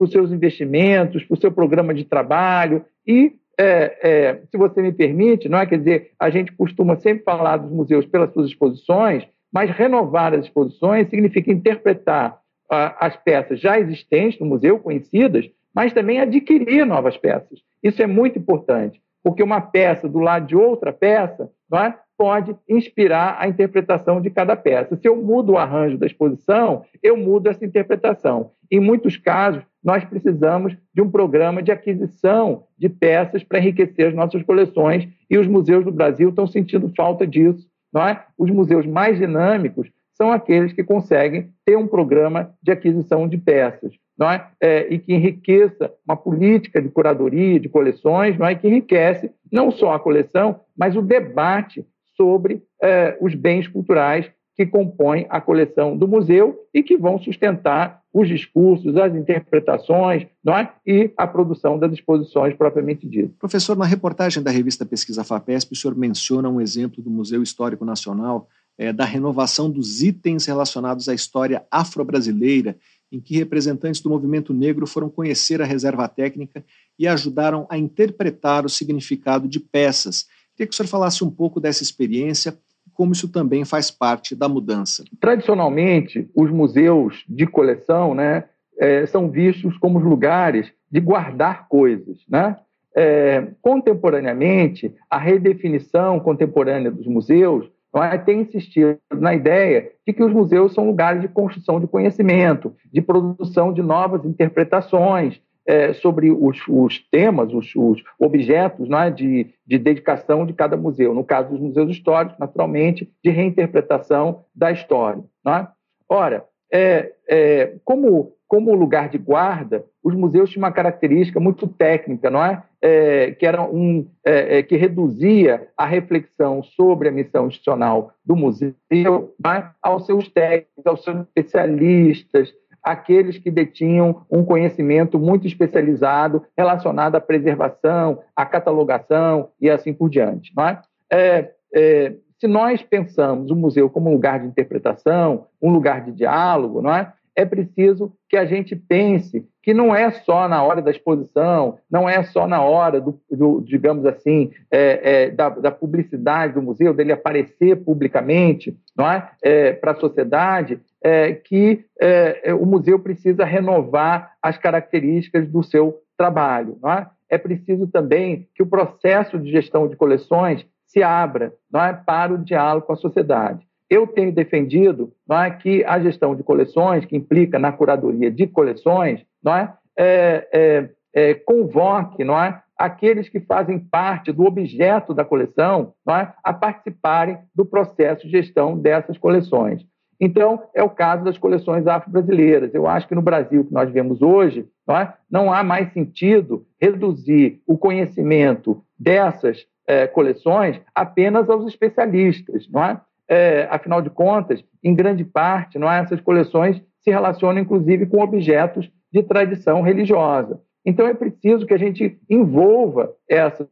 os 0.00 0.10
seus 0.10 0.32
investimentos, 0.32 1.22
para 1.22 1.34
o 1.34 1.40
seu 1.40 1.52
programa 1.52 1.94
de 1.94 2.04
trabalho 2.04 2.84
e 3.06 3.34
é, 3.60 3.98
é, 4.02 4.40
se 4.50 4.56
você 4.56 4.80
me 4.80 4.90
permite, 4.90 5.48
não 5.48 5.58
é? 5.58 5.66
Quer 5.66 5.78
dizer, 5.78 6.10
a 6.18 6.30
gente 6.30 6.50
costuma 6.52 6.96
sempre 6.96 7.22
falar 7.24 7.58
dos 7.58 7.70
museus 7.70 8.06
pelas 8.06 8.32
suas 8.32 8.46
exposições, 8.46 9.26
mas 9.52 9.70
renovar 9.70 10.32
as 10.32 10.46
exposições 10.46 11.10
significa 11.10 11.52
interpretar 11.52 12.40
ah, 12.70 12.96
as 12.98 13.16
peças 13.16 13.60
já 13.60 13.78
existentes 13.78 14.40
no 14.40 14.46
museu, 14.46 14.78
conhecidas, 14.78 15.46
mas 15.74 15.92
também 15.92 16.20
adquirir 16.20 16.86
novas 16.86 17.18
peças. 17.18 17.60
Isso 17.82 18.02
é 18.02 18.06
muito 18.06 18.38
importante, 18.38 19.00
porque 19.22 19.42
uma 19.42 19.60
peça 19.60 20.08
do 20.08 20.20
lado 20.20 20.46
de 20.46 20.56
outra 20.56 20.90
peça 20.90 21.50
é? 21.74 21.94
pode 22.16 22.56
inspirar 22.68 23.36
a 23.38 23.46
interpretação 23.46 24.22
de 24.22 24.30
cada 24.30 24.56
peça. 24.56 24.96
Se 24.96 25.06
eu 25.06 25.16
mudo 25.16 25.52
o 25.52 25.58
arranjo 25.58 25.98
da 25.98 26.06
exposição, 26.06 26.84
eu 27.02 27.16
mudo 27.16 27.48
essa 27.48 27.64
interpretação. 27.64 28.52
Em 28.70 28.80
muitos 28.80 29.16
casos, 29.16 29.62
nós 29.82 30.04
precisamos 30.04 30.76
de 30.94 31.00
um 31.00 31.10
programa 31.10 31.62
de 31.62 31.72
aquisição 31.72 32.64
de 32.78 32.88
peças 32.88 33.42
para 33.42 33.58
enriquecer 33.58 34.08
as 34.08 34.14
nossas 34.14 34.42
coleções 34.42 35.08
e 35.28 35.38
os 35.38 35.46
museus 35.46 35.84
do 35.84 35.92
Brasil 35.92 36.28
estão 36.28 36.46
sentindo 36.46 36.92
falta 36.94 37.26
disso. 37.26 37.66
Não 37.92 38.06
é? 38.06 38.24
Os 38.38 38.50
museus 38.50 38.86
mais 38.86 39.18
dinâmicos 39.18 39.90
são 40.12 40.30
aqueles 40.30 40.72
que 40.72 40.84
conseguem 40.84 41.50
ter 41.64 41.76
um 41.76 41.86
programa 41.86 42.54
de 42.62 42.70
aquisição 42.70 43.26
de 43.26 43.38
peças. 43.38 43.94
Não 44.18 44.30
é? 44.30 44.46
é? 44.60 44.86
e 44.92 44.98
que 44.98 45.14
enriqueça 45.14 45.90
uma 46.06 46.14
política 46.14 46.82
de 46.82 46.90
curadoria 46.90 47.58
de 47.58 47.70
coleções, 47.70 48.38
não 48.38 48.46
é? 48.46 48.54
que 48.54 48.68
enriquece 48.68 49.30
não 49.50 49.70
só 49.70 49.94
a 49.94 49.98
coleção, 49.98 50.60
mas 50.76 50.94
o 50.94 51.00
debate 51.00 51.86
sobre 52.16 52.62
eh, 52.82 53.16
os 53.18 53.34
bens 53.34 53.66
culturais 53.66 54.30
que 54.60 54.66
compõem 54.66 55.26
a 55.30 55.40
coleção 55.40 55.96
do 55.96 56.06
museu 56.06 56.54
e 56.74 56.82
que 56.82 56.94
vão 56.94 57.18
sustentar 57.18 58.02
os 58.12 58.28
discursos, 58.28 58.94
as 58.94 59.14
interpretações 59.14 60.26
não 60.44 60.54
é? 60.54 60.70
e 60.86 61.10
a 61.16 61.26
produção 61.26 61.78
das 61.78 61.94
exposições 61.94 62.54
propriamente 62.54 63.08
ditas. 63.08 63.34
Professor, 63.38 63.74
na 63.74 63.86
reportagem 63.86 64.42
da 64.42 64.50
revista 64.50 64.84
Pesquisa 64.84 65.24
FAPESP, 65.24 65.72
o 65.72 65.76
senhor 65.76 65.96
menciona 65.96 66.50
um 66.50 66.60
exemplo 66.60 67.02
do 67.02 67.08
Museu 67.08 67.42
Histórico 67.42 67.86
Nacional 67.86 68.48
é, 68.76 68.92
da 68.92 69.06
renovação 69.06 69.70
dos 69.70 70.02
itens 70.02 70.44
relacionados 70.44 71.08
à 71.08 71.14
história 71.14 71.64
afro-brasileira, 71.70 72.76
em 73.10 73.18
que 73.18 73.38
representantes 73.38 74.02
do 74.02 74.10
movimento 74.10 74.52
negro 74.52 74.86
foram 74.86 75.08
conhecer 75.08 75.62
a 75.62 75.64
reserva 75.64 76.06
técnica 76.06 76.62
e 76.98 77.08
ajudaram 77.08 77.66
a 77.70 77.78
interpretar 77.78 78.66
o 78.66 78.68
significado 78.68 79.48
de 79.48 79.58
peças 79.58 80.26
Queria 80.60 80.68
que 80.68 80.74
o 80.74 80.76
senhor 80.76 80.88
falasse 80.88 81.24
um 81.24 81.30
pouco 81.30 81.58
dessa 81.58 81.82
experiência 81.82 82.54
como 83.00 83.12
isso 83.12 83.32
também 83.32 83.64
faz 83.64 83.90
parte 83.90 84.36
da 84.36 84.46
mudança. 84.46 85.02
Tradicionalmente, 85.18 86.28
os 86.36 86.50
museus 86.50 87.24
de 87.26 87.46
coleção 87.46 88.14
né, 88.14 88.44
é, 88.78 89.06
são 89.06 89.30
vistos 89.30 89.78
como 89.78 89.98
lugares 89.98 90.70
de 90.92 91.00
guardar 91.00 91.66
coisas. 91.66 92.18
Né? 92.28 92.54
É, 92.94 93.52
contemporaneamente, 93.62 94.94
a 95.08 95.16
redefinição 95.16 96.20
contemporânea 96.20 96.90
dos 96.90 97.06
museus 97.06 97.70
é? 97.94 98.18
tem 98.18 98.42
insistido 98.42 98.98
na 99.10 99.34
ideia 99.34 99.90
de 100.06 100.12
que 100.12 100.22
os 100.22 100.30
museus 100.34 100.74
são 100.74 100.84
lugares 100.84 101.22
de 101.22 101.28
construção 101.28 101.80
de 101.80 101.86
conhecimento, 101.86 102.74
de 102.92 103.00
produção 103.00 103.72
de 103.72 103.80
novas 103.80 104.26
interpretações, 104.26 105.40
é, 105.66 105.92
sobre 105.92 106.30
os, 106.30 106.58
os 106.68 106.98
temas, 107.10 107.52
os, 107.52 107.74
os 107.76 108.02
objetos 108.18 108.88
né, 108.88 109.10
de, 109.10 109.46
de, 109.66 109.78
dedicação 109.78 110.46
de 110.46 110.52
cada 110.52 110.76
museu. 110.76 111.14
No 111.14 111.24
caso 111.24 111.50
dos 111.50 111.60
museus 111.60 111.90
históricos, 111.90 112.38
naturalmente, 112.38 113.10
de 113.22 113.30
reinterpretação 113.30 114.44
da 114.54 114.72
história. 114.72 115.22
Né? 115.44 115.68
Ora, 116.08 116.44
é, 116.72 117.12
é, 117.28 117.74
como, 117.84 118.32
como 118.48 118.74
lugar 118.74 119.08
de 119.08 119.18
guarda, 119.18 119.84
os 120.02 120.14
museus 120.14 120.50
tinham 120.50 120.64
uma 120.64 120.72
característica 120.72 121.38
muito 121.38 121.66
técnica, 121.66 122.30
não 122.30 122.44
é? 122.44 122.62
é 122.80 123.32
que 123.32 123.44
era 123.44 123.62
um 123.62 124.08
é, 124.24 124.58
é, 124.58 124.62
que 124.62 124.76
reduzia 124.76 125.68
a 125.76 125.84
reflexão 125.84 126.62
sobre 126.62 127.08
a 127.08 127.12
missão 127.12 127.48
institucional 127.48 128.12
do 128.24 128.34
museu 128.34 128.74
é? 128.92 129.64
aos 129.82 130.06
seus 130.06 130.28
técnicos, 130.28 130.86
aos 130.86 131.04
seus 131.04 131.20
especialistas, 131.20 132.52
aqueles 132.82 133.38
que 133.38 133.50
detinham 133.50 134.22
um 134.30 134.44
conhecimento 134.44 135.18
muito 135.18 135.46
especializado 135.46 136.44
relacionado 136.56 137.16
à 137.16 137.20
preservação, 137.20 138.20
à 138.34 138.44
catalogação 138.46 139.48
e 139.60 139.68
assim 139.68 139.92
por 139.92 140.08
diante. 140.08 140.52
Não 140.56 140.66
é? 140.66 140.80
é, 141.12 141.50
é 141.74 142.14
se 142.38 142.46
nós 142.46 142.82
pensamos 142.82 143.50
o 143.50 143.56
museu 143.56 143.90
como 143.90 144.08
um 144.08 144.14
lugar 144.14 144.40
de 144.40 144.46
interpretação, 144.46 145.46
um 145.60 145.70
lugar 145.70 146.02
de 146.02 146.12
diálogo, 146.12 146.80
não 146.80 146.94
é? 146.94 147.12
é 147.36 147.44
preciso 147.44 148.12
que 148.28 148.36
a 148.36 148.44
gente 148.44 148.74
pense 148.74 149.46
que 149.62 149.74
não 149.74 149.94
é 149.94 150.10
só 150.10 150.48
na 150.48 150.62
hora 150.62 150.82
da 150.82 150.90
exposição, 150.90 151.78
não 151.90 152.08
é 152.08 152.22
só 152.22 152.46
na 152.46 152.62
hora 152.62 153.00
do, 153.00 153.20
do 153.30 153.60
digamos 153.60 154.04
assim, 154.06 154.50
é, 154.70 155.24
é, 155.24 155.30
da, 155.30 155.48
da, 155.50 155.70
publicidade 155.70 156.54
do 156.54 156.62
museu, 156.62 156.94
dele 156.94 157.12
aparecer 157.12 157.76
publicamente, 157.76 158.76
não 158.96 159.10
é, 159.10 159.30
é 159.42 159.72
para 159.72 159.92
a 159.92 159.96
sociedade, 159.96 160.80
é, 161.02 161.32
que 161.32 161.84
é, 162.00 162.52
o 162.54 162.66
museu 162.66 162.98
precisa 162.98 163.44
renovar 163.44 164.32
as 164.42 164.58
características 164.58 165.48
do 165.48 165.62
seu 165.62 166.00
trabalho, 166.16 166.78
é? 166.86 167.06
É 167.30 167.38
preciso 167.38 167.86
também 167.86 168.48
que 168.54 168.62
o 168.62 168.66
processo 168.66 169.38
de 169.38 169.50
gestão 169.50 169.86
de 169.86 169.94
coleções 169.94 170.66
se 170.84 171.00
abra, 171.00 171.54
é, 171.72 171.92
para 171.92 172.34
o 172.34 172.38
diálogo 172.38 172.86
com 172.86 172.92
a 172.92 172.96
sociedade. 172.96 173.64
Eu 173.88 174.06
tenho 174.06 174.32
defendido 174.32 175.12
é, 175.30 175.50
que 175.50 175.84
a 175.84 176.00
gestão 176.00 176.34
de 176.34 176.42
coleções, 176.42 177.04
que 177.04 177.16
implica 177.16 177.58
na 177.58 177.70
curadoria 177.70 178.30
de 178.30 178.48
coleções, 178.48 179.24
é, 179.46 179.68
é, 179.96 180.48
é, 180.52 180.90
é 181.14 181.34
convoque 181.34 182.22
é, 182.22 182.60
aqueles 182.76 183.28
que 183.28 183.38
fazem 183.40 183.78
parte 183.78 184.32
do 184.32 184.44
objeto 184.44 185.14
da 185.14 185.24
coleção 185.24 185.94
é, 186.08 186.28
a 186.42 186.52
participarem 186.52 187.38
do 187.54 187.64
processo 187.64 188.26
de 188.26 188.30
gestão 188.30 188.76
dessas 188.76 189.16
coleções. 189.16 189.84
Então, 190.20 190.62
é 190.74 190.82
o 190.82 190.90
caso 190.90 191.24
das 191.24 191.38
coleções 191.38 191.86
afro-brasileiras. 191.86 192.74
Eu 192.74 192.86
acho 192.86 193.08
que 193.08 193.14
no 193.14 193.22
Brasil 193.22 193.64
que 193.64 193.72
nós 193.72 193.90
vemos 193.90 194.20
hoje, 194.20 194.68
não, 194.86 194.96
é, 194.96 195.14
não 195.30 195.52
há 195.52 195.62
mais 195.64 195.92
sentido 195.92 196.66
reduzir 196.78 197.62
o 197.66 197.78
conhecimento 197.78 198.84
dessas 198.98 199.66
é, 199.86 200.06
coleções 200.06 200.80
apenas 200.94 201.48
aos 201.48 201.66
especialistas. 201.66 202.68
Não 202.70 202.84
é? 202.84 203.00
é, 203.30 203.68
afinal 203.70 204.02
de 204.02 204.10
contas, 204.10 204.62
em 204.82 204.92
grande 204.92 205.24
parte, 205.24 205.78
não 205.78 205.90
é? 205.90 206.00
essas 206.00 206.20
coleções 206.20 206.82
se 207.00 207.10
relacionam, 207.10 207.62
inclusive, 207.62 208.04
com 208.06 208.20
objetos 208.20 208.90
de 209.12 209.22
tradição 209.22 209.82
religiosa. 209.82 210.60
Então, 210.84 211.06
é 211.06 211.14
preciso 211.14 211.64
que 211.64 211.72
a 211.72 211.78
gente 211.78 212.18
envolva 212.28 213.12
essas 213.28 213.68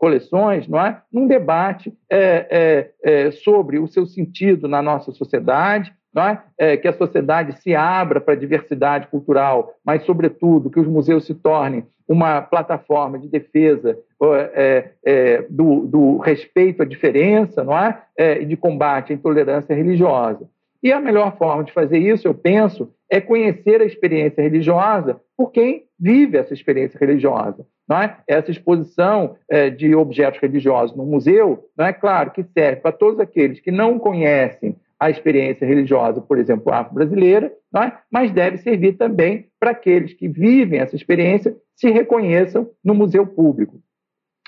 coleções 0.00 0.66
não 0.66 0.80
é? 0.80 1.02
num 1.12 1.26
debate 1.26 1.92
é, 2.10 2.88
é, 3.04 3.26
é, 3.26 3.30
sobre 3.30 3.78
o 3.78 3.86
seu 3.86 4.06
sentido 4.06 4.66
na 4.66 4.80
nossa 4.80 5.12
sociedade, 5.12 5.92
não 6.12 6.22
é? 6.22 6.42
é 6.58 6.76
que 6.78 6.88
a 6.88 6.92
sociedade 6.94 7.60
se 7.60 7.74
abra 7.74 8.18
para 8.18 8.32
a 8.32 8.36
diversidade 8.36 9.08
cultural, 9.08 9.74
mas, 9.84 10.02
sobretudo, 10.04 10.70
que 10.70 10.80
os 10.80 10.88
museus 10.88 11.26
se 11.26 11.34
tornem 11.34 11.84
uma 12.08 12.40
plataforma 12.40 13.18
de 13.18 13.28
defesa 13.28 13.96
é, 14.54 14.90
é, 15.04 15.46
do, 15.48 15.86
do, 15.86 16.16
respeito 16.16 16.82
à 16.82 16.86
diferença 16.86 17.62
não 17.62 17.78
é? 17.78 18.02
e 18.40 18.46
de 18.46 18.56
combate 18.56 19.12
à 19.12 19.14
intolerância 19.14 19.76
religiosa. 19.76 20.48
E 20.82 20.90
a 20.92 20.98
melhor 20.98 21.36
forma 21.36 21.62
de 21.62 21.72
fazer 21.72 21.98
isso, 21.98 22.26
eu 22.26 22.34
penso, 22.34 22.90
é 23.08 23.20
conhecer 23.20 23.82
a 23.82 23.84
experiência 23.84 24.42
religiosa 24.42 25.20
por 25.36 25.52
quem 25.52 25.84
vive 26.00 26.38
essa 26.38 26.54
experiência 26.54 26.98
religiosa. 26.98 27.66
Não 27.88 28.00
é? 28.00 28.16
Essa 28.26 28.50
exposição 28.50 29.36
é, 29.48 29.68
de 29.68 29.94
objetos 29.94 30.40
religiosos 30.40 30.96
no 30.96 31.04
museu, 31.04 31.68
não 31.76 31.86
é 31.86 31.92
claro 31.92 32.30
que 32.30 32.42
serve 32.42 32.80
para 32.80 32.92
todos 32.92 33.20
aqueles 33.20 33.60
que 33.60 33.70
não 33.70 33.98
conhecem 33.98 34.76
a 34.98 35.10
experiência 35.10 35.66
religiosa, 35.66 36.20
por 36.20 36.38
exemplo, 36.38 36.72
afro-brasileira, 36.72 37.52
é? 37.76 37.92
mas 38.10 38.30
deve 38.32 38.58
servir 38.58 38.94
também 38.94 39.46
para 39.58 39.70
aqueles 39.70 40.12
que 40.12 40.28
vivem 40.28 40.78
essa 40.78 40.94
experiência 40.94 41.56
se 41.74 41.90
reconheçam 41.90 42.70
no 42.84 42.94
museu 42.94 43.26
público. 43.26 43.80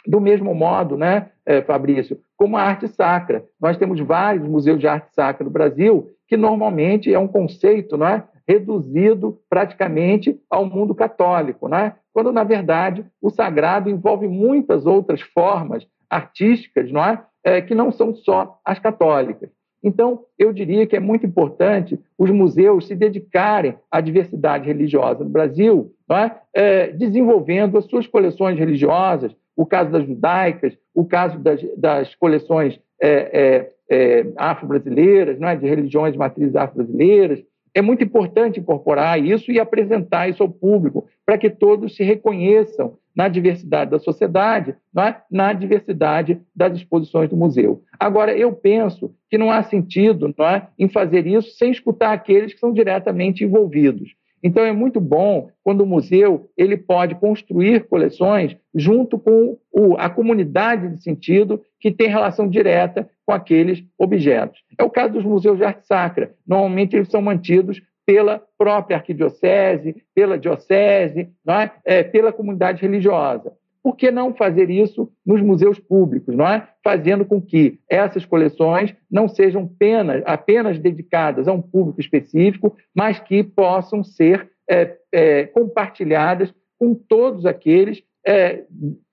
Do 0.07 0.21
mesmo 0.21 0.55
modo, 0.55 0.97
né, 0.97 1.31
eh, 1.47 1.63
Fabrício, 1.63 2.19
como 2.37 2.57
a 2.57 2.63
arte 2.63 2.89
sacra. 2.89 3.45
Nós 3.61 3.77
temos 3.77 4.01
vários 4.01 4.47
museus 4.47 4.79
de 4.79 4.87
arte 4.87 5.15
sacra 5.15 5.45
no 5.45 5.51
Brasil 5.51 6.11
que 6.27 6.37
normalmente 6.37 7.13
é 7.13 7.19
um 7.19 7.29
conceito 7.29 7.97
não 7.97 8.07
é, 8.07 8.25
reduzido 8.47 9.39
praticamente 9.49 10.39
ao 10.51 10.67
mundo 10.67 10.95
católico, 10.95 11.69
não 11.69 11.79
é? 11.79 11.95
quando, 12.13 12.33
na 12.33 12.45
verdade, 12.45 13.05
o 13.21 13.31
sagrado 13.31 13.89
envolve 13.89 14.29
muitas 14.29 14.87
outras 14.87 15.21
formas 15.21 15.87
artísticas 16.11 16.93
não 16.93 17.03
é? 17.03 17.23
é 17.43 17.61
que 17.61 17.75
não 17.75 17.91
são 17.91 18.15
só 18.15 18.59
as 18.65 18.79
católicas. 18.79 19.51
Então, 19.83 20.21
eu 20.39 20.53
diria 20.53 20.87
que 20.87 20.95
é 20.95 21.01
muito 21.01 21.27
importante 21.27 21.99
os 22.17 22.31
museus 22.31 22.87
se 22.87 22.95
dedicarem 22.95 23.75
à 23.91 24.01
diversidade 24.01 24.67
religiosa 24.67 25.25
no 25.25 25.31
Brasil, 25.31 25.93
é? 26.11 26.31
É, 26.55 26.87
desenvolvendo 26.89 27.79
as 27.79 27.87
suas 27.87 28.07
coleções 28.07 28.59
religiosas, 28.59 29.35
o 29.57 29.67
caso 29.67 29.91
das 29.91 30.07
judaicas, 30.07 30.77
o 30.95 31.05
caso 31.05 31.39
das, 31.39 31.61
das 31.77 32.15
coleções 32.15 32.79
é, 33.01 33.11
é, 33.11 33.71
é 33.91 34.27
afro-brasileiras, 34.37 35.39
de 35.39 35.67
religiões 35.67 36.13
de 36.13 36.19
matrizes 36.19 36.55
afro-brasileiras. 36.55 37.43
É 37.75 37.81
muito 37.81 38.05
importante 38.05 38.61
incorporar 38.61 39.23
isso 39.23 39.51
e 39.51 39.59
apresentar 39.59 40.29
isso 40.29 40.43
ao 40.43 40.49
público, 40.49 41.07
para 41.25 41.39
que 41.39 41.49
todos 41.49 41.97
se 41.97 42.03
reconheçam 42.03 42.99
na 43.15 43.29
diversidade 43.29 43.91
da 43.91 43.99
sociedade, 43.99 44.75
é? 44.97 45.17
na 45.31 45.53
diversidade 45.53 46.41
das 46.55 46.77
exposições 46.77 47.29
do 47.29 47.37
museu. 47.37 47.83
Agora, 47.99 48.37
eu 48.37 48.53
penso 48.53 49.15
que 49.31 49.39
não 49.39 49.51
há 49.51 49.63
sentido 49.63 50.35
não 50.37 50.47
é, 50.47 50.69
em 50.79 50.89
fazer 50.89 51.27
isso 51.27 51.51
sem 51.57 51.71
escutar 51.71 52.13
aqueles 52.13 52.55
que 52.55 52.61
são 52.61 52.73
diretamente 52.73 53.45
envolvidos. 53.45 54.15
Então, 54.43 54.65
é 54.65 54.73
muito 54.73 55.01
bom 55.01 55.49
quando 55.63 55.83
o 55.83 55.87
museu 55.87 56.51
ele 56.57 56.77
pode 56.77 57.15
construir 57.15 57.85
coleções 57.89 58.57
junto 58.75 59.19
com 59.19 59.57
o, 59.71 59.97
a 59.97 60.11
comunidade 60.11 60.89
de 60.89 61.03
sentido 61.03 61.63
que 61.79 61.93
tem 61.93 62.09
relação 62.09 62.49
direta 62.49 63.09
com 63.25 63.33
aqueles 63.33 63.85
objetos. 63.97 64.61
É 64.77 64.83
o 64.83 64.91
caso 64.91 65.15
dos 65.15 65.25
museus 65.25 65.59
de 65.59 65.65
arte 65.65 65.87
sacra. 65.87 66.35
Normalmente, 66.47 66.97
eles 66.97 67.09
são 67.09 67.23
mantidos 67.23 67.81
pela 68.05 68.43
própria 68.59 68.97
arquidiocese, 68.97 70.03
pela 70.15 70.39
diocese, 70.39 71.31
é? 71.49 71.71
É, 71.85 72.03
pela 72.03 72.33
comunidade 72.33 72.83
religiosa. 72.83 73.53
Por 73.83 73.97
que 73.97 74.11
não 74.11 74.33
fazer 74.33 74.71
isso 74.71 75.11
nos 75.27 75.41
museus 75.41 75.79
públicos, 75.79 76.37
não 76.37 76.47
é? 76.47 76.69
Fazendo 76.85 77.25
com 77.25 77.41
que 77.41 77.81
essas 77.89 78.25
coleções 78.25 78.95
não 79.11 79.29
sejam 79.29 79.63
apenas, 79.65 80.23
apenas 80.25 80.79
dedicadas 80.79 81.49
a 81.49 81.53
um 81.53 81.61
público 81.61 82.01
específico, 82.01 82.77
mas 82.95 83.19
que 83.19 83.43
possam 83.43 84.05
ser 84.05 84.51
é, 84.71 84.97
é, 85.11 85.47
compartilhadas 85.47 86.55
com 86.79 86.95
todos 86.95 87.45
aqueles 87.45 88.03
é, 88.25 88.65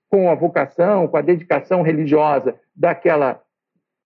com 0.08 0.28
a 0.28 0.34
vocação, 0.34 1.06
com 1.06 1.16
a 1.16 1.22
dedicação 1.22 1.82
religiosa 1.82 2.58
daquela, 2.74 3.40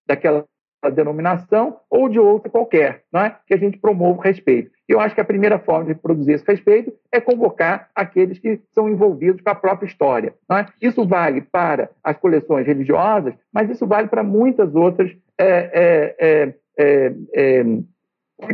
daquela 0.07 0.45
denominação 0.93 1.81
ou 1.89 2.09
de 2.09 2.19
outra 2.19 2.51
qualquer, 2.51 3.05
não 3.11 3.23
é? 3.23 3.39
que 3.47 3.55
a 3.55 3.57
gente 3.57 3.79
promova 3.79 4.19
o 4.19 4.23
respeito. 4.23 4.71
Eu 4.87 5.01
acho 5.01 5.15
que 5.15 5.21
a 5.21 5.25
primeira 5.25 5.59
forma 5.59 5.87
de 5.87 5.95
produzir 5.95 6.33
esse 6.33 6.45
respeito 6.47 6.93
é 7.11 7.21
convocar 7.21 7.89
aqueles 7.95 8.39
que 8.39 8.61
são 8.73 8.89
envolvidos 8.89 9.41
com 9.41 9.51
a 9.51 9.55
própria 9.55 9.87
história. 9.87 10.35
É? 10.51 10.67
Isso 10.81 11.07
vale 11.07 11.41
para 11.41 11.91
as 12.03 12.17
coleções 12.19 12.67
religiosas, 12.67 13.35
mas 13.53 13.71
isso 13.71 13.87
vale 13.87 14.09
para 14.09 14.23
muitas 14.23 14.75
outras 14.75 15.11
é, 15.39 16.15
é, 16.19 16.55
é, 16.79 17.13
é, 17.35 17.65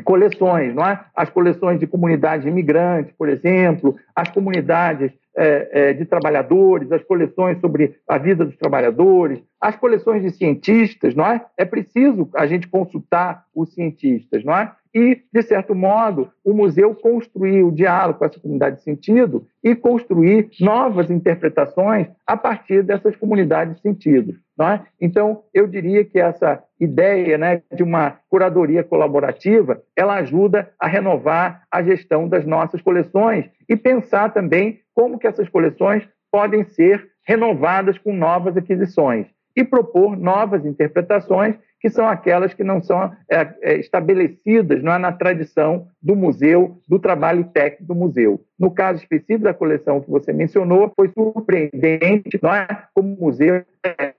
coleções, 0.05 0.75
não 0.75 0.87
é? 0.87 1.01
As 1.15 1.31
coleções 1.31 1.81
de 1.81 1.87
comunidades 1.87 2.47
imigrantes, 2.47 3.13
por 3.17 3.29
exemplo, 3.29 3.97
as 4.15 4.29
comunidades 4.29 5.11
é, 5.37 5.69
é, 5.73 5.93
de 5.93 6.05
trabalhadores, 6.05 6.93
as 6.93 7.03
coleções 7.03 7.59
sobre 7.61 7.97
a 8.07 8.19
vida 8.19 8.45
dos 8.45 8.57
trabalhadores, 8.57 9.41
as 9.61 9.77
coleções 9.77 10.23
de 10.23 10.31
cientistas, 10.31 11.15
não 11.15 11.27
é? 11.27 11.45
É 11.57 11.65
preciso 11.65 12.29
a 12.35 12.47
gente 12.47 12.69
consultar 12.69 13.45
os 13.55 13.73
cientistas, 13.73 14.45
não 14.45 14.57
é? 14.57 14.73
E, 14.95 15.23
de 15.33 15.43
certo 15.43 15.75
modo, 15.75 16.31
o 16.45 16.53
museu 16.53 16.95
construir 16.95 17.63
o 17.63 17.71
diálogo 17.71 18.19
com 18.19 18.25
essa 18.25 18.41
comunidade 18.41 18.77
de 18.77 18.83
sentido 18.83 19.47
e 19.63 19.75
construir 19.75 20.51
novas 20.61 21.11
interpretações 21.11 22.09
a 22.27 22.37
partir 22.37 22.83
dessas 22.83 23.15
comunidades 23.15 23.77
de 23.77 23.83
sentido. 23.83 24.35
É? 24.61 24.81
Então, 25.01 25.45
eu 25.55 25.67
diria 25.67 26.05
que 26.05 26.19
essa 26.19 26.63
ideia 26.79 27.39
né, 27.39 27.63
de 27.73 27.83
uma 27.83 28.19
curadoria 28.29 28.85
colaborativa, 28.85 29.81
ela 29.97 30.17
ajuda 30.17 30.71
a 30.79 30.87
renovar 30.87 31.63
a 31.71 31.83
gestão 31.83 32.29
das 32.29 32.45
nossas 32.45 32.83
coleções 32.83 33.49
e 33.69 33.77
pensar 33.77 34.35
também 34.35 34.81
como 34.95 35.19
que 35.19 35.27
essas 35.27 35.49
coleções 35.49 36.07
podem 36.31 36.65
ser 36.65 37.09
renovadas 37.27 37.97
com 37.97 38.13
novas 38.13 38.57
aquisições 38.57 39.27
e 39.61 39.65
propor 39.65 40.17
novas 40.17 40.65
interpretações 40.65 41.57
que 41.81 41.89
são 41.89 42.07
aquelas 42.07 42.53
que 42.53 42.63
não 42.63 42.83
são 42.83 43.11
é, 43.29 43.55
é, 43.63 43.77
estabelecidas 43.79 44.83
não 44.83 44.93
é, 44.93 44.99
na 44.99 45.13
tradição 45.13 45.89
do 46.01 46.15
museu, 46.15 46.79
do 46.87 46.99
trabalho 46.99 47.45
técnico 47.45 47.85
do 47.85 47.95
museu. 47.95 48.45
No 48.59 48.71
caso 48.71 49.01
específico 49.03 49.45
da 49.45 49.55
coleção 49.55 50.01
que 50.01 50.11
você 50.11 50.31
mencionou, 50.33 50.93
foi 50.95 51.09
surpreendente, 51.09 52.39
não 52.43 52.55
é, 52.55 52.69
como 52.95 53.15
o 53.15 53.21
museu 53.21 53.65
é, 53.83 54.15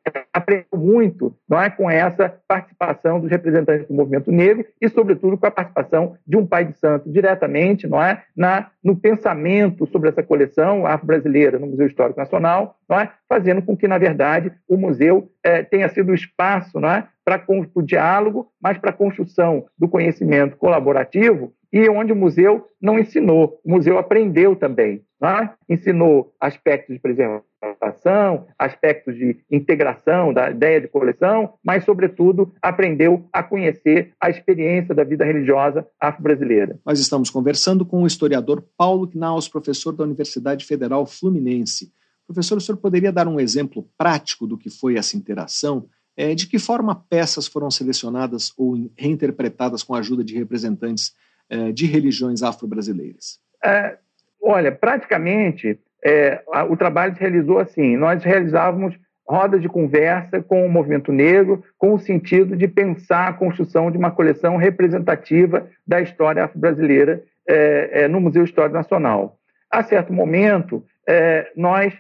aprendeu 0.52 0.66
muito 0.74 1.36
não 1.50 1.62
é, 1.62 1.70
com 1.70 1.90
essa 1.90 2.34
participação 2.48 3.20
dos 3.20 3.30
representantes 3.30 3.88
do 3.88 3.94
movimento 3.94 4.32
negro 4.32 4.66
e, 4.82 4.90
sobretudo, 4.90 5.38
com 5.38 5.46
a 5.46 5.52
participação 5.52 6.18
de 6.28 6.38
um 6.38 6.46
pai 6.46 6.66
de 6.66 6.78
santo 6.78 7.10
diretamente 7.10 7.88
não 7.88 8.02
é, 8.02 8.24
na, 8.36 8.70
no 8.84 8.96
pensamento 8.96 9.88
sobre 9.88 10.10
essa 10.10 10.22
coleção 10.22 10.86
afro-brasileira 10.86 11.58
no 11.58 11.68
Museu 11.68 11.88
Histórico 11.88 12.20
Nacional, 12.20 12.76
não 12.90 13.00
é, 13.00 13.12
fazendo 13.28 13.62
com 13.62 13.76
que, 13.76 13.88
na 13.88 13.98
verdade, 13.98 14.52
o 14.68 14.78
museu 14.78 15.30
é, 15.44 15.64
tenha 15.64 15.88
sido 15.90 16.12
o 16.12 16.16
espaço 16.16 16.80
não 16.80 16.90
é, 16.90 17.08
para 17.24 17.44
o 17.76 17.82
diálogo, 17.82 18.52
mas 18.62 18.78
para 18.78 18.90
a 18.90 18.94
construção 18.94 19.66
do 19.78 19.88
conhecimento 19.88 20.58
colaborativo 20.58 21.54
e 21.72 21.88
onde 21.88 22.12
o 22.12 22.16
museu 22.16 22.68
não 22.82 23.00
ensinou, 23.00 23.60
o 23.64 23.72
museu 23.72 23.98
aprendeu 23.98 24.56
também. 24.56 25.04
É? 25.24 25.50
Ensinou 25.70 26.34
aspectos 26.40 26.96
de 26.96 27.00
preservação, 27.00 28.48
aspectos 28.58 29.16
de 29.16 29.38
integração 29.52 30.34
da 30.34 30.50
ideia 30.50 30.82
de 30.82 30.88
coleção, 30.88 31.54
mas, 31.64 31.86
sobretudo, 31.86 32.52
aprendeu 32.60 33.28
a 33.32 33.44
conhecer 33.44 34.14
a 34.20 34.32
experiência 34.32 34.96
da 34.96 35.04
vida 35.04 35.24
religiosa 35.24 35.88
afro-brasileira. 36.00 36.80
Nós 36.84 37.00
estamos 37.00 37.30
conversando 37.30 37.86
com 37.86 38.02
o 38.02 38.08
historiador 38.08 38.66
Paulo 38.76 39.08
Knaus, 39.08 39.48
professor 39.48 39.94
da 39.94 40.04
Universidade 40.04 40.66
Federal 40.66 41.06
Fluminense. 41.06 41.94
Professor, 42.26 42.58
o 42.58 42.62
senhor 42.62 42.78
poderia 42.78 43.12
dar 43.12 43.28
um 43.28 43.40
exemplo 43.40 43.88
prático 43.98 44.48
do 44.48 44.58
que 44.58 44.70
foi 44.70 44.96
essa 44.96 45.16
interação? 45.16 45.88
É, 46.18 46.34
de 46.34 46.48
que 46.48 46.58
forma 46.58 46.96
peças 47.10 47.48
foram 47.48 47.70
selecionadas 47.70 48.52
ou 48.58 48.76
reinterpretadas 48.98 49.84
com 49.84 49.94
a 49.94 50.00
ajuda 50.00 50.24
de 50.24 50.36
representantes 50.36 51.14
é, 51.50 51.72
de 51.72 51.86
religiões 51.86 52.42
afro-brasileiras? 52.42 53.40
É, 53.64 53.98
olha, 54.42 54.72
praticamente 54.72 55.80
é, 56.04 56.42
o 56.70 56.76
trabalho 56.76 57.14
se 57.14 57.22
realizou 57.22 57.60
assim: 57.60 57.96
nós 57.96 58.24
realizávamos 58.24 58.98
rodas 59.28 59.62
de 59.62 59.70
conversa 59.70 60.42
com 60.42 60.66
o 60.66 60.70
movimento 60.70 61.12
negro, 61.12 61.64
com 61.78 61.94
o 61.94 62.00
sentido 62.00 62.56
de 62.56 62.68
pensar 62.68 63.30
a 63.30 63.34
construção 63.34 63.90
de 63.90 63.98
uma 63.98 64.12
coleção 64.12 64.58
representativa 64.58 65.68
da 65.88 66.02
história 66.02 66.44
afro-brasileira 66.44 67.24
é, 67.48 68.04
é, 68.04 68.08
no 68.08 68.20
Museu 68.20 68.44
Histórico 68.44 68.76
Nacional. 68.76 69.38
A 69.70 69.84
certo 69.84 70.12
momento, 70.12 70.84
é, 71.08 71.50
nós 71.56 71.94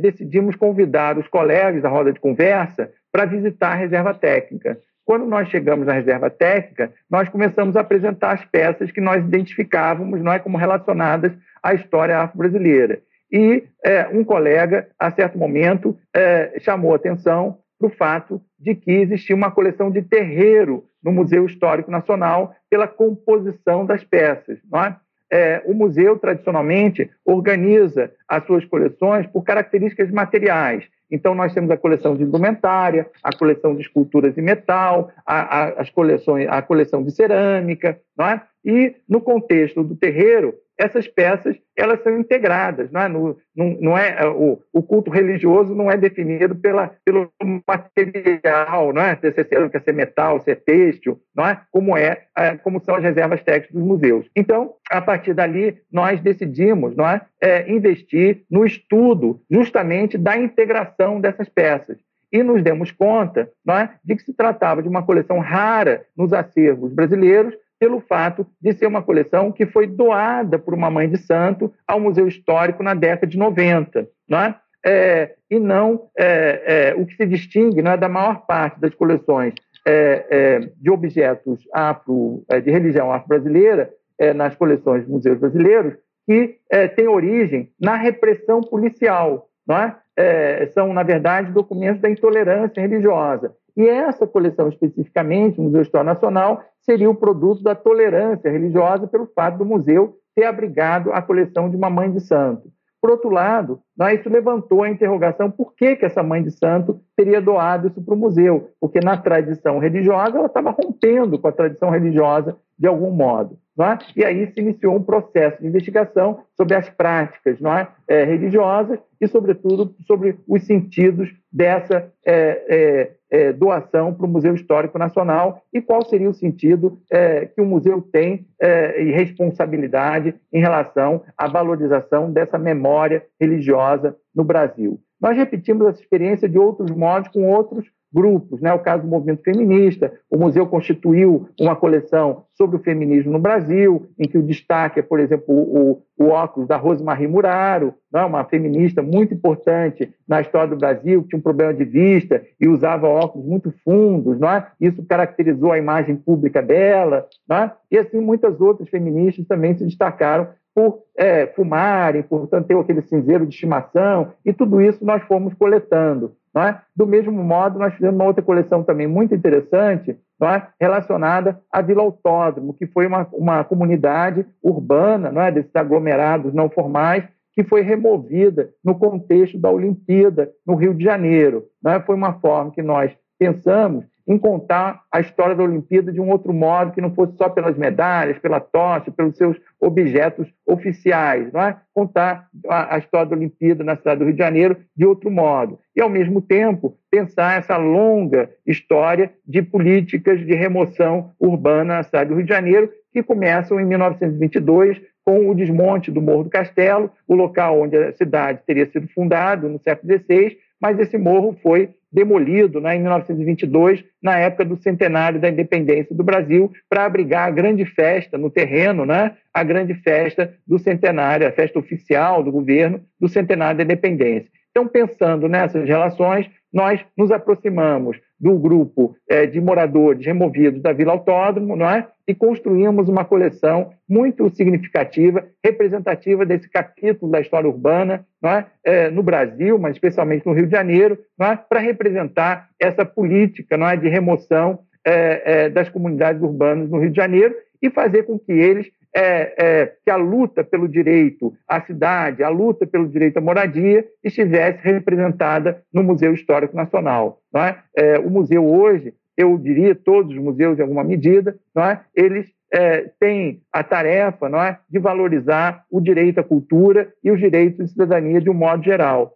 decidimos 0.00 0.54
convidar 0.54 1.18
os 1.18 1.26
colegas 1.26 1.82
da 1.82 1.88
roda 1.88 2.12
de 2.12 2.20
conversa 2.20 2.92
para 3.10 3.24
visitar 3.24 3.72
a 3.72 3.74
reserva 3.74 4.14
técnica. 4.14 4.78
Quando 5.04 5.26
nós 5.26 5.48
chegamos 5.48 5.84
na 5.84 5.94
reserva 5.94 6.30
técnica, 6.30 6.92
nós 7.10 7.28
começamos 7.28 7.74
a 7.74 7.80
apresentar 7.80 8.34
as 8.34 8.44
peças 8.44 8.92
que 8.92 9.00
nós 9.00 9.24
identificávamos 9.24 10.20
não 10.22 10.30
é, 10.30 10.38
como 10.38 10.56
relacionadas 10.56 11.32
à 11.62 11.74
história 11.74 12.18
afro-brasileira. 12.18 13.00
E 13.30 13.64
é, 13.84 14.08
um 14.08 14.24
colega, 14.24 14.88
a 14.98 15.10
certo 15.10 15.38
momento, 15.38 15.96
é, 16.14 16.58
chamou 16.60 16.94
atenção 16.94 17.58
para 17.78 17.88
o 17.88 17.90
fato 17.90 18.40
de 18.58 18.74
que 18.74 18.90
existia 18.90 19.36
uma 19.36 19.50
coleção 19.50 19.90
de 19.90 20.02
terreiro 20.02 20.84
no 21.02 21.12
Museu 21.12 21.46
Histórico 21.46 21.90
Nacional 21.90 22.54
pela 22.68 22.88
composição 22.88 23.86
das 23.86 24.02
peças. 24.02 24.58
Não 24.70 24.84
é? 24.84 24.96
É, 25.30 25.62
o 25.66 25.74
museu, 25.74 26.18
tradicionalmente, 26.18 27.10
organiza 27.22 28.10
as 28.26 28.44
suas 28.46 28.64
coleções 28.64 29.26
por 29.26 29.42
características 29.42 30.10
materiais. 30.10 30.88
Então, 31.10 31.34
nós 31.34 31.52
temos 31.52 31.70
a 31.70 31.76
coleção 31.76 32.16
de 32.16 32.22
indumentária, 32.22 33.06
a 33.22 33.34
coleção 33.34 33.74
de 33.74 33.82
esculturas 33.82 34.36
em 34.38 34.42
metal, 34.42 35.10
a, 35.26 35.40
a, 35.40 35.68
as 35.80 35.90
coleções, 35.90 36.48
a 36.48 36.62
coleção 36.62 37.02
de 37.02 37.10
cerâmica, 37.10 38.00
não 38.16 38.26
é? 38.26 38.42
E, 38.64 38.94
no 39.08 39.20
contexto 39.20 39.84
do 39.84 39.94
terreiro, 39.94 40.54
essas 40.78 41.08
peças 41.08 41.56
elas 41.76 42.02
são 42.02 42.18
integradas, 42.18 42.90
não 42.90 43.00
é? 43.00 43.08
No, 43.08 43.36
não, 43.54 43.76
não 43.80 43.98
é 43.98 44.26
o, 44.26 44.60
o, 44.72 44.82
culto 44.82 45.10
religioso 45.10 45.74
não 45.74 45.90
é 45.90 45.96
definido 45.96 46.54
pela, 46.56 46.92
pelo 47.04 47.30
material, 47.66 48.92
não 48.92 49.02
é? 49.02 49.16
Se 49.16 49.26
é, 49.28 49.68
quer 49.68 49.82
ser 49.82 49.92
metal, 49.92 50.40
se 50.40 50.50
é 50.50 50.54
têxtil, 50.54 51.20
não 51.34 51.46
é? 51.46 51.60
Como 51.70 51.96
é, 51.96 52.24
é, 52.36 52.56
como 52.56 52.80
são 52.80 52.94
as 52.94 53.02
reservas 53.02 53.42
técnicas 53.42 53.74
dos 53.74 53.84
museus. 53.84 54.26
Então, 54.34 54.74
a 54.90 55.00
partir 55.00 55.34
dali, 55.34 55.78
nós 55.92 56.20
decidimos, 56.20 56.96
não 56.96 57.08
é, 57.08 57.20
é 57.40 57.70
investir 57.70 58.42
no 58.50 58.64
estudo 58.64 59.40
justamente 59.50 60.16
da 60.16 60.36
integração 60.36 61.20
dessas 61.20 61.48
peças 61.48 61.98
e 62.32 62.42
nos 62.42 62.62
demos 62.62 62.90
conta 62.90 63.50
não 63.64 63.74
é, 63.74 63.94
de 64.04 64.16
que 64.16 64.22
se 64.22 64.34
tratava 64.34 64.82
de 64.82 64.88
uma 64.88 65.02
coleção 65.02 65.38
rara 65.38 66.04
nos 66.16 66.32
acervos 66.32 66.92
brasileiros, 66.92 67.54
pelo 67.78 68.00
fato 68.00 68.46
de 68.60 68.72
ser 68.72 68.86
uma 68.86 69.02
coleção 69.02 69.52
que 69.52 69.66
foi 69.66 69.86
doada 69.86 70.58
por 70.58 70.74
uma 70.74 70.90
mãe 70.90 71.08
de 71.08 71.18
santo 71.18 71.72
ao 71.86 72.00
Museu 72.00 72.26
Histórico 72.26 72.82
na 72.82 72.94
década 72.94 73.26
de 73.26 73.38
90. 73.38 74.08
Não 74.28 74.38
é? 74.38 74.56
É, 74.84 75.34
e 75.50 75.58
não 75.58 76.08
é, 76.16 76.90
é, 76.90 76.94
o 76.94 77.04
que 77.04 77.16
se 77.16 77.26
distingue 77.26 77.82
não 77.82 77.92
é, 77.92 77.96
da 77.96 78.08
maior 78.08 78.46
parte 78.46 78.80
das 78.80 78.94
coleções 78.94 79.54
é, 79.86 80.26
é, 80.30 80.70
de 80.76 80.90
objetos 80.90 81.66
afro, 81.72 82.44
é, 82.48 82.60
de 82.60 82.70
religião 82.70 83.12
afro-brasileira 83.12 83.90
nas 84.34 84.56
coleções 84.56 85.02
dos 85.02 85.12
museus 85.12 85.38
brasileiros, 85.38 85.94
que 86.26 86.58
tem 86.96 87.06
origem 87.06 87.70
na 87.80 87.94
repressão 87.94 88.60
policial. 88.60 89.48
Não 89.64 89.76
é? 89.76 90.66
são, 90.74 90.92
na 90.92 91.04
verdade, 91.04 91.52
documentos 91.52 92.02
da 92.02 92.10
intolerância 92.10 92.80
religiosa. 92.80 93.54
E 93.78 93.88
essa 93.88 94.26
coleção 94.26 94.68
especificamente, 94.68 95.60
o 95.60 95.62
Museu 95.62 95.82
Histórico 95.82 96.12
Nacional, 96.12 96.64
seria 96.80 97.08
o 97.08 97.14
produto 97.14 97.62
da 97.62 97.76
tolerância 97.76 98.50
religiosa 98.50 99.06
pelo 99.06 99.26
fato 99.26 99.58
do 99.58 99.64
museu 99.64 100.16
ter 100.34 100.46
abrigado 100.46 101.12
a 101.12 101.22
coleção 101.22 101.70
de 101.70 101.76
uma 101.76 101.88
mãe 101.88 102.10
de 102.10 102.18
santo. 102.18 102.68
Por 103.00 103.10
outro 103.10 103.30
lado, 103.30 103.80
né, 103.96 104.16
isso 104.16 104.28
levantou 104.28 104.82
a 104.82 104.90
interrogação 104.90 105.48
por 105.48 105.74
que, 105.76 105.94
que 105.94 106.04
essa 106.04 106.24
mãe 106.24 106.42
de 106.42 106.50
santo 106.50 107.00
teria 107.16 107.40
doado 107.40 107.86
isso 107.86 108.02
para 108.02 108.14
o 108.14 108.18
museu, 108.18 108.70
porque 108.80 108.98
na 108.98 109.16
tradição 109.16 109.78
religiosa 109.78 110.38
ela 110.38 110.48
estava 110.48 110.70
rompendo 110.70 111.38
com 111.38 111.46
a 111.46 111.52
tradição 111.52 111.90
religiosa 111.90 112.56
de 112.76 112.88
algum 112.88 113.12
modo. 113.12 113.56
É? 113.84 113.98
E 114.16 114.24
aí 114.24 114.46
se 114.52 114.60
iniciou 114.60 114.96
um 114.96 115.02
processo 115.02 115.60
de 115.60 115.68
investigação 115.68 116.40
sobre 116.56 116.74
as 116.74 116.90
práticas 116.90 117.60
não 117.60 117.72
é? 117.72 117.88
É, 118.08 118.24
religiosas 118.24 118.98
e, 119.20 119.28
sobretudo, 119.28 119.94
sobre 120.06 120.36
os 120.48 120.64
sentidos 120.64 121.32
dessa 121.52 122.10
é, 122.26 122.64
é, 122.68 123.10
é 123.30 123.52
doação 123.52 124.12
para 124.12 124.26
o 124.26 124.28
Museu 124.28 124.54
Histórico 124.54 124.98
Nacional 124.98 125.62
e 125.72 125.80
qual 125.80 126.04
seria 126.04 126.28
o 126.28 126.34
sentido 126.34 126.98
é, 127.10 127.46
que 127.46 127.60
o 127.60 127.64
museu 127.64 128.00
tem 128.00 128.46
e 128.60 129.12
responsabilidade 129.12 130.34
em 130.52 130.60
relação 130.60 131.22
à 131.36 131.46
valorização 131.46 132.32
dessa 132.32 132.58
memória 132.58 133.24
religiosa 133.40 134.16
no 134.34 134.42
Brasil. 134.42 135.00
Nós 135.20 135.36
repetimos 135.36 135.86
essa 135.86 136.00
experiência 136.00 136.48
de 136.48 136.58
outros 136.58 136.90
modos 136.90 137.28
com 137.28 137.48
outros 137.48 137.86
grupos, 138.12 138.60
né? 138.60 138.72
O 138.72 138.78
caso 138.78 139.02
do 139.02 139.08
movimento 139.08 139.42
feminista, 139.42 140.12
o 140.30 140.36
museu 140.36 140.66
constituiu 140.66 141.48
uma 141.60 141.76
coleção 141.76 142.44
sobre 142.54 142.76
o 142.76 142.80
feminismo 142.80 143.32
no 143.32 143.38
Brasil, 143.38 144.08
em 144.18 144.26
que 144.26 144.38
o 144.38 144.42
destaque 144.42 144.98
é, 144.98 145.02
por 145.02 145.20
exemplo, 145.20 145.54
o, 145.54 146.02
o 146.18 146.28
óculos 146.28 146.68
da 146.68 146.76
Rosemarie 146.76 147.28
Muraro, 147.28 147.94
né? 148.12 148.24
uma 148.24 148.44
feminista 148.44 149.02
muito 149.02 149.34
importante 149.34 150.12
na 150.26 150.40
história 150.40 150.68
do 150.68 150.76
Brasil, 150.76 151.22
que 151.22 151.28
tinha 151.28 151.38
um 151.38 151.42
problema 151.42 151.74
de 151.74 151.84
vista 151.84 152.42
e 152.60 152.66
usava 152.66 153.06
óculos 153.06 153.46
muito 153.46 153.72
fundos, 153.84 154.38
não 154.38 154.50
é? 154.50 154.66
Isso 154.80 155.04
caracterizou 155.04 155.70
a 155.70 155.78
imagem 155.78 156.16
pública 156.16 156.62
dela, 156.62 157.26
não 157.48 157.56
é? 157.56 157.72
E 157.90 157.98
assim 157.98 158.20
muitas 158.20 158.60
outras 158.60 158.88
feministas 158.88 159.46
também 159.46 159.76
se 159.76 159.84
destacaram 159.84 160.48
por 160.74 161.02
é, 161.16 161.48
fumarem, 161.48 162.22
por 162.22 162.46
ter 162.46 162.76
aquele 162.76 163.02
cinzeiro 163.02 163.44
de 163.44 163.52
estimação, 163.52 164.32
e 164.44 164.52
tudo 164.52 164.80
isso 164.80 165.04
nós 165.04 165.20
fomos 165.24 165.52
coletando. 165.54 166.36
É? 166.56 166.76
Do 166.96 167.06
mesmo 167.06 167.32
modo, 167.32 167.78
nós 167.78 167.94
fizemos 167.94 168.16
uma 168.16 168.24
outra 168.24 168.42
coleção 168.42 168.82
também 168.82 169.06
muito 169.06 169.34
interessante, 169.34 170.18
é? 170.42 170.62
relacionada 170.80 171.60
à 171.70 171.80
Vila 171.80 172.02
Autódromo, 172.02 172.74
que 172.74 172.86
foi 172.86 173.06
uma, 173.06 173.28
uma 173.32 173.64
comunidade 173.64 174.46
urbana, 174.62 175.30
não 175.30 175.42
é? 175.42 175.52
desses 175.52 175.74
aglomerados 175.74 176.52
não 176.52 176.68
formais, 176.68 177.24
que 177.52 177.64
foi 177.64 177.82
removida 177.82 178.70
no 178.84 178.94
contexto 178.96 179.58
da 179.58 179.70
Olimpíada 179.70 180.50
no 180.66 180.74
Rio 180.74 180.94
de 180.94 181.04
Janeiro. 181.04 181.64
É? 181.86 182.00
Foi 182.00 182.14
uma 182.14 182.34
forma 182.34 182.70
que 182.70 182.82
nós 182.82 183.12
pensamos 183.38 184.04
em 184.28 184.36
contar 184.36 185.00
a 185.10 185.20
história 185.20 185.56
da 185.56 185.62
Olimpíada 185.62 186.12
de 186.12 186.20
um 186.20 186.30
outro 186.30 186.52
modo, 186.52 186.92
que 186.92 187.00
não 187.00 187.14
fosse 187.14 187.34
só 187.36 187.48
pelas 187.48 187.78
medalhas, 187.78 188.38
pela 188.38 188.60
tocha, 188.60 189.10
pelos 189.10 189.36
seus 189.38 189.56
objetos 189.80 190.46
oficiais, 190.66 191.50
não 191.50 191.62
é? 191.62 191.76
Contar 191.94 192.46
a, 192.68 192.96
a 192.96 192.98
história 192.98 193.26
da 193.26 193.36
Olimpíada 193.36 193.82
na 193.82 193.96
cidade 193.96 194.18
do 194.18 194.26
Rio 194.26 194.34
de 194.34 194.38
Janeiro 194.38 194.76
de 194.94 195.06
outro 195.06 195.30
modo. 195.30 195.78
E, 195.96 196.02
ao 196.02 196.10
mesmo 196.10 196.42
tempo, 196.42 196.94
pensar 197.10 197.58
essa 197.58 197.78
longa 197.78 198.50
história 198.66 199.32
de 199.46 199.62
políticas 199.62 200.44
de 200.44 200.54
remoção 200.54 201.30
urbana 201.40 201.96
na 201.96 202.02
cidade 202.02 202.28
do 202.28 202.36
Rio 202.36 202.44
de 202.44 202.52
Janeiro, 202.52 202.90
que 203.10 203.22
começam 203.22 203.80
em 203.80 203.86
1922 203.86 205.00
com 205.24 205.50
o 205.50 205.54
desmonte 205.54 206.10
do 206.10 206.22
Morro 206.22 206.44
do 206.44 206.50
Castelo, 206.50 207.10
o 207.26 207.34
local 207.34 207.80
onde 207.80 207.96
a 207.96 208.12
cidade 208.12 208.60
teria 208.66 208.86
sido 208.86 209.08
fundada 209.08 209.68
no 209.68 209.78
século 209.78 210.12
XVI, 210.12 210.56
mas 210.80 210.98
esse 210.98 211.18
morro 211.18 211.56
foi 211.62 211.90
demolido 212.12 212.80
né, 212.80 212.96
em 212.96 213.00
1922, 213.00 214.04
na 214.22 214.38
época 214.38 214.64
do 214.64 214.76
centenário 214.76 215.40
da 215.40 215.48
independência 215.48 216.14
do 216.14 216.24
Brasil, 216.24 216.72
para 216.88 217.04
abrigar 217.04 217.46
a 217.46 217.50
grande 217.50 217.84
festa 217.84 218.38
no 218.38 218.50
terreno, 218.50 219.04
né, 219.04 219.36
a 219.52 219.62
grande 219.62 219.94
festa 219.94 220.54
do 220.66 220.78
centenário, 220.78 221.46
a 221.46 221.52
festa 221.52 221.78
oficial 221.78 222.42
do 222.42 222.50
governo 222.50 223.00
do 223.20 223.28
centenário 223.28 223.78
da 223.78 223.84
independência. 223.84 224.48
Então, 224.70 224.86
pensando 224.86 225.48
nessas 225.48 225.86
relações, 225.86 226.48
nós 226.72 227.04
nos 227.16 227.30
aproximamos 227.30 228.18
do 228.38 228.56
grupo 228.56 229.16
é, 229.28 229.46
de 229.46 229.60
moradores 229.60 230.24
removidos 230.24 230.80
da 230.80 230.92
Vila 230.92 231.12
Autódromo 231.12 231.74
não 231.74 231.88
é? 231.88 232.06
e 232.26 232.34
construímos 232.34 233.08
uma 233.08 233.24
coleção 233.24 233.90
muito 234.08 234.48
significativa, 234.54 235.46
representativa 235.64 236.46
desse 236.46 236.68
capítulo 236.70 237.32
da 237.32 237.40
história 237.40 237.68
urbana 237.68 238.24
não 238.40 238.50
é? 238.50 238.66
é 238.84 239.10
no 239.10 239.22
Brasil, 239.22 239.78
mas 239.78 239.96
especialmente 239.96 240.46
no 240.46 240.52
Rio 240.52 240.66
de 240.66 240.72
Janeiro, 240.72 241.18
não 241.38 241.48
é? 241.48 241.56
para 241.56 241.80
representar 241.80 242.68
essa 242.78 243.04
política 243.04 243.76
não 243.76 243.88
é? 243.88 243.96
de 243.96 244.08
remoção 244.08 244.80
é, 245.04 245.42
é, 245.44 245.68
das 245.70 245.88
comunidades 245.88 246.42
urbanas 246.42 246.88
no 246.90 246.98
Rio 246.98 247.10
de 247.10 247.16
Janeiro 247.16 247.54
e 247.82 247.90
fazer 247.90 248.24
com 248.24 248.38
que 248.38 248.52
eles 248.52 248.90
é, 249.14 249.54
é, 249.58 249.92
que 250.04 250.10
a 250.10 250.16
luta 250.16 250.62
pelo 250.62 250.88
direito 250.88 251.54
à 251.66 251.80
cidade, 251.80 252.42
a 252.42 252.48
luta 252.48 252.86
pelo 252.86 253.08
direito 253.08 253.38
à 253.38 253.40
moradia, 253.40 254.06
estivesse 254.22 254.80
representada 254.82 255.82
no 255.92 256.02
Museu 256.02 256.32
Histórico 256.34 256.76
Nacional. 256.76 257.40
É? 257.54 257.76
é 257.96 258.18
o 258.18 258.30
museu 258.30 258.66
hoje, 258.66 259.14
eu 259.36 259.56
diria, 259.56 259.94
todos 259.94 260.32
os 260.32 260.42
museus, 260.42 260.78
em 260.78 260.82
alguma 260.82 261.04
medida, 261.04 261.56
é? 261.76 261.98
eles 262.14 262.46
é, 262.72 263.10
têm 263.18 263.62
a 263.72 263.82
tarefa 263.82 264.48
de 264.90 264.98
valorizar 264.98 265.84
o 265.90 266.00
direito 266.00 266.38
à 266.38 266.44
cultura 266.44 267.10
e 267.24 267.30
os 267.30 267.38
direitos 267.38 267.86
de 267.86 267.92
cidadania 267.92 268.40
de 268.40 268.50
um 268.50 268.54
modo 268.54 268.82
geral. 268.82 269.34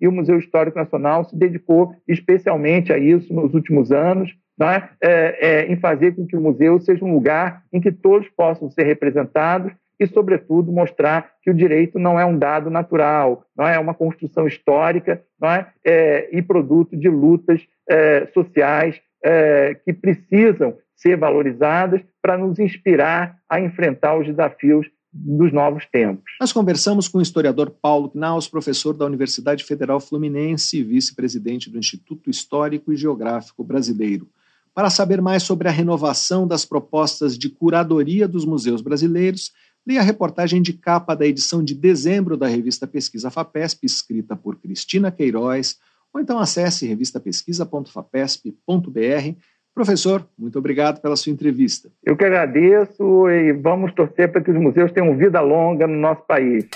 E 0.00 0.08
o 0.08 0.12
Museu 0.12 0.38
Histórico 0.38 0.78
Nacional 0.78 1.24
se 1.24 1.36
dedicou 1.36 1.94
especialmente 2.08 2.92
a 2.92 2.98
isso 2.98 3.32
nos 3.32 3.54
últimos 3.54 3.92
anos, 3.92 4.34
é? 4.60 4.88
É, 5.00 5.48
é, 5.48 5.72
em 5.72 5.76
fazer 5.76 6.14
com 6.14 6.26
que 6.26 6.36
o 6.36 6.40
museu 6.40 6.80
seja 6.80 7.04
um 7.04 7.14
lugar 7.14 7.62
em 7.72 7.80
que 7.80 7.90
todos 7.90 8.28
possam 8.28 8.70
ser 8.70 8.84
representados 8.84 9.72
e, 9.98 10.06
sobretudo, 10.06 10.72
mostrar 10.72 11.32
que 11.42 11.50
o 11.50 11.54
direito 11.54 11.98
não 11.98 12.18
é 12.18 12.24
um 12.24 12.36
dado 12.36 12.70
natural, 12.70 13.44
não 13.56 13.66
é 13.66 13.78
uma 13.78 13.94
construção 13.94 14.46
histórica 14.46 15.22
não 15.40 15.50
é? 15.50 15.66
é 15.84 16.28
e 16.32 16.42
produto 16.42 16.96
de 16.96 17.08
lutas 17.08 17.62
é, 17.88 18.26
sociais 18.34 19.00
é, 19.24 19.76
que 19.84 19.92
precisam 19.92 20.76
ser 20.96 21.16
valorizadas 21.16 22.00
para 22.20 22.38
nos 22.38 22.58
inspirar 22.58 23.36
a 23.48 23.60
enfrentar 23.60 24.16
os 24.16 24.26
desafios 24.26 24.86
dos 25.12 25.52
novos 25.52 25.84
tempos. 25.86 26.24
Nós 26.40 26.52
conversamos 26.52 27.06
com 27.06 27.18
o 27.18 27.22
historiador 27.22 27.70
Paulo 27.70 28.08
Knaus, 28.08 28.48
professor 28.48 28.94
da 28.94 29.04
Universidade 29.04 29.62
Federal 29.62 30.00
Fluminense 30.00 30.78
e 30.78 30.82
vice-presidente 30.82 31.68
do 31.68 31.78
Instituto 31.78 32.30
Histórico 32.30 32.92
e 32.92 32.96
Geográfico 32.96 33.62
Brasileiro. 33.62 34.26
Para 34.74 34.88
saber 34.88 35.20
mais 35.20 35.42
sobre 35.42 35.68
a 35.68 35.70
renovação 35.70 36.46
das 36.46 36.64
propostas 36.64 37.36
de 37.36 37.50
curadoria 37.50 38.26
dos 38.26 38.46
museus 38.46 38.80
brasileiros, 38.80 39.52
leia 39.86 40.00
a 40.00 40.04
reportagem 40.04 40.62
de 40.62 40.72
capa 40.72 41.14
da 41.14 41.26
edição 41.26 41.62
de 41.62 41.74
dezembro 41.74 42.38
da 42.38 42.46
revista 42.46 42.86
Pesquisa 42.86 43.30
FAPESP, 43.30 43.84
escrita 43.84 44.34
por 44.34 44.56
Cristina 44.56 45.10
Queiroz, 45.10 45.76
ou 46.12 46.22
então 46.22 46.38
acesse 46.38 46.86
revistapesquisa.fapesp.br. 46.86 49.36
Professor, 49.74 50.26
muito 50.38 50.58
obrigado 50.58 51.00
pela 51.00 51.16
sua 51.16 51.32
entrevista. 51.32 51.90
Eu 52.04 52.14
que 52.16 52.24
agradeço 52.24 53.28
e 53.28 53.52
vamos 53.52 53.92
torcer 53.92 54.32
para 54.32 54.42
que 54.42 54.50
os 54.50 54.58
museus 54.58 54.90
tenham 54.92 55.16
vida 55.16 55.40
longa 55.40 55.86
no 55.86 55.96
nosso 55.96 56.22
país. 56.22 56.66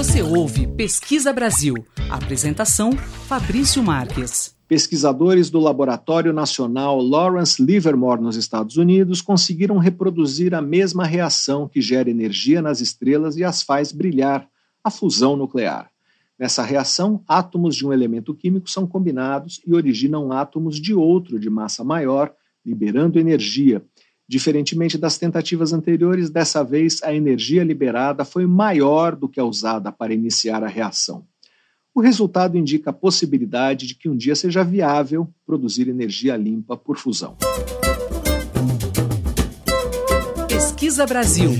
Você 0.00 0.22
ouve 0.22 0.66
Pesquisa 0.66 1.30
Brasil. 1.30 1.74
Apresentação: 2.08 2.90
Fabrício 2.92 3.82
Marques. 3.82 4.56
Pesquisadores 4.66 5.50
do 5.50 5.60
Laboratório 5.60 6.32
Nacional 6.32 7.02
Lawrence 7.02 7.62
Livermore 7.62 8.18
nos 8.18 8.34
Estados 8.34 8.78
Unidos 8.78 9.20
conseguiram 9.20 9.76
reproduzir 9.76 10.54
a 10.54 10.62
mesma 10.62 11.04
reação 11.04 11.68
que 11.68 11.82
gera 11.82 12.08
energia 12.08 12.62
nas 12.62 12.80
estrelas 12.80 13.36
e 13.36 13.44
as 13.44 13.62
faz 13.62 13.92
brilhar, 13.92 14.48
a 14.82 14.90
fusão 14.90 15.36
nuclear. 15.36 15.90
Nessa 16.38 16.62
reação, 16.62 17.22
átomos 17.28 17.76
de 17.76 17.86
um 17.86 17.92
elemento 17.92 18.34
químico 18.34 18.70
são 18.70 18.86
combinados 18.86 19.60
e 19.66 19.74
originam 19.74 20.32
átomos 20.32 20.80
de 20.80 20.94
outro 20.94 21.38
de 21.38 21.50
massa 21.50 21.84
maior, 21.84 22.32
liberando 22.64 23.18
energia. 23.18 23.84
Diferentemente 24.30 24.96
das 24.96 25.18
tentativas 25.18 25.72
anteriores, 25.72 26.30
dessa 26.30 26.62
vez 26.62 27.02
a 27.02 27.12
energia 27.12 27.64
liberada 27.64 28.24
foi 28.24 28.46
maior 28.46 29.16
do 29.16 29.28
que 29.28 29.40
a 29.40 29.44
usada 29.44 29.90
para 29.90 30.14
iniciar 30.14 30.62
a 30.62 30.68
reação. 30.68 31.26
O 31.92 32.00
resultado 32.00 32.56
indica 32.56 32.90
a 32.90 32.92
possibilidade 32.92 33.88
de 33.88 33.96
que 33.96 34.08
um 34.08 34.16
dia 34.16 34.36
seja 34.36 34.62
viável 34.62 35.28
produzir 35.44 35.88
energia 35.88 36.36
limpa 36.36 36.76
por 36.76 36.96
fusão. 36.96 37.36
Pesquisa 40.46 41.04
Brasil. 41.06 41.50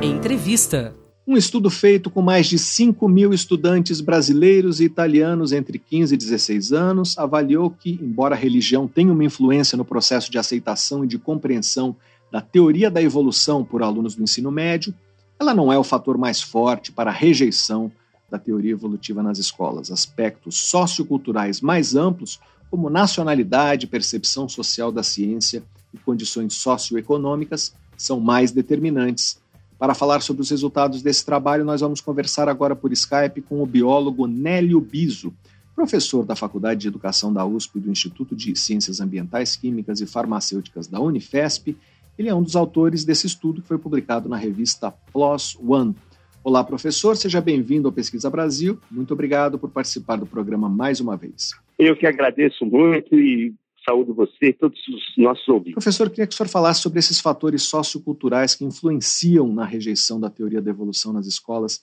Entrevista. 0.00 0.94
Um 1.30 1.36
estudo 1.36 1.68
feito 1.68 2.08
com 2.08 2.22
mais 2.22 2.46
de 2.46 2.58
5 2.58 3.06
mil 3.06 3.34
estudantes 3.34 4.00
brasileiros 4.00 4.80
e 4.80 4.84
italianos 4.84 5.52
entre 5.52 5.78
15 5.78 6.14
e 6.14 6.16
16 6.16 6.72
anos 6.72 7.18
avaliou 7.18 7.68
que, 7.68 8.00
embora 8.00 8.34
a 8.34 8.38
religião 8.38 8.88
tenha 8.88 9.12
uma 9.12 9.22
influência 9.22 9.76
no 9.76 9.84
processo 9.84 10.30
de 10.30 10.38
aceitação 10.38 11.04
e 11.04 11.06
de 11.06 11.18
compreensão 11.18 11.94
da 12.32 12.40
teoria 12.40 12.90
da 12.90 13.02
evolução 13.02 13.62
por 13.62 13.82
alunos 13.82 14.14
do 14.14 14.22
ensino 14.22 14.50
médio, 14.50 14.94
ela 15.38 15.52
não 15.52 15.70
é 15.70 15.76
o 15.78 15.84
fator 15.84 16.16
mais 16.16 16.40
forte 16.40 16.90
para 16.90 17.10
a 17.10 17.14
rejeição 17.14 17.92
da 18.30 18.38
teoria 18.38 18.72
evolutiva 18.72 19.22
nas 19.22 19.38
escolas. 19.38 19.90
Aspectos 19.90 20.58
socioculturais 20.70 21.60
mais 21.60 21.94
amplos, 21.94 22.40
como 22.70 22.88
nacionalidade, 22.88 23.86
percepção 23.86 24.48
social 24.48 24.90
da 24.90 25.02
ciência 25.02 25.62
e 25.92 25.98
condições 25.98 26.54
socioeconômicas, 26.54 27.74
são 27.98 28.18
mais 28.18 28.50
determinantes. 28.50 29.38
Para 29.78 29.94
falar 29.94 30.20
sobre 30.20 30.42
os 30.42 30.50
resultados 30.50 31.02
desse 31.02 31.24
trabalho, 31.24 31.64
nós 31.64 31.80
vamos 31.80 32.00
conversar 32.00 32.48
agora 32.48 32.74
por 32.74 32.92
Skype 32.92 33.40
com 33.42 33.62
o 33.62 33.66
biólogo 33.66 34.26
Nélio 34.26 34.80
Biso, 34.80 35.32
professor 35.74 36.24
da 36.24 36.34
Faculdade 36.34 36.80
de 36.80 36.88
Educação 36.88 37.32
da 37.32 37.46
USP 37.46 37.78
e 37.78 37.80
do 37.82 37.90
Instituto 37.90 38.34
de 38.34 38.56
Ciências 38.56 39.00
Ambientais, 39.00 39.54
Químicas 39.54 40.00
e 40.00 40.06
Farmacêuticas 40.06 40.88
da 40.88 41.00
Unifesp. 41.00 41.76
Ele 42.18 42.28
é 42.28 42.34
um 42.34 42.42
dos 42.42 42.56
autores 42.56 43.04
desse 43.04 43.28
estudo 43.28 43.62
que 43.62 43.68
foi 43.68 43.78
publicado 43.78 44.28
na 44.28 44.36
revista 44.36 44.90
PLOS 45.12 45.56
ONE, 45.60 45.94
Olá, 46.42 46.64
professor, 46.64 47.16
seja 47.16 47.40
bem-vindo 47.42 47.88
ao 47.88 47.92
Pesquisa 47.92 48.30
Brasil. 48.30 48.80
Muito 48.90 49.12
obrigado 49.12 49.58
por 49.58 49.68
participar 49.68 50.16
do 50.16 50.24
programa 50.24 50.68
mais 50.68 50.98
uma 50.98 51.16
vez. 51.16 51.50
Eu 51.78 51.94
que 51.94 52.06
agradeço 52.06 52.64
muito 52.64 53.14
e 53.14 53.52
saúdo 53.88 54.12
você 54.12 54.48
e 54.48 54.52
todos 54.52 54.78
os 54.88 55.16
nossos 55.16 55.48
ouvintes. 55.48 55.72
Professor, 55.72 56.10
queria 56.10 56.26
que 56.26 56.34
o 56.34 56.36
senhor 56.36 56.48
falasse 56.48 56.82
sobre 56.82 56.98
esses 56.98 57.20
fatores 57.20 57.62
socioculturais 57.62 58.54
que 58.54 58.64
influenciam 58.64 59.50
na 59.52 59.64
rejeição 59.64 60.20
da 60.20 60.28
teoria 60.28 60.60
da 60.60 60.70
evolução 60.70 61.12
nas 61.12 61.26
escolas. 61.26 61.82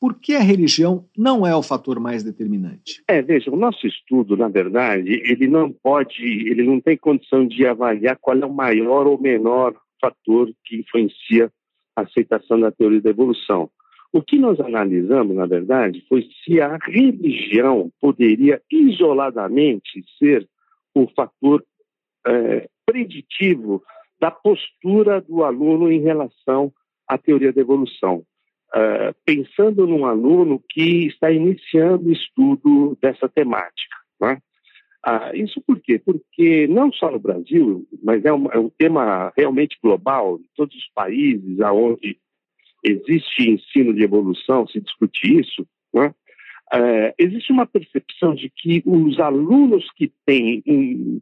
Por 0.00 0.14
que 0.14 0.34
a 0.34 0.40
religião 0.40 1.06
não 1.16 1.44
é 1.44 1.56
o 1.56 1.62
fator 1.62 1.98
mais 1.98 2.22
determinante? 2.22 3.02
É, 3.08 3.20
veja, 3.20 3.50
o 3.50 3.56
nosso 3.56 3.84
estudo, 3.86 4.36
na 4.36 4.48
verdade, 4.48 5.10
ele 5.24 5.48
não 5.48 5.72
pode, 5.72 6.22
ele 6.22 6.62
não 6.62 6.80
tem 6.80 6.96
condição 6.96 7.46
de 7.46 7.66
avaliar 7.66 8.16
qual 8.20 8.36
é 8.36 8.46
o 8.46 8.52
maior 8.52 9.06
ou 9.06 9.20
menor 9.20 9.74
fator 10.00 10.52
que 10.64 10.76
influencia 10.76 11.50
a 11.96 12.02
aceitação 12.02 12.60
da 12.60 12.70
teoria 12.70 13.00
da 13.00 13.10
evolução. 13.10 13.68
O 14.12 14.22
que 14.22 14.38
nós 14.38 14.60
analisamos, 14.60 15.34
na 15.34 15.46
verdade, 15.46 16.04
foi 16.08 16.26
se 16.44 16.60
a 16.60 16.78
religião 16.80 17.90
poderia 18.00 18.62
isoladamente 18.70 20.04
ser 20.18 20.48
o 21.02 21.10
fator 21.14 21.64
é, 22.26 22.68
preditivo 22.84 23.82
da 24.20 24.30
postura 24.30 25.20
do 25.20 25.44
aluno 25.44 25.90
em 25.90 26.00
relação 26.00 26.72
à 27.06 27.16
teoria 27.16 27.52
da 27.52 27.60
evolução. 27.60 28.24
É, 28.74 29.14
pensando 29.24 29.86
num 29.86 30.04
aluno 30.04 30.62
que 30.68 31.06
está 31.06 31.30
iniciando 31.30 32.08
o 32.08 32.12
estudo 32.12 32.98
dessa 33.00 33.28
temática. 33.28 33.96
Né? 34.20 34.38
Ah, 35.02 35.30
isso 35.34 35.62
por 35.66 35.80
quê? 35.80 35.98
Porque 35.98 36.66
não 36.66 36.92
só 36.92 37.10
no 37.10 37.18
Brasil, 37.18 37.86
mas 38.02 38.24
é 38.24 38.32
um, 38.32 38.46
é 38.50 38.58
um 38.58 38.68
tema 38.68 39.32
realmente 39.36 39.78
global, 39.82 40.38
em 40.38 40.46
todos 40.54 40.76
os 40.76 40.88
países 40.94 41.60
aonde 41.60 42.18
existe 42.84 43.50
ensino 43.50 43.94
de 43.94 44.02
evolução, 44.02 44.66
se 44.66 44.80
discute 44.80 45.40
isso, 45.40 45.66
né? 45.92 46.14
É, 46.72 47.14
existe 47.18 47.52
uma 47.52 47.66
percepção 47.66 48.34
de 48.34 48.50
que 48.50 48.82
os 48.84 49.18
alunos 49.18 49.90
que 49.96 50.12
têm 50.26 50.62
um, 50.66 51.20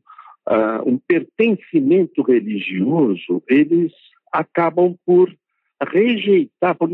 uh, 0.49 0.89
um 0.89 0.99
pertencimento 0.99 2.23
religioso, 2.23 3.43
eles 3.49 3.93
acabam 4.33 4.97
por 5.05 5.33
rejeitar, 5.93 6.75
por, 6.75 6.91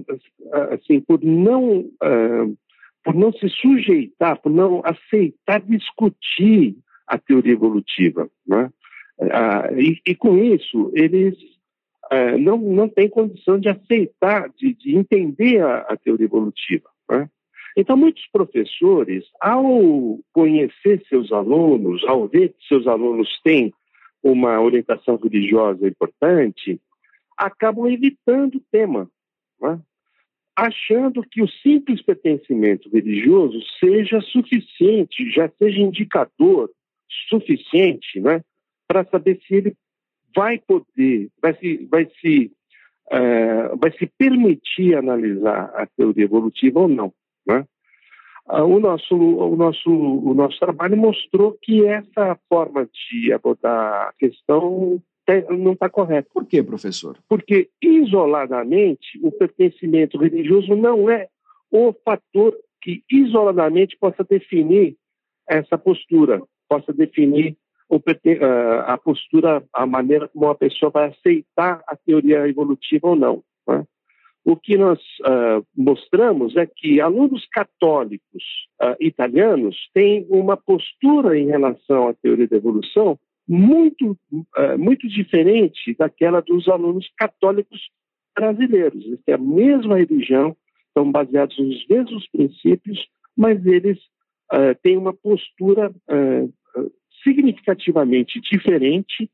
assim, 0.70 1.00
por 1.00 1.22
não, 1.22 1.80
uh, 1.80 2.58
por 3.02 3.14
não 3.14 3.32
se 3.32 3.48
sujeitar, 3.48 4.40
por 4.40 4.50
não 4.50 4.82
aceitar 4.84 5.60
discutir 5.60 6.76
a 7.06 7.18
teoria 7.18 7.52
evolutiva, 7.52 8.28
né? 8.46 8.70
E, 9.76 10.00
e, 10.04 10.14
com 10.16 10.36
isso 10.36 10.90
eles 10.94 11.36
não 12.40 12.58
não 12.58 12.88
têm 12.88 13.08
condição 13.08 13.60
de 13.60 13.68
aceitar, 13.68 14.48
de, 14.56 14.74
de 14.74 14.96
entender 14.96 15.62
a, 15.62 15.80
a, 15.80 15.96
teoria 15.96 16.26
evolutiva. 16.26 16.88
Né? 17.08 17.28
Então 17.76 17.96
muitos 17.96 18.26
professores, 18.32 19.24
ao 19.40 20.18
conhecer 20.32 21.02
seus 21.08 21.32
alunos, 21.32 22.04
ao 22.04 22.28
ver 22.28 22.50
que 22.50 22.66
seus 22.66 22.86
alunos 22.86 23.40
têm 23.42 23.72
uma 24.22 24.60
orientação 24.60 25.16
religiosa 25.16 25.88
importante, 25.88 26.80
acabam 27.36 27.88
evitando 27.88 28.56
o 28.56 28.64
tema, 28.70 29.10
né? 29.60 29.80
achando 30.56 31.22
que 31.22 31.42
o 31.42 31.48
simples 31.48 32.02
pertencimento 32.02 32.88
religioso 32.90 33.58
seja 33.80 34.20
suficiente, 34.20 35.30
já 35.30 35.50
seja 35.58 35.80
indicador 35.80 36.70
suficiente 37.28 38.20
né, 38.20 38.42
para 38.86 39.04
saber 39.04 39.40
se 39.46 39.54
ele 39.54 39.76
vai 40.34 40.58
poder, 40.58 41.30
vai 41.40 41.54
se, 41.54 41.86
vai 41.90 42.08
se, 42.20 42.52
uh, 43.06 43.76
vai 43.76 43.92
se 43.92 44.06
permitir 44.18 44.94
analisar 44.96 45.72
a 45.74 45.86
teoria 45.86 46.24
evolutiva 46.24 46.80
ou 46.80 46.88
não. 46.88 47.12
Né? 47.46 47.64
Uh, 48.48 48.64
o, 48.64 48.80
nosso, 48.80 49.14
o, 49.14 49.56
nosso, 49.56 49.90
o 49.90 50.34
nosso 50.34 50.58
trabalho 50.58 50.96
mostrou 50.96 51.56
que 51.62 51.86
essa 51.86 52.38
forma 52.48 52.86
de 52.86 53.32
abordar 53.32 54.08
a 54.08 54.12
questão 54.18 55.00
não 55.48 55.72
está 55.72 55.88
correto. 55.88 56.28
Por 56.34 56.44
quê, 56.46 56.62
professor? 56.62 57.16
Porque, 57.28 57.70
isoladamente, 57.80 59.20
o 59.22 59.30
pertencimento 59.30 60.18
religioso 60.18 60.74
não 60.74 61.08
é 61.08 61.28
o 61.70 61.94
fator 62.04 62.54
que 62.82 63.02
isoladamente 63.10 63.96
possa 63.96 64.24
definir 64.24 64.96
essa 65.48 65.78
postura, 65.78 66.42
possa 66.68 66.92
definir 66.92 67.56
a 68.86 68.96
postura, 68.96 69.62
a 69.72 69.86
maneira 69.86 70.26
como 70.28 70.46
uma 70.46 70.54
pessoa 70.54 70.90
vai 70.90 71.08
aceitar 71.08 71.82
a 71.86 71.94
teoria 71.94 72.48
evolutiva 72.48 73.08
ou 73.08 73.16
não. 73.16 73.44
O 74.44 74.56
que 74.56 74.76
nós 74.76 74.98
uh, 75.20 75.64
mostramos 75.76 76.56
é 76.56 76.66
que 76.66 77.00
alunos 77.00 77.46
católicos 77.46 78.42
uh, 78.82 78.96
italianos 79.00 79.76
têm 79.94 80.26
uma 80.28 80.56
postura 80.56 81.38
em 81.38 81.46
relação 81.46 82.08
à 82.08 82.14
teoria 82.14 82.48
da 82.48 82.56
evolução 82.56 83.18
muito, 83.46 84.18
uh, 84.32 84.78
muito 84.78 85.06
diferente 85.08 85.94
daquela 85.96 86.40
dos 86.40 86.68
alunos 86.68 87.08
católicos 87.16 87.80
brasileiros. 88.34 89.04
Eles 89.04 89.20
têm 89.24 89.34
a 89.36 89.38
mesma 89.38 89.96
religião, 89.98 90.56
estão 90.88 91.10
baseados 91.10 91.56
nos 91.58 91.86
mesmos 91.86 92.26
princípios, 92.28 93.06
mas 93.36 93.64
eles 93.64 93.98
têm 94.82 94.98
uma 94.98 95.14
postura 95.14 95.90
significativamente 97.24 98.38
diferente, 98.40 99.30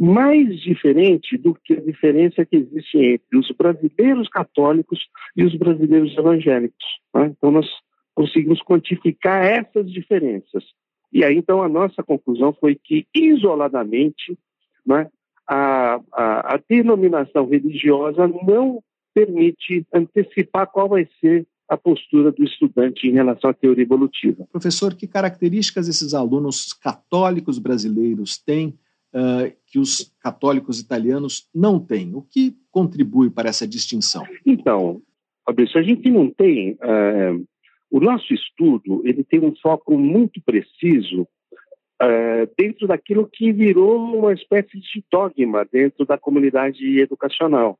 mais 0.00 0.58
diferente 0.58 1.36
do 1.36 1.54
que 1.54 1.74
a 1.74 1.80
diferença 1.80 2.42
que 2.46 2.56
existe 2.56 2.96
entre 2.96 3.36
os 3.36 3.50
brasileiros 3.50 4.30
católicos 4.30 4.98
e 5.36 5.44
os 5.44 5.54
brasileiros 5.54 6.16
evangélicos. 6.16 6.86
Né? 7.14 7.26
Então, 7.36 7.50
nós 7.50 7.66
conseguimos 8.14 8.62
quantificar 8.62 9.44
essas 9.44 9.92
diferenças. 9.92 10.64
E 11.12 11.22
aí, 11.22 11.36
então, 11.36 11.62
a 11.62 11.68
nossa 11.68 12.02
conclusão 12.02 12.56
foi 12.58 12.76
que, 12.82 13.06
isoladamente, 13.14 14.38
né, 14.86 15.06
a, 15.46 16.00
a, 16.14 16.54
a 16.54 16.60
denominação 16.66 17.46
religiosa 17.46 18.26
não 18.26 18.82
permite 19.12 19.86
antecipar 19.92 20.66
qual 20.68 20.88
vai 20.88 21.06
ser 21.20 21.46
a 21.68 21.76
postura 21.76 22.32
do 22.32 22.42
estudante 22.42 23.06
em 23.06 23.12
relação 23.12 23.50
à 23.50 23.52
teoria 23.52 23.84
evolutiva. 23.84 24.46
Professor, 24.50 24.94
que 24.94 25.06
características 25.06 25.88
esses 25.88 26.14
alunos 26.14 26.72
católicos 26.72 27.58
brasileiros 27.58 28.38
têm 28.38 28.78
uh, 29.14 29.52
que 29.66 29.78
os 29.78 30.14
católicos 30.20 30.80
italianos 30.80 31.48
não 31.54 31.78
têm? 31.78 32.14
O 32.14 32.22
que 32.22 32.56
contribui 32.70 33.30
para 33.30 33.48
essa 33.48 33.66
distinção? 33.66 34.24
Então, 34.44 35.02
Fabrício, 35.44 35.78
a 35.78 35.82
gente 35.82 36.10
não 36.10 36.30
tem 36.30 36.72
uh, 36.72 37.46
o 37.90 37.98
nosso 37.98 38.32
estudo 38.32 39.02
ele 39.04 39.24
tem 39.24 39.40
um 39.40 39.54
foco 39.56 39.98
muito 39.98 40.40
preciso 40.42 41.22
uh, 41.22 42.50
dentro 42.56 42.86
daquilo 42.86 43.28
que 43.30 43.52
virou 43.52 43.98
uma 43.98 44.32
espécie 44.32 44.78
de 44.78 45.04
dogma 45.10 45.66
dentro 45.70 46.06
da 46.06 46.16
comunidade 46.16 47.00
educacional, 47.00 47.78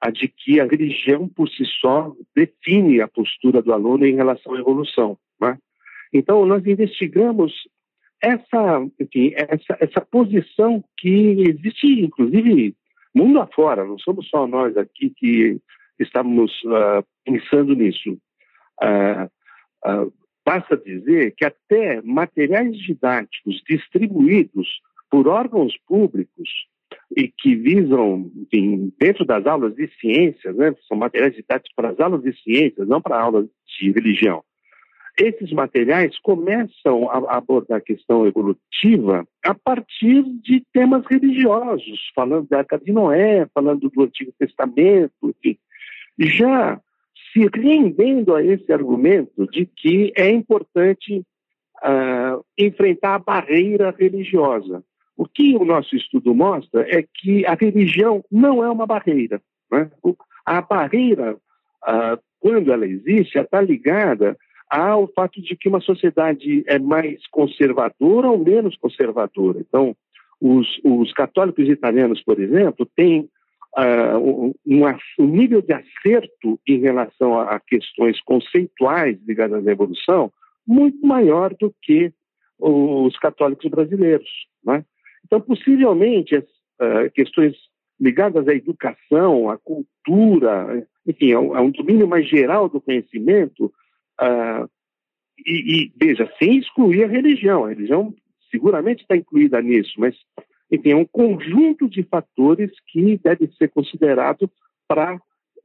a 0.00 0.10
de 0.10 0.28
que 0.28 0.58
a 0.60 0.64
religião 0.64 1.28
por 1.28 1.48
si 1.48 1.64
só 1.80 2.14
define 2.34 3.02
a 3.02 3.08
postura 3.08 3.60
do 3.60 3.72
aluno 3.72 4.06
em 4.06 4.14
relação 4.14 4.54
à 4.54 4.58
evolução. 4.58 5.18
Né? 5.38 5.58
Então, 6.12 6.46
nós 6.46 6.66
investigamos 6.66 7.52
essa, 8.22 8.86
enfim, 8.98 9.32
essa, 9.34 9.76
essa 9.80 10.00
posição 10.00 10.82
que 10.96 11.44
existe, 11.48 12.00
inclusive, 12.00 12.74
mundo 13.14 13.40
afora, 13.40 13.84
não 13.84 13.98
somos 13.98 14.28
só 14.28 14.46
nós 14.46 14.76
aqui 14.76 15.12
que 15.16 15.58
estamos 15.98 16.52
uh, 16.64 17.04
pensando 17.24 17.74
nisso. 17.74 18.12
Uh, 18.82 19.30
Uh, 19.84 20.12
basta 20.44 20.76
dizer 20.76 21.34
que 21.36 21.44
até 21.44 22.02
materiais 22.02 22.76
didáticos 22.76 23.62
distribuídos 23.68 24.68
por 25.10 25.26
órgãos 25.26 25.74
públicos 25.86 26.48
e 27.16 27.28
que 27.28 27.54
visam, 27.54 28.30
enfim, 28.36 28.92
dentro 28.98 29.24
das 29.24 29.46
aulas 29.46 29.74
de 29.74 29.88
ciências, 30.00 30.54
né, 30.56 30.74
são 30.86 30.96
materiais 30.96 31.34
didáticos 31.34 31.72
para 31.74 31.90
as 31.90 32.00
aulas 32.00 32.22
de 32.22 32.32
ciências, 32.42 32.86
não 32.86 33.00
para 33.00 33.20
aulas 33.20 33.48
de 33.78 33.90
religião. 33.90 34.42
Esses 35.20 35.52
materiais 35.52 36.18
começam 36.20 37.10
a 37.10 37.36
abordar 37.36 37.76
a 37.76 37.82
questão 37.82 38.26
evolutiva 38.26 39.28
a 39.44 39.54
partir 39.54 40.22
de 40.42 40.64
temas 40.72 41.04
religiosos, 41.04 42.10
falando 42.14 42.48
da 42.48 42.60
Arca 42.60 42.78
de 42.78 42.90
Noé, 42.90 43.46
falando 43.52 43.90
do 43.90 44.02
Antigo 44.02 44.32
Testamento, 44.38 45.12
enfim. 45.22 45.58
Já 46.18 46.80
se 47.34 47.46
rendendo 47.54 48.34
a 48.34 48.42
esse 48.42 48.72
argumento 48.72 49.46
de 49.48 49.66
que 49.66 50.10
é 50.16 50.30
importante 50.30 51.18
uh, 51.18 52.42
enfrentar 52.56 53.16
a 53.16 53.18
barreira 53.18 53.94
religiosa. 53.96 54.82
O 55.18 55.26
que 55.26 55.54
o 55.54 55.66
nosso 55.66 55.94
estudo 55.96 56.34
mostra 56.34 56.80
é 56.88 57.04
que 57.14 57.44
a 57.44 57.52
religião 57.52 58.24
não 58.32 58.64
é 58.64 58.70
uma 58.70 58.86
barreira. 58.86 59.38
Né? 59.70 59.90
A 60.46 60.62
barreira, 60.62 61.34
uh, 61.34 62.18
quando 62.38 62.72
ela 62.72 62.86
existe, 62.86 63.38
está 63.38 63.60
ligada 63.60 64.34
ao 64.70 65.08
fato 65.08 65.42
de 65.42 65.56
que 65.56 65.68
uma 65.68 65.80
sociedade 65.80 66.62
é 66.66 66.78
mais 66.78 67.26
conservadora 67.26 68.30
ou 68.30 68.38
menos 68.38 68.76
conservadora. 68.76 69.58
Então, 69.58 69.96
os, 70.40 70.80
os 70.84 71.12
católicos 71.12 71.68
italianos, 71.68 72.22
por 72.22 72.40
exemplo, 72.40 72.88
têm 72.96 73.28
uh, 73.76 74.54
um, 74.64 74.84
um, 75.18 75.26
nível 75.26 75.60
de 75.60 75.72
acerto 75.72 76.58
em 76.66 76.78
relação 76.78 77.38
a, 77.38 77.56
a, 77.56 77.60
questões 77.60 78.20
conceituais 78.22 79.18
ligadas 79.26 79.66
à 79.66 79.72
evolução 79.72 80.32
muito 80.66 81.04
maior 81.04 81.54
do 81.54 81.74
que 81.82 82.12
os 82.58 83.18
católicos 83.18 83.68
brasileiros. 83.68 84.28
Né? 84.64 84.84
Então, 85.26 85.40
possivelmente, 85.40 86.36
as 86.36 86.44
uh, 86.44 87.10
questões 87.12 87.56
ligadas 88.00 88.46
à 88.46 88.54
educação, 88.54 89.50
à 89.50 89.58
cultura, 89.58 90.86
enfim, 91.06 91.32
a 91.32 91.40
um, 91.40 91.54
a 91.54 91.60
um 91.60 91.70
domínio 91.70 92.06
mais 92.06 92.28
geral 92.28 92.68
do 92.68 92.80
conhecimento, 92.80 93.72
uh, 94.20 94.68
e, 95.46 95.84
e, 95.84 95.92
veja, 95.96 96.30
sem 96.38 96.58
excluir 96.58 97.04
a 97.04 97.08
religião. 97.08 97.64
A 97.64 97.70
religião 97.70 98.14
seguramente 98.50 99.02
está 99.02 99.16
incluída 99.16 99.60
nisso, 99.62 99.92
mas 99.98 100.14
enfim, 100.70 100.90
é 100.90 100.96
um 100.96 101.04
conjunto 101.04 101.88
de 101.88 102.02
fatores 102.02 102.70
que 102.88 103.18
deve 103.18 103.50
ser 103.58 103.68
considerado 103.70 104.50
para 104.86 105.20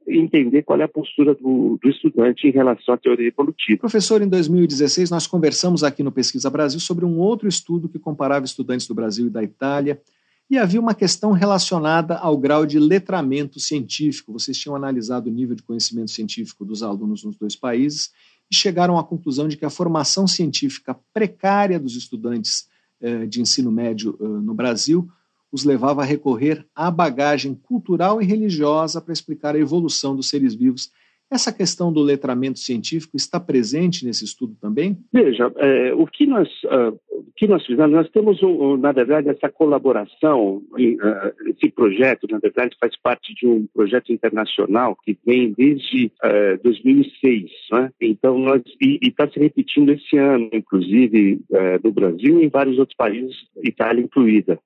entender 0.08 0.62
qual 0.62 0.80
é 0.80 0.84
a 0.84 0.88
postura 0.88 1.34
do, 1.34 1.78
do, 1.82 1.88
estudante 1.88 2.46
em 2.46 2.52
relação 2.52 2.94
à 2.94 2.96
teoria 2.96 3.28
evolutiva. 3.28 3.80
Professor, 3.80 4.22
em 4.22 4.28
2016 4.28 5.10
nós 5.10 5.26
conversamos 5.26 5.82
aqui 5.82 6.02
no 6.02 6.12
Pesquisa 6.12 6.48
Brasil 6.48 6.78
sobre 6.78 7.04
um 7.04 7.18
outro 7.18 7.48
estudo 7.48 7.88
que 7.88 7.98
comparava 7.98 8.44
estudantes 8.44 8.86
do 8.86 8.94
Brasil 8.94 9.26
e 9.26 9.30
da 9.30 9.42
Itália 9.42 10.00
e 10.48 10.56
havia 10.56 10.80
uma 10.80 10.94
questão 10.94 11.32
relacionada 11.32 12.16
ao 12.16 12.36
grau 12.36 12.64
de 12.64 12.78
letramento 12.78 13.58
científico. 13.58 14.32
Vocês 14.32 14.56
tinham 14.56 14.76
analisado 14.76 15.28
o 15.28 15.32
nível 15.32 15.56
de 15.56 15.62
conhecimento 15.64 16.12
científico 16.12 16.64
dos 16.64 16.84
alunos 16.84 17.24
nos 17.24 17.36
dois 17.36 17.56
países 17.56 18.12
e 18.50 18.54
chegaram 18.54 18.98
à 18.98 19.04
conclusão 19.04 19.48
de 19.48 19.56
que 19.56 19.64
a 19.64 19.70
formação 19.70 20.26
científica 20.26 20.98
precária 21.12 21.78
dos 21.78 21.96
estudantes 21.96 22.68
eh, 23.00 23.26
de 23.26 23.40
ensino 23.40 23.70
médio 23.70 24.16
eh, 24.20 24.24
no 24.24 24.54
Brasil 24.54 25.08
os 25.50 25.64
levava 25.64 26.02
a 26.02 26.04
recorrer 26.04 26.66
à 26.74 26.90
bagagem 26.90 27.54
cultural 27.54 28.20
e 28.20 28.24
religiosa 28.24 29.00
para 29.00 29.12
explicar 29.12 29.54
a 29.54 29.58
evolução 29.58 30.14
dos 30.14 30.28
seres 30.28 30.54
vivos 30.54 30.90
Essa 31.28 31.52
questão 31.52 31.92
do 31.92 32.02
letramento 32.02 32.60
científico 32.60 33.16
está 33.16 33.40
presente 33.40 34.06
nesse 34.06 34.24
estudo 34.24 34.54
também? 34.60 34.96
Veja, 35.12 35.52
é, 35.56 35.92
o, 35.92 36.06
que 36.06 36.24
nós, 36.24 36.48
uh, 36.64 36.94
o 37.10 37.32
que 37.34 37.48
nós 37.48 37.66
fizemos, 37.66 37.90
nós 37.90 38.08
temos, 38.10 38.40
um, 38.44 38.76
na 38.76 38.92
verdade, 38.92 39.28
essa 39.28 39.48
colaboração, 39.48 40.62
uh, 40.70 41.50
esse 41.50 41.68
projeto, 41.72 42.28
na 42.30 42.38
verdade, 42.38 42.76
faz 42.80 42.96
parte 43.02 43.34
de 43.34 43.44
um 43.44 43.66
projeto 43.74 44.12
internacional 44.12 44.96
que 45.04 45.18
vem 45.26 45.52
desde 45.52 46.12
uh, 46.22 46.62
2006. 46.62 47.50
Né? 47.72 47.90
Então, 48.00 48.38
nós, 48.38 48.62
e 48.80 49.00
está 49.02 49.28
se 49.28 49.40
repetindo 49.40 49.90
esse 49.90 50.16
ano, 50.16 50.48
inclusive, 50.52 51.40
no 51.82 51.90
Brasil 51.90 52.40
e 52.40 52.44
em 52.44 52.48
vários 52.48 52.78
outros 52.78 52.96
países, 52.96 53.34
Itália 53.64 54.02
incluída. 54.02 54.58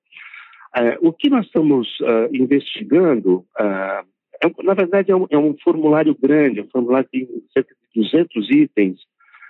o 1.01 1.11
que 1.11 1.29
nós 1.29 1.45
estamos 1.45 1.87
investigando 2.31 3.45
é, 4.43 4.63
na 4.63 4.73
verdade, 4.73 5.11
é 5.11 5.15
um, 5.15 5.27
é 5.29 5.37
um, 5.37 5.55
formulário 5.63 6.15
grande, 6.19 6.59
é 6.59 6.63
um 6.63 6.69
formulário 6.69 7.07
tem 7.11 7.27
cerca 7.53 7.75
de 7.93 8.01
200 8.01 8.49
itens, 8.49 8.99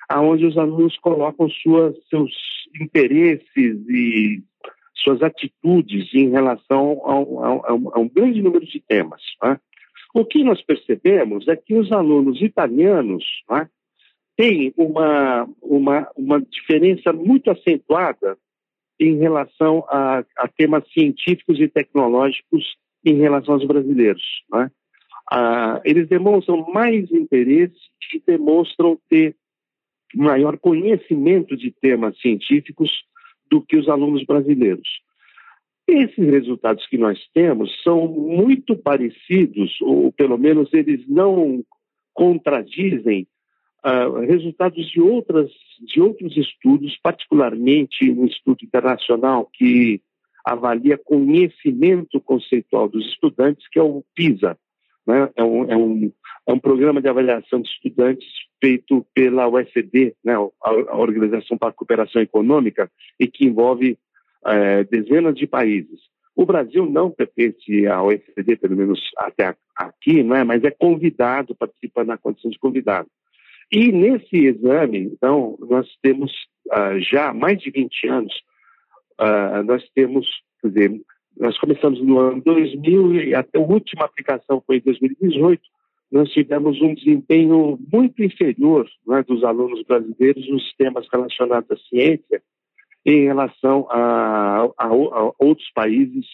aonde 0.09 0.45
os 0.45 0.57
alunos 0.57 0.97
colocam 0.97 1.49
suas, 1.49 1.95
seus 2.09 2.31
interesses 2.79 3.87
e 3.89 4.43
suas 4.95 5.21
atitudes 5.21 6.13
em 6.13 6.29
relação 6.29 7.01
a 7.05 7.99
um 7.99 8.09
grande 8.09 8.41
número 8.41 8.65
de 8.65 8.79
temas. 8.81 9.21
Né? 9.41 9.59
O 10.13 10.25
que 10.25 10.43
nós 10.43 10.61
percebemos 10.61 11.47
é 11.47 11.55
que 11.55 11.73
os 11.73 11.91
alunos 11.91 12.41
italianos 12.41 13.23
né, 13.49 13.69
têm 14.35 14.73
uma, 14.75 15.47
uma, 15.61 16.11
uma 16.17 16.41
diferença 16.41 17.13
muito 17.13 17.49
acentuada 17.49 18.37
em 18.99 19.17
relação 19.17 19.85
a, 19.89 20.23
a 20.37 20.47
temas 20.49 20.83
científicos 20.91 21.59
e 21.59 21.67
tecnológicos 21.67 22.75
em 23.03 23.15
relação 23.15 23.55
aos 23.55 23.65
brasileiros. 23.65 24.23
Né? 24.51 24.69
Ah, 25.31 25.81
eles 25.85 26.09
demonstram 26.09 26.69
mais 26.73 27.09
interesse 27.09 27.79
e 28.13 28.21
demonstram 28.27 28.99
ter 29.09 29.33
maior 30.13 30.57
conhecimento 30.57 31.55
de 31.55 31.71
temas 31.71 32.19
científicos 32.19 32.91
do 33.49 33.61
que 33.61 33.77
os 33.77 33.87
alunos 33.87 34.25
brasileiros. 34.25 34.87
Esses 35.87 36.29
resultados 36.29 36.85
que 36.87 36.97
nós 36.97 37.17
temos 37.33 37.71
são 37.81 38.09
muito 38.09 38.75
parecidos, 38.75 39.79
ou 39.81 40.11
pelo 40.11 40.37
menos 40.37 40.73
eles 40.73 41.07
não 41.07 41.63
contradizem 42.13 43.25
uh, 43.85 44.19
resultados 44.19 44.85
de, 44.89 44.99
outras, 44.99 45.49
de 45.79 46.01
outros 46.01 46.35
estudos, 46.35 46.97
particularmente 47.01 48.11
um 48.11 48.25
estudo 48.25 48.65
internacional 48.65 49.49
que 49.53 50.01
avalia 50.43 50.97
conhecimento 50.97 52.19
conceitual 52.19 52.89
dos 52.89 53.05
estudantes, 53.07 53.65
que 53.69 53.79
é 53.79 53.83
o 53.83 54.03
PISA, 54.13 54.57
né? 55.05 55.29
É, 55.35 55.43
um, 55.43 55.71
é, 55.71 55.75
um, 55.75 56.11
é 56.47 56.53
um 56.53 56.59
programa 56.59 57.01
de 57.01 57.07
avaliação 57.07 57.61
de 57.61 57.69
estudantes 57.69 58.27
feito 58.59 59.05
pela 59.13 59.47
OECD, 59.47 60.15
né? 60.23 60.33
a, 60.35 60.97
Organização 60.97 61.57
para 61.57 61.69
a 61.69 61.73
Cooperação 61.73 62.21
Econômica, 62.21 62.89
e 63.19 63.27
que 63.27 63.45
envolve 63.45 63.97
é, 64.45 64.83
dezenas 64.83 65.35
de 65.35 65.47
países. 65.47 65.99
O 66.35 66.45
Brasil 66.45 66.85
não 66.89 67.11
pertence 67.11 67.85
à 67.87 68.01
OECD, 68.01 68.55
pelo 68.55 68.75
menos 68.75 68.99
até 69.17 69.55
aqui, 69.75 70.23
não 70.23 70.35
é? 70.35 70.43
mas 70.43 70.63
é 70.63 70.71
convidado, 70.71 71.55
participa 71.55 72.03
na 72.03 72.17
condição 72.17 72.49
de 72.49 72.57
convidado. 72.57 73.07
E 73.71 73.91
nesse 73.91 74.35
exame, 74.35 74.99
então, 74.99 75.57
nós 75.61 75.87
temos 76.01 76.31
uh, 76.67 76.99
já 76.99 77.33
mais 77.33 77.59
de 77.59 77.71
20 77.71 78.07
anos, 78.07 78.33
uh, 79.19 79.63
nós 79.63 79.83
temos, 79.95 80.27
quer 80.61 80.67
dizer, 80.67 81.01
nós 81.37 81.57
começamos 81.57 82.01
no 82.01 82.19
ano 82.19 82.41
2000 82.41 83.15
e 83.15 83.35
até 83.35 83.57
a 83.57 83.61
última 83.61 84.05
aplicação 84.05 84.61
foi 84.65 84.77
em 84.77 84.81
2018. 84.81 85.61
Nós 86.11 86.29
tivemos 86.29 86.81
um 86.81 86.93
desempenho 86.93 87.79
muito 87.91 88.21
inferior 88.21 88.87
é, 89.11 89.23
dos 89.23 89.43
alunos 89.43 89.81
brasileiros 89.83 90.47
nos 90.49 90.73
temas 90.75 91.07
relacionados 91.11 91.71
à 91.71 91.77
ciência 91.89 92.41
em 93.05 93.23
relação 93.23 93.87
a, 93.89 94.69
a, 94.77 94.87
a 94.87 95.31
outros 95.39 95.71
países 95.73 96.25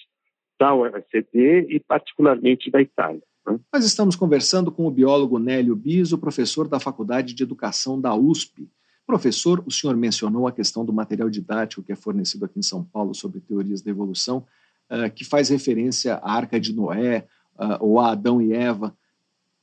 da 0.59 0.73
OECD 0.73 1.67
e 1.69 1.79
particularmente 1.79 2.71
da 2.71 2.81
Itália. 2.81 3.21
Né? 3.45 3.59
Nós 3.71 3.85
estamos 3.85 4.15
conversando 4.15 4.71
com 4.71 4.87
o 4.87 4.91
biólogo 4.91 5.39
Nélio 5.39 5.75
Biso, 5.75 6.17
professor 6.17 6.67
da 6.67 6.79
Faculdade 6.79 7.33
de 7.33 7.43
Educação 7.43 8.01
da 8.01 8.13
USP. 8.15 8.67
Professor, 9.05 9.63
o 9.65 9.71
senhor 9.71 9.95
mencionou 9.95 10.47
a 10.47 10.51
questão 10.51 10.83
do 10.83 10.91
material 10.91 11.29
didático 11.29 11.83
que 11.83 11.93
é 11.93 11.95
fornecido 11.95 12.43
aqui 12.43 12.59
em 12.59 12.63
São 12.63 12.83
Paulo 12.83 13.13
sobre 13.13 13.39
teorias 13.39 13.81
da 13.81 13.91
evolução 13.91 14.45
uh, 14.91 15.11
que 15.13 15.25
faz 15.25 15.49
referência 15.49 16.15
à 16.15 16.35
Arca 16.35 16.59
de 16.59 16.75
Noé 16.75 17.25
uh, 17.57 17.77
ou 17.79 17.99
a 17.99 18.11
Adão 18.11 18.41
e 18.41 18.53
Eva. 18.53 18.95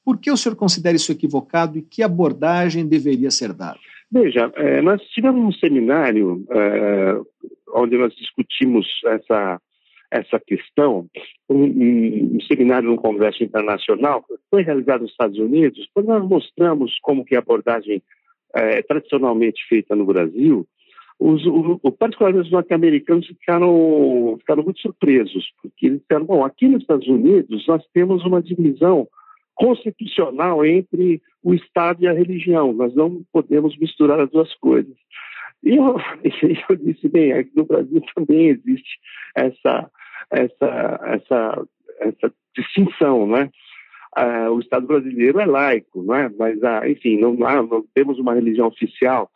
Por 0.04 0.18
que 0.18 0.30
o 0.30 0.36
senhor 0.36 0.54
considera 0.54 0.96
isso 0.96 1.10
equivocado 1.10 1.78
e 1.78 1.82
que 1.82 2.02
abordagem 2.02 2.86
deveria 2.86 3.30
ser 3.30 3.52
dada? 3.52 3.78
Veja, 4.10 4.52
é, 4.56 4.82
nós 4.82 5.02
tivemos 5.08 5.42
um 5.42 5.52
seminário 5.58 6.44
é, 6.50 7.20
onde 7.74 7.96
nós 7.96 8.14
discutimos 8.14 8.86
essa, 9.06 9.60
essa 10.10 10.38
questão, 10.38 11.08
um, 11.48 11.64
um, 11.64 12.36
um, 12.36 12.40
seminário 12.42 12.88
num 12.88 12.96
congresso 12.96 13.42
internacional, 13.42 14.24
foi 14.50 14.62
realizado 14.62 15.00
nos 15.00 15.10
Estados 15.10 15.38
Unidos, 15.38 15.88
quando 15.92 16.06
nós 16.06 16.28
mostramos 16.28 16.96
como 17.02 17.24
que 17.24 17.34
a 17.34 17.40
abordagem 17.40 18.02
é, 18.54 18.82
tradicionalmente 18.82 19.66
feita 19.68 19.96
no 19.96 20.06
Brasil 20.06 20.64
os, 21.18 21.44
o, 21.46 21.78
particularmente 21.92 22.46
os 22.46 22.52
norte-americanos 22.52 23.26
ficaram, 23.26 24.36
ficaram 24.40 24.62
muito 24.62 24.80
surpresos, 24.80 25.52
porque 25.62 25.86
eles 25.86 26.00
disseram, 26.00 26.24
bom, 26.24 26.44
aqui 26.44 26.68
nos 26.68 26.82
Estados 26.82 27.06
Unidos 27.06 27.66
nós 27.66 27.84
temos 27.92 28.24
uma 28.24 28.42
divisão 28.42 29.08
constitucional 29.54 30.64
entre 30.64 31.22
o 31.42 31.54
Estado 31.54 32.02
e 32.02 32.08
a 32.08 32.12
religião, 32.12 32.72
nós 32.72 32.94
não 32.94 33.22
podemos 33.32 33.76
misturar 33.78 34.18
as 34.20 34.30
duas 34.30 34.52
coisas. 34.56 34.94
E 35.62 35.76
eu, 35.76 35.96
eu 36.68 36.76
disse, 36.76 37.08
bem, 37.08 37.32
aqui 37.32 37.50
no 37.54 37.64
Brasil 37.64 38.02
também 38.14 38.48
existe 38.48 38.98
essa, 39.36 39.90
essa, 40.30 41.00
essa, 41.04 41.66
essa 42.00 42.34
distinção, 42.56 43.26
né? 43.26 43.50
Ah, 44.16 44.48
o 44.50 44.60
Estado 44.60 44.86
brasileiro 44.86 45.40
é 45.40 45.46
laico, 45.46 46.02
não 46.02 46.14
é? 46.14 46.30
mas, 46.38 46.62
ah, 46.62 46.88
enfim, 46.88 47.18
não, 47.18 47.34
não 47.34 47.84
temos 47.94 48.18
uma 48.18 48.34
religião 48.34 48.68
oficial. 48.68 49.28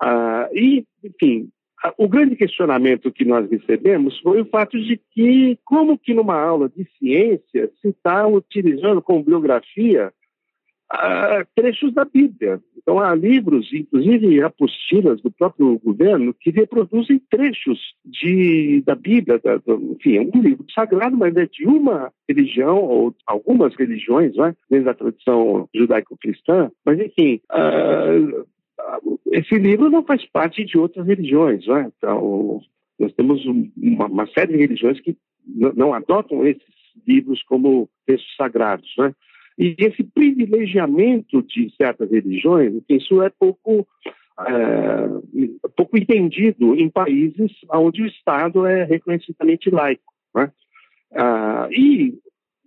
Ah, 0.00 0.48
e, 0.52 0.84
enfim, 1.04 1.48
o 1.96 2.08
grande 2.08 2.36
questionamento 2.36 3.12
que 3.12 3.24
nós 3.24 3.48
recebemos 3.50 4.18
foi 4.20 4.40
o 4.40 4.46
fato 4.46 4.78
de 4.78 5.00
que, 5.12 5.58
como 5.64 5.98
que 5.98 6.14
numa 6.14 6.38
aula 6.38 6.68
de 6.68 6.86
ciência 6.98 7.70
se 7.80 7.88
está 7.88 8.26
utilizando 8.26 9.00
como 9.00 9.24
biografia 9.24 10.12
ah, 10.92 11.44
trechos 11.54 11.94
da 11.94 12.04
Bíblia. 12.04 12.60
Então, 12.76 12.98
há 12.98 13.14
livros, 13.14 13.72
inclusive 13.72 14.42
apostilas 14.42 15.20
do 15.20 15.30
próprio 15.30 15.78
governo, 15.78 16.34
que 16.34 16.50
reproduzem 16.50 17.22
trechos 17.30 17.78
de, 18.04 18.82
da 18.84 18.94
Bíblia, 18.94 19.38
da, 19.38 19.56
do, 19.58 19.96
enfim, 19.96 20.16
é 20.16 20.20
um 20.20 20.42
livro 20.42 20.64
sagrado, 20.74 21.16
mas 21.16 21.36
é 21.36 21.46
de 21.46 21.66
uma 21.66 22.12
religião, 22.28 22.78
ou 22.82 23.14
algumas 23.26 23.74
religiões, 23.76 24.34
né, 24.34 24.56
dentro 24.68 24.86
da 24.86 24.94
tradição 24.94 25.68
judaico-cristã, 25.74 26.70
mas, 26.84 26.98
enfim, 26.98 27.40
uh, 27.52 28.44
esse 29.32 29.56
livro 29.56 29.90
não 29.90 30.04
faz 30.04 30.24
parte 30.26 30.64
de 30.64 30.76
outras 30.78 31.06
religiões. 31.06 31.66
Né? 31.66 31.90
Então, 31.96 32.60
nós 32.98 33.12
temos 33.14 33.44
uma, 33.76 34.06
uma, 34.06 34.26
série 34.28 34.52
de 34.52 34.58
religiões 34.58 35.00
que 35.00 35.16
não 35.46 35.94
adotam 35.94 36.46
esses 36.46 36.62
livros 37.06 37.42
como 37.44 37.88
textos 38.06 38.34
sagrados. 38.36 38.92
Né? 38.98 39.14
E 39.58 39.74
esse 39.78 40.02
privilegiamento 40.02 41.42
de 41.42 41.72
certas 41.76 42.10
religiões, 42.10 42.82
isso 42.88 43.22
é 43.22 43.30
pouco, 43.30 43.86
é, 44.40 45.58
pouco 45.76 45.96
entendido 45.96 46.74
em 46.74 46.88
países 46.88 47.52
onde 47.72 48.02
o 48.02 48.06
Estado 48.06 48.66
é 48.66 48.84
reconhecidamente 48.84 49.70
laico. 49.70 50.12
Né? 50.34 50.50
Ah, 51.14 51.68
e, 51.70 52.18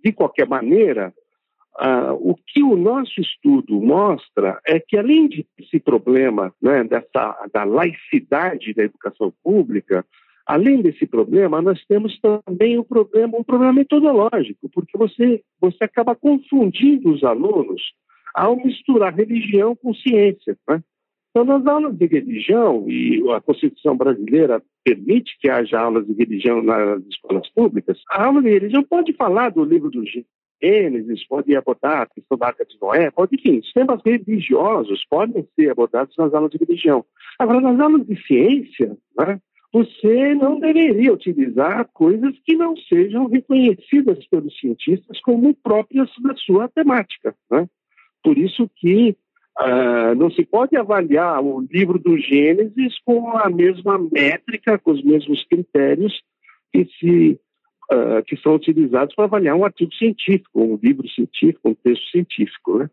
de 0.04 0.12
qualquer 0.12 0.46
maneira, 0.46 1.12
ah, 1.76 2.14
o 2.14 2.36
que 2.46 2.62
o 2.62 2.76
nosso 2.76 3.20
estudo 3.20 3.80
mostra 3.80 4.60
é 4.66 4.78
que, 4.78 4.96
além 4.96 5.28
desse 5.28 5.80
problema 5.80 6.54
né, 6.62 6.84
dessa, 6.84 7.48
da 7.52 7.64
laicidade 7.64 8.72
da 8.74 8.84
educação 8.84 9.32
pública, 9.42 10.04
além 10.46 10.82
desse 10.82 11.06
problema, 11.06 11.60
nós 11.60 11.84
temos 11.86 12.18
também 12.20 12.78
um 12.78 12.84
problema, 12.84 13.38
um 13.38 13.42
problema 13.42 13.72
metodológico, 13.72 14.68
porque 14.72 14.96
você, 14.96 15.42
você 15.60 15.84
acaba 15.84 16.14
confundindo 16.14 17.10
os 17.10 17.24
alunos 17.24 17.82
ao 18.34 18.56
misturar 18.56 19.14
religião 19.14 19.74
com 19.74 19.94
ciência. 19.94 20.56
Né? 20.68 20.82
Então, 21.30 21.44
nas 21.44 21.66
aulas 21.66 21.96
de 21.96 22.06
religião, 22.06 22.88
e 22.88 23.20
a 23.32 23.40
Constituição 23.40 23.96
brasileira 23.96 24.62
permite 24.84 25.36
que 25.40 25.48
haja 25.48 25.80
aulas 25.80 26.06
de 26.06 26.12
religião 26.12 26.62
nas 26.62 27.02
escolas 27.06 27.48
públicas, 27.50 28.00
a 28.10 28.26
aula 28.26 28.40
de 28.40 28.50
religião 28.50 28.84
pode 28.84 29.12
falar 29.14 29.50
do 29.50 29.64
livro 29.64 29.90
do 29.90 30.06
Gênesis, 30.62 31.26
pode 31.26 31.54
abordar 31.54 32.02
a 32.02 32.06
questão 32.06 32.38
da 32.38 32.46
Arca 32.46 32.64
de 32.64 32.76
Noé, 32.80 33.10
pode, 33.10 33.36
enfim, 33.36 33.60
temas 33.72 34.00
religiosos 34.04 35.04
podem 35.08 35.46
ser 35.54 35.70
abordados 35.70 36.16
nas 36.16 36.32
aulas 36.32 36.50
de 36.50 36.58
religião. 36.58 37.04
Agora, 37.38 37.60
nas 37.60 37.78
aulas 37.80 38.06
de 38.06 38.16
ciência, 38.26 38.96
né, 39.18 39.40
você 39.74 40.36
não 40.36 40.60
deveria 40.60 41.12
utilizar 41.12 41.88
coisas 41.92 42.32
que 42.44 42.54
não 42.54 42.76
sejam 42.76 43.26
reconhecidas 43.26 44.24
pelos 44.28 44.56
cientistas 44.60 45.20
como 45.20 45.52
próprias 45.52 46.08
da 46.22 46.32
sua 46.36 46.68
temática. 46.68 47.34
Né? 47.50 47.68
Por 48.22 48.38
isso 48.38 48.70
que 48.76 49.16
uh, 49.60 50.14
não 50.16 50.30
se 50.30 50.44
pode 50.44 50.76
avaliar 50.76 51.42
o 51.42 51.60
livro 51.60 51.98
do 51.98 52.16
Gênesis 52.16 52.94
com 53.04 53.36
a 53.36 53.50
mesma 53.50 53.98
métrica, 53.98 54.78
com 54.78 54.92
os 54.92 55.02
mesmos 55.02 55.44
critérios 55.46 56.22
que, 56.72 56.88
se, 57.00 57.40
uh, 57.92 58.22
que 58.26 58.36
são 58.36 58.54
utilizados 58.54 59.14
para 59.14 59.24
avaliar 59.24 59.56
um 59.56 59.64
artigo 59.64 59.92
científico, 59.94 60.62
um 60.62 60.78
livro 60.82 61.08
científico, 61.08 61.70
um 61.70 61.74
texto 61.74 62.10
científico. 62.10 62.78
Né? 62.78 62.90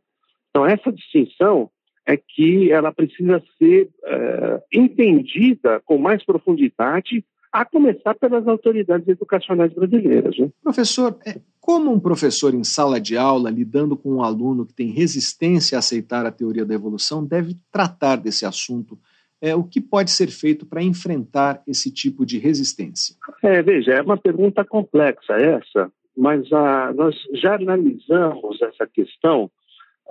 Então, 0.50 0.66
essa 0.66 0.92
distinção 0.92 1.70
é 2.06 2.18
que 2.18 2.72
ela 2.72 2.92
precisa 2.92 3.42
ser 3.58 3.90
uh, 4.04 4.62
entendida 4.74 5.82
com 5.86 5.98
mais 5.98 6.26
profundidade 6.26 7.24
a 7.52 7.66
começar 7.66 8.16
pelas 8.16 8.48
autoridades 8.48 9.08
educacionais 9.08 9.74
brasileiras. 9.74 10.38
Né? 10.38 10.50
Professor, 10.64 11.18
é, 11.26 11.40
como 11.60 11.92
um 11.92 12.00
professor 12.00 12.54
em 12.54 12.64
sala 12.64 13.00
de 13.00 13.18
aula, 13.18 13.50
lidando 13.50 13.98
com 13.98 14.16
um 14.16 14.24
aluno 14.24 14.66
que 14.66 14.74
tem 14.74 14.88
resistência 14.88 15.78
a 15.78 15.80
aceitar 15.80 16.26
a 16.26 16.32
teoria 16.32 16.66
da 16.66 16.74
evolução, 16.74 17.26
deve 17.26 17.58
tratar 17.72 18.16
desse 18.16 18.46
assunto? 18.46 18.98
É, 19.42 19.56
o 19.56 19.64
que 19.64 19.82
pode 19.82 20.12
ser 20.12 20.28
feito 20.28 20.66
para 20.66 20.84
enfrentar 20.84 21.62
esse 21.68 21.92
tipo 21.92 22.26
de 22.26 22.38
resistência? 22.38 23.16
É, 23.42 23.62
veja, 23.62 23.94
é 23.94 24.02
uma 24.02 24.18
pergunta 24.18 24.64
complexa 24.64 25.34
essa, 25.34 25.92
mas 26.16 26.52
ah, 26.54 26.94
nós 26.94 27.16
já 27.34 27.56
analisamos 27.56 28.62
essa 28.62 28.86
questão 28.86 29.50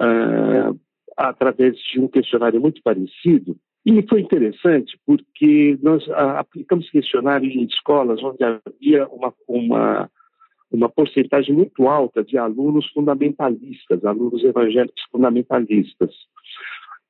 ah, 0.01 0.73
através 1.17 1.77
de 1.77 2.01
um 2.01 2.09
questionário 2.09 2.61
muito 2.61 2.83
parecido 2.83 3.57
e 3.85 4.07
foi 4.07 4.21
interessante 4.21 4.99
porque 5.07 5.79
nós 5.83 6.07
aplicamos 6.11 6.91
questionário 6.91 7.51
em 7.51 7.65
escolas 7.65 8.23
onde 8.23 8.45
havia 8.45 9.09
uma, 9.09 9.33
uma, 9.49 10.11
uma 10.71 10.89
porcentagem 10.89 11.55
muito 11.55 11.89
alta 11.89 12.23
de 12.23 12.37
alunos 12.37 12.87
fundamentalistas, 12.93 14.05
alunos 14.05 14.45
evangélicos 14.45 15.03
fundamentalistas. 15.11 16.15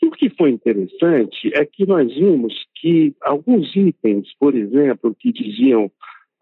E 0.03 0.07
o 0.07 0.11
que 0.11 0.31
foi 0.31 0.51
interessante 0.51 1.51
é 1.55 1.65
que 1.65 1.87
nós 1.87 2.13
vimos 2.15 2.55
que 2.77 3.15
alguns 3.21 3.75
itens, 3.77 4.29
por 4.39 4.55
exemplo, 4.55 5.15
que 5.15 5.31
diziam, 5.31 5.91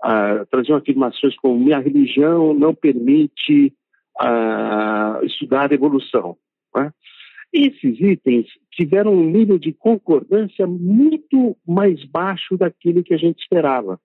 ah, 0.03 0.47
traziam 0.51 0.79
afirmações 0.79 1.37
como 1.37 1.59
minha 1.59 1.81
religião 1.81 2.55
não 2.55 2.73
permite 2.73 3.73
ah, 4.21 5.21
estudar 5.25 5.73
evolução. 5.73 6.37
Né? 6.75 6.93
Esses 7.53 7.99
itens 8.01 8.47
tiveram 8.71 9.13
um 9.13 9.29
nível 9.29 9.59
de 9.59 9.73
concordância 9.73 10.67
muito 10.67 11.57
mais 11.67 12.05
baixo 12.05 12.57
daquele 12.57 13.03
que 13.03 13.15
a 13.15 13.19
gente 13.19 13.41
esperava. 13.41 13.99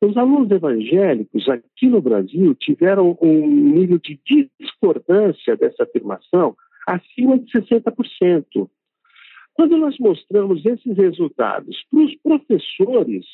Os 0.00 0.16
alunos 0.16 0.50
evangélicos 0.50 1.48
aqui 1.48 1.88
no 1.88 2.00
Brasil 2.00 2.54
tiveram 2.54 3.16
um 3.22 3.46
nível 3.46 3.98
de 3.98 4.20
discordância 4.60 5.56
dessa 5.56 5.84
afirmação 5.84 6.54
acima 6.86 7.38
de 7.38 7.50
60%. 7.50 8.68
Quando 9.54 9.76
nós 9.76 9.96
mostramos 9.98 10.64
esses 10.64 10.96
resultados 10.96 11.76
para 11.90 12.00
os 12.00 12.14
professores 12.16 13.24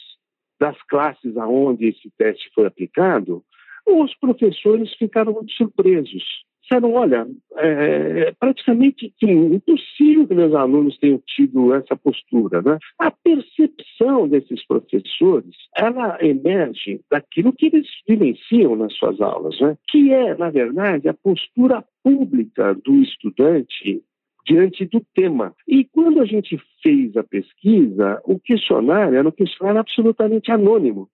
das 0.60 0.80
classes 0.82 1.36
aonde 1.36 1.88
esse 1.88 2.10
teste 2.18 2.50
foi 2.54 2.66
aplicado, 2.66 3.42
os 3.86 4.14
professores 4.18 4.92
ficaram 4.94 5.32
muito 5.32 5.52
surpresos 5.52 6.22
disseram, 6.70 6.92
olha, 6.92 7.26
é, 7.56 8.28
é 8.28 8.32
praticamente 8.38 9.12
impossível 9.20 10.26
que 10.26 10.34
meus 10.34 10.54
alunos 10.54 10.96
tenham 10.98 11.20
tido 11.26 11.74
essa 11.74 11.96
postura. 11.96 12.62
Né? 12.62 12.78
A 12.98 13.10
percepção 13.10 14.28
desses 14.28 14.64
professores, 14.66 15.54
ela 15.76 16.16
emerge 16.20 17.00
daquilo 17.10 17.52
que 17.52 17.66
eles 17.66 17.88
vivenciam 18.08 18.76
nas 18.76 18.94
suas 18.94 19.20
aulas, 19.20 19.60
né? 19.60 19.76
que 19.88 20.12
é, 20.12 20.36
na 20.36 20.50
verdade, 20.50 21.08
a 21.08 21.14
postura 21.14 21.84
pública 22.02 22.74
do 22.74 22.94
estudante 23.02 24.02
diante 24.46 24.84
do 24.86 25.02
tema. 25.14 25.54
E 25.66 25.84
quando 25.84 26.20
a 26.20 26.24
gente 26.24 26.60
fez 26.82 27.16
a 27.16 27.22
pesquisa, 27.22 28.20
o 28.24 28.38
questionário 28.38 29.16
era 29.16 29.28
um 29.28 29.32
questionário 29.32 29.80
absolutamente 29.80 30.50
anônimo, 30.50 31.08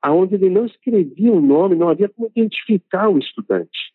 aonde 0.00 0.34
ele 0.34 0.50
não 0.50 0.66
escrevia 0.66 1.32
o 1.32 1.38
um 1.38 1.40
nome, 1.40 1.76
não 1.76 1.88
havia 1.88 2.08
como 2.08 2.28
identificar 2.28 3.08
o 3.08 3.18
estudante. 3.18 3.92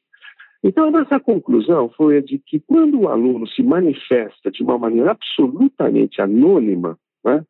Então, 0.64 0.88
a 0.88 0.92
nossa 0.92 1.20
conclusão 1.20 1.90
foi 1.90 2.18
a 2.18 2.22
de 2.22 2.40
que 2.40 2.60
quando 2.60 3.02
o 3.02 3.10
aluno 3.10 3.46
se 3.48 3.62
manifesta 3.62 4.50
de 4.50 4.64
uma 4.64 4.78
maneira 4.78 5.12
absolutamente 5.12 6.22
anônima, 6.22 6.98
né, 7.24 7.44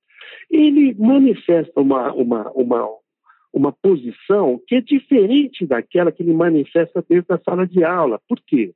ele 0.50 0.96
manifesta 0.96 1.80
uma, 1.80 2.12
uma, 2.14 2.52
uma, 2.52 2.90
uma 3.54 3.72
posição 3.72 4.60
que 4.68 4.76
é 4.76 4.82
diferente 4.82 5.66
daquela 5.66 6.12
que 6.12 6.24
ele 6.24 6.34
manifesta 6.34 7.06
dentro 7.08 7.38
da 7.38 7.44
sala 7.44 7.68
de 7.68 7.84
aula. 7.84 8.20
Por 8.28 8.40
quê? 8.40 8.74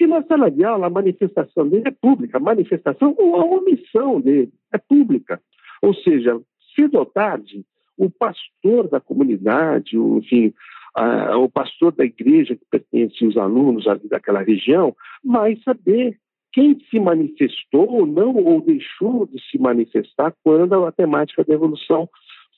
Porque 0.00 0.06
na 0.06 0.22
sala 0.22 0.50
de 0.50 0.64
aula 0.64 0.86
a 0.86 0.90
manifestação 0.90 1.68
dele 1.68 1.88
é 1.88 1.90
pública, 1.90 2.38
a 2.38 2.40
manifestação 2.40 3.14
ou 3.18 3.36
a 3.36 3.44
omissão 3.44 4.18
dele 4.18 4.50
é 4.72 4.78
pública. 4.78 5.38
Ou 5.82 5.92
seja, 5.92 6.40
cedo 6.74 6.98
ou 6.98 7.04
tarde, 7.04 7.66
o 7.98 8.08
pastor 8.08 8.88
da 8.88 8.98
comunidade, 8.98 9.98
o, 9.98 10.16
enfim, 10.16 10.54
ah, 10.96 11.36
o 11.36 11.50
pastor 11.50 11.92
da 11.92 12.02
igreja 12.02 12.56
que 12.56 12.64
pertence 12.70 13.22
aos 13.22 13.36
alunos 13.36 13.86
ali 13.86 14.08
daquela 14.08 14.40
região 14.40 14.96
vai 15.22 15.56
saber 15.56 16.16
quem 16.50 16.78
se 16.88 16.98
manifestou 16.98 17.86
ou 17.86 18.06
não, 18.06 18.34
ou 18.36 18.62
deixou 18.62 19.26
de 19.26 19.38
se 19.50 19.58
manifestar 19.58 20.34
quando 20.42 20.82
a 20.86 20.92
temática 20.92 21.44
da 21.44 21.52
evolução 21.52 22.08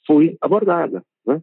foi 0.07 0.36
abordada. 0.40 1.03
Né? 1.26 1.43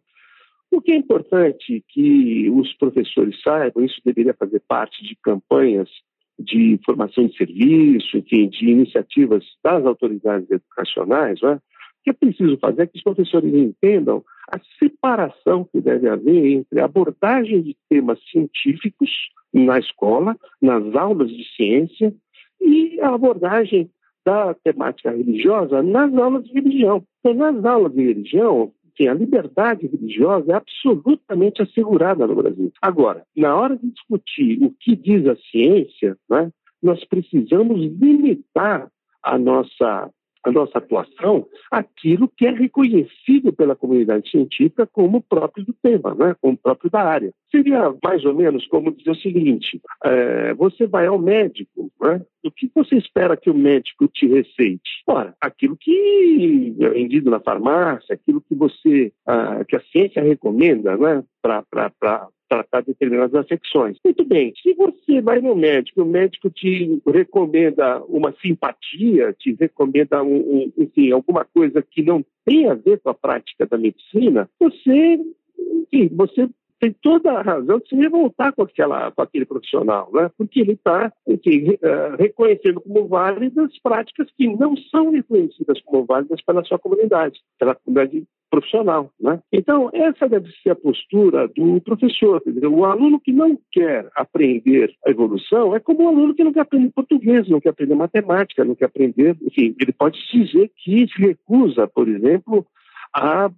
O 0.72 0.82
que 0.82 0.92
é 0.92 0.96
importante 0.96 1.84
que 1.88 2.50
os 2.50 2.74
professores 2.74 3.42
saibam, 3.42 3.84
isso 3.84 4.00
deveria 4.06 4.34
fazer 4.34 4.62
parte 4.68 5.04
de 5.04 5.16
campanhas 5.24 5.90
de 6.38 6.80
formação 6.86 7.28
de 7.28 7.36
serviço, 7.36 8.18
enfim, 8.18 8.48
de 8.48 8.70
iniciativas 8.70 9.44
das 9.64 9.86
autoridades 9.86 10.50
educacionais, 10.50 11.42
né? 11.42 11.60
o 12.00 12.04
que 12.04 12.10
é 12.12 12.14
preciso 12.14 12.58
fazer 12.60 12.84
é 12.84 12.88
que 12.88 12.98
os 12.98 13.04
professores 13.04 13.54
entendam 13.54 14.24
a 14.50 14.58
separação 14.80 15.66
que 15.66 15.82
deve 15.82 16.08
haver 16.08 16.46
entre 16.46 16.80
abordagem 16.80 17.62
de 17.62 17.76
temas 17.90 18.20
científicos 18.32 19.10
na 19.54 19.80
escola, 19.80 20.38
nas 20.62 20.96
aulas 20.96 21.30
de 21.30 21.44
ciência, 21.56 22.14
e 22.62 23.00
a 23.02 23.14
abordagem 23.14 23.90
da 24.26 24.54
temática 24.54 25.12
religiosa 25.12 25.82
nas 25.82 26.14
aulas 26.14 26.46
de 26.46 26.54
religião. 26.54 27.04
Então, 27.20 27.34
nas 27.34 27.66
aulas 27.66 27.94
de 27.94 28.02
religião, 28.02 28.72
enfim, 29.00 29.08
a 29.08 29.14
liberdade 29.14 29.88
religiosa 29.88 30.52
é 30.52 30.56
absolutamente 30.56 31.62
assegurada 31.62 32.28
no 32.28 32.36
Brasil. 32.36 32.72
Agora, 32.82 33.24
na 33.36 33.56
hora 33.56 33.78
de 33.78 33.90
discutir 33.90 34.62
o 34.62 34.74
que 34.80 34.96
diz 34.96 35.26
a 35.26 35.36
ciência, 35.50 36.18
né, 36.30 36.52
nós 36.84 37.04
precisamos 37.06 37.80
limitar 37.80 38.90
a 39.24 39.38
nossa 39.38 40.10
a 40.44 40.52
nossa 40.52 40.78
atuação 40.78 41.46
aquilo 41.72 42.28
que 42.28 42.46
é 42.46 42.52
reconhecido 42.52 43.52
pela 43.54 43.76
comunidade 43.76 44.30
científica 44.30 44.88
como 44.88 45.22
próprio 45.22 45.66
do 45.66 45.74
tema, 45.74 46.16
né? 46.16 46.36
como 46.42 46.58
próprio 46.58 46.90
da 46.90 47.02
área. 47.02 47.34
Seria 47.52 47.94
mais 48.04 48.24
ou 48.26 48.34
menos 48.34 48.66
como 48.68 48.92
dizer 48.92 49.12
o 49.12 49.16
seguinte: 49.16 49.82
é, 50.04 50.54
você 50.54 50.88
vai 50.88 51.08
ao 51.08 51.20
médico, 51.20 51.92
né? 52.02 52.22
o 52.44 52.52
que 52.52 52.72
você 52.74 52.96
espera 52.96 53.38
que 53.38 53.50
o 53.50 53.54
médico 53.54 54.08
te 54.08 54.28
receite? 54.28 55.04
Ora, 55.08 55.36
aquilo 55.42 55.78
que 55.78 56.76
é 56.80 56.90
vendido 56.90 57.30
na 57.30 57.40
farmácia, 57.40 58.14
aquilo 58.14 58.42
que 58.42 58.56
você, 58.56 59.12
ah, 59.26 59.64
que 59.68 59.76
a 59.76 59.82
ciência 59.92 60.22
recomenda, 60.24 60.98
né? 60.98 61.24
para 61.42 62.28
tratar 62.50 62.82
determinadas 62.82 63.36
afecções. 63.36 63.98
Muito 64.04 64.26
bem, 64.26 64.52
se 64.62 64.74
você 64.74 65.22
vai 65.22 65.40
no 65.40 65.56
médico, 65.56 66.02
o 66.02 66.06
médico 66.06 66.50
te 66.50 67.00
recomenda 67.08 68.04
uma 68.06 68.34
simpatia, 68.42 69.34
te 69.38 69.56
recomenda 69.58 70.24
um, 70.24 70.36
um, 70.36 70.74
enfim, 70.78 71.12
alguma 71.12 71.46
coisa 71.46 71.82
que 71.82 72.02
não 72.02 72.26
tem 72.44 72.68
a 72.68 72.74
ver 72.74 73.00
com 73.00 73.12
a 73.12 73.14
prática 73.14 73.66
da 73.68 73.78
medicina, 73.78 74.50
você, 74.60 75.20
enfim, 75.58 76.10
você 76.12 76.50
tem 76.80 76.96
toda 77.02 77.32
a 77.32 77.42
razão 77.42 77.80
de 77.80 77.90
se 77.90 77.96
revoltar 77.96 78.54
com, 78.54 78.64
aquela, 78.64 79.12
com 79.12 79.22
aquele 79.22 79.46
profissional, 79.46 80.10
né? 80.14 80.32
porque 80.38 80.62
ele 80.62 80.74
está 80.74 81.12
uh, 81.28 82.16
reconhecendo 82.18 82.80
como 82.80 83.08
válidas 83.08 83.78
práticas 83.84 84.30
que 84.38 84.48
não 84.48 84.76
são 84.90 85.12
reconhecidas 85.12 85.82
como 85.82 86.06
válidas 86.06 86.42
pela 86.42 86.64
sua 86.64 86.80
comunidade, 86.80 87.40
pela 87.60 87.76
comunidade 87.76 88.26
profissional. 88.50 89.12
Né? 89.20 89.40
Então, 89.52 89.90
essa 89.94 90.28
deve 90.28 90.50
ser 90.64 90.72
a 90.72 90.76
postura 90.76 91.48
do 91.48 91.80
professor. 91.82 92.42
O 92.72 92.86
aluno 92.86 93.20
que 93.20 93.32
não 93.32 93.58
quer 93.72 94.10
aprender 94.16 94.94
a 95.06 95.12
evolução 95.12 95.76
é 95.76 95.80
como 95.80 96.04
o 96.04 96.08
aluno 96.08 96.34
que 96.34 96.44
não 96.44 96.54
quer 96.54 96.62
aprender 96.62 96.92
português, 96.92 97.48
não 97.48 97.60
quer 97.60 97.70
aprender 97.70 97.96
matemática, 97.96 98.66
não 98.66 98.76
quer 98.76 98.86
aprender. 98.86 99.38
Enfim, 99.42 99.76
ele 99.80 99.92
pode 99.92 100.20
dizer 100.32 100.72
que 100.76 101.08
se 101.08 101.22
recusa, 101.22 101.88
por 101.88 102.08
exemplo, 102.08 102.66
a, 103.14 103.50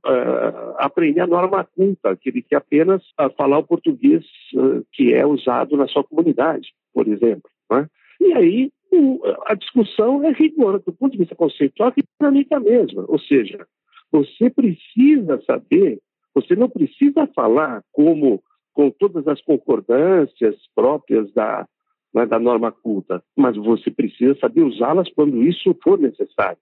aprender 0.77 1.21
a 1.21 1.27
norma 1.27 1.63
culta, 1.63 2.15
que 2.15 2.29
ele 2.29 2.41
quer 2.41 2.57
apenas 2.57 3.01
a 3.17 3.29
falar 3.29 3.59
o 3.59 3.67
português 3.67 4.23
uh, 4.55 4.85
que 4.93 5.13
é 5.13 5.25
usado 5.25 5.75
na 5.75 5.87
sua 5.87 6.03
comunidade, 6.03 6.69
por 6.93 7.07
exemplo. 7.07 7.49
Né? 7.69 7.87
E 8.19 8.33
aí 8.33 8.71
o, 8.91 9.21
a 9.45 9.55
discussão 9.55 10.23
é 10.23 10.31
rigorosa, 10.31 10.83
do 10.85 10.93
ponto 10.93 11.11
de 11.13 11.17
vista 11.17 11.35
conceitual, 11.35 11.91
que 11.91 12.01
é 12.19 12.55
a 12.55 12.59
mesma. 12.59 13.05
Ou 13.07 13.19
seja, 13.19 13.65
você 14.11 14.49
precisa 14.49 15.41
saber, 15.45 15.99
você 16.33 16.55
não 16.55 16.69
precisa 16.69 17.27
falar 17.35 17.83
como 17.91 18.43
com 18.73 18.89
todas 18.89 19.27
as 19.27 19.41
concordâncias 19.41 20.55
próprias 20.73 21.31
da, 21.33 21.67
né, 22.13 22.25
da 22.25 22.39
norma 22.39 22.71
culta, 22.71 23.23
mas 23.35 23.55
você 23.57 23.91
precisa 23.91 24.35
saber 24.39 24.63
usá-las 24.63 25.09
quando 25.13 25.43
isso 25.43 25.75
for 25.83 25.99
necessário. 25.99 26.57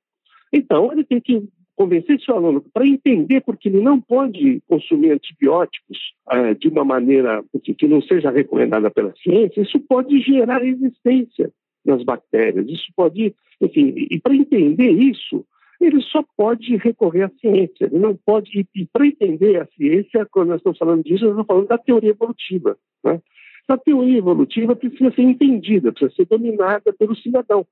Então, 0.51 0.91
ele 0.91 1.03
tem 1.03 1.21
que 1.21 1.47
convencer 1.75 2.19
seu 2.19 2.35
aluno 2.35 2.61
para 2.73 2.85
entender 2.85 3.41
porque 3.41 3.69
ele 3.69 3.81
não 3.81 4.01
pode 4.01 4.61
consumir 4.67 5.11
antibióticos 5.11 5.97
é, 6.29 6.53
de 6.53 6.67
uma 6.67 6.83
maneira 6.83 7.41
que 7.63 7.87
não 7.87 8.01
seja 8.01 8.29
recomendada 8.29 8.91
pela 8.91 9.13
ciência, 9.15 9.61
isso 9.61 9.79
pode 9.79 10.19
gerar 10.19 10.61
resistência 10.61 11.49
nas 11.85 12.03
bactérias, 12.03 12.67
isso 12.67 12.91
pode, 12.95 13.33
enfim, 13.61 13.93
e 13.95 14.19
para 14.19 14.35
entender 14.35 14.91
isso, 14.91 15.45
ele 15.79 16.01
só 16.01 16.23
pode 16.35 16.75
recorrer 16.77 17.23
à 17.23 17.29
ciência, 17.39 17.85
ele 17.85 17.99
não 17.99 18.15
pode, 18.15 18.67
para 18.91 19.07
entender 19.07 19.61
a 19.61 19.65
ciência, 19.67 20.27
quando 20.31 20.49
nós 20.49 20.57
estamos 20.57 20.77
falando 20.77 21.03
disso, 21.03 21.23
nós 21.23 21.31
estamos 21.31 21.47
falando 21.47 21.67
da 21.67 21.77
teoria 21.77 22.11
evolutiva, 22.11 22.77
né? 23.03 23.21
A 23.67 23.77
teoria 23.77 24.17
evolutiva 24.17 24.75
precisa 24.75 25.11
ser 25.11 25.21
entendida, 25.21 25.91
precisa 25.91 26.11
ser 26.15 26.25
dominada 26.25 26.91
pelo 26.91 27.15
cidadão 27.15 27.65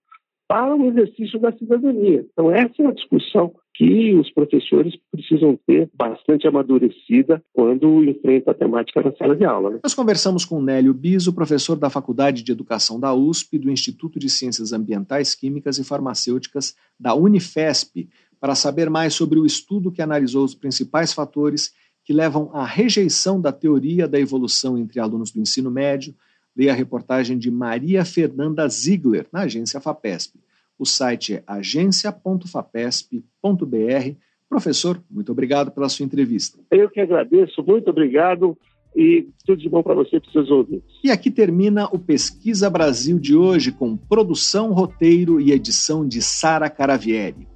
para 0.48 0.76
o 0.76 0.86
exercício 0.88 1.40
da 1.40 1.52
cidadania. 1.52 2.26
Então, 2.32 2.52
essa 2.52 2.74
é 2.80 2.84
uma 2.84 2.94
discussão 2.94 3.54
que 3.74 4.16
os 4.16 4.32
professores 4.32 4.96
precisam 5.12 5.60
ter 5.68 5.90
bastante 5.94 6.48
amadurecida 6.48 7.44
quando 7.54 8.04
enfrentam 8.04 8.52
a 8.52 8.56
temática 8.56 9.04
na 9.04 9.16
sala 9.16 9.36
de 9.36 9.46
aula. 9.46 9.72
Né? 9.72 9.80
Nós 9.84 9.94
conversamos 9.94 10.46
com 10.46 10.62
Nélio 10.62 10.94
Biso, 10.94 11.34
professor 11.34 11.76
da 11.76 11.90
Faculdade 11.90 12.44
de 12.44 12.52
Educação 12.52 13.00
da 13.00 13.14
USP, 13.14 13.60
do 13.60 13.70
Instituto 13.70 14.18
de 14.18 14.30
Ciências 14.30 14.74
Ambientais, 14.74 15.36
Químicas 15.36 15.78
e 15.78 15.84
Farmacêuticas 15.84 16.76
da 17.00 17.14
Unifesp, 17.14 18.10
para 18.40 18.56
saber 18.56 18.90
mais 18.90 19.14
sobre 19.14 19.38
o 19.38 19.46
estudo 19.46 19.92
que 19.92 20.02
analisou 20.02 20.44
os 20.44 20.56
principais 20.56 21.14
fatores 21.14 21.72
que 22.04 22.14
levam 22.14 22.50
à 22.54 22.66
rejeição 22.66 23.40
da 23.40 23.52
teoria 23.52 24.08
da 24.08 24.20
evolução 24.20 24.78
entre 24.78 25.00
alunos 25.00 25.30
do 25.30 25.42
ensino 25.42 25.70
médio, 25.70 26.16
leia 26.58 26.72
a 26.72 26.76
reportagem 26.76 27.38
de 27.38 27.52
Maria 27.52 28.04
Fernanda 28.04 28.68
Ziegler, 28.68 29.28
na 29.32 29.42
agência 29.42 29.80
FAPESP. 29.80 30.40
O 30.80 30.86
site 30.86 31.36
é 31.36 31.44
agência.fapesp.br. 31.46 34.16
Professor, 34.50 35.02
muito 35.10 35.32
obrigado 35.32 35.72
pela 35.72 35.90
sua 35.90 36.06
entrevista. 36.06 36.60
Eu 36.72 36.90
que 36.90 37.00
agradeço, 37.00 37.64
muito 37.64 37.90
obrigado 37.90 38.58
e 38.96 39.28
tudo 39.46 39.62
de 39.62 39.70
bom 39.70 39.84
para 39.84 39.94
você 39.94 40.16
e 40.16 40.20
para 40.20 40.28
os 40.28 40.34
seus 40.34 40.50
ouvintes. 40.50 40.88
E 41.04 41.12
aqui 41.12 41.30
termina 41.30 41.88
o 41.92 42.00
Pesquisa 42.00 42.70
Brasil 42.70 43.20
de 43.20 43.36
hoje 43.36 43.72
com 43.72 43.96
produção, 43.96 44.72
roteiro 44.72 45.40
e 45.40 45.52
edição 45.52 46.08
de 46.08 46.22
Sara 46.22 46.70
Caravieri. 46.70 47.48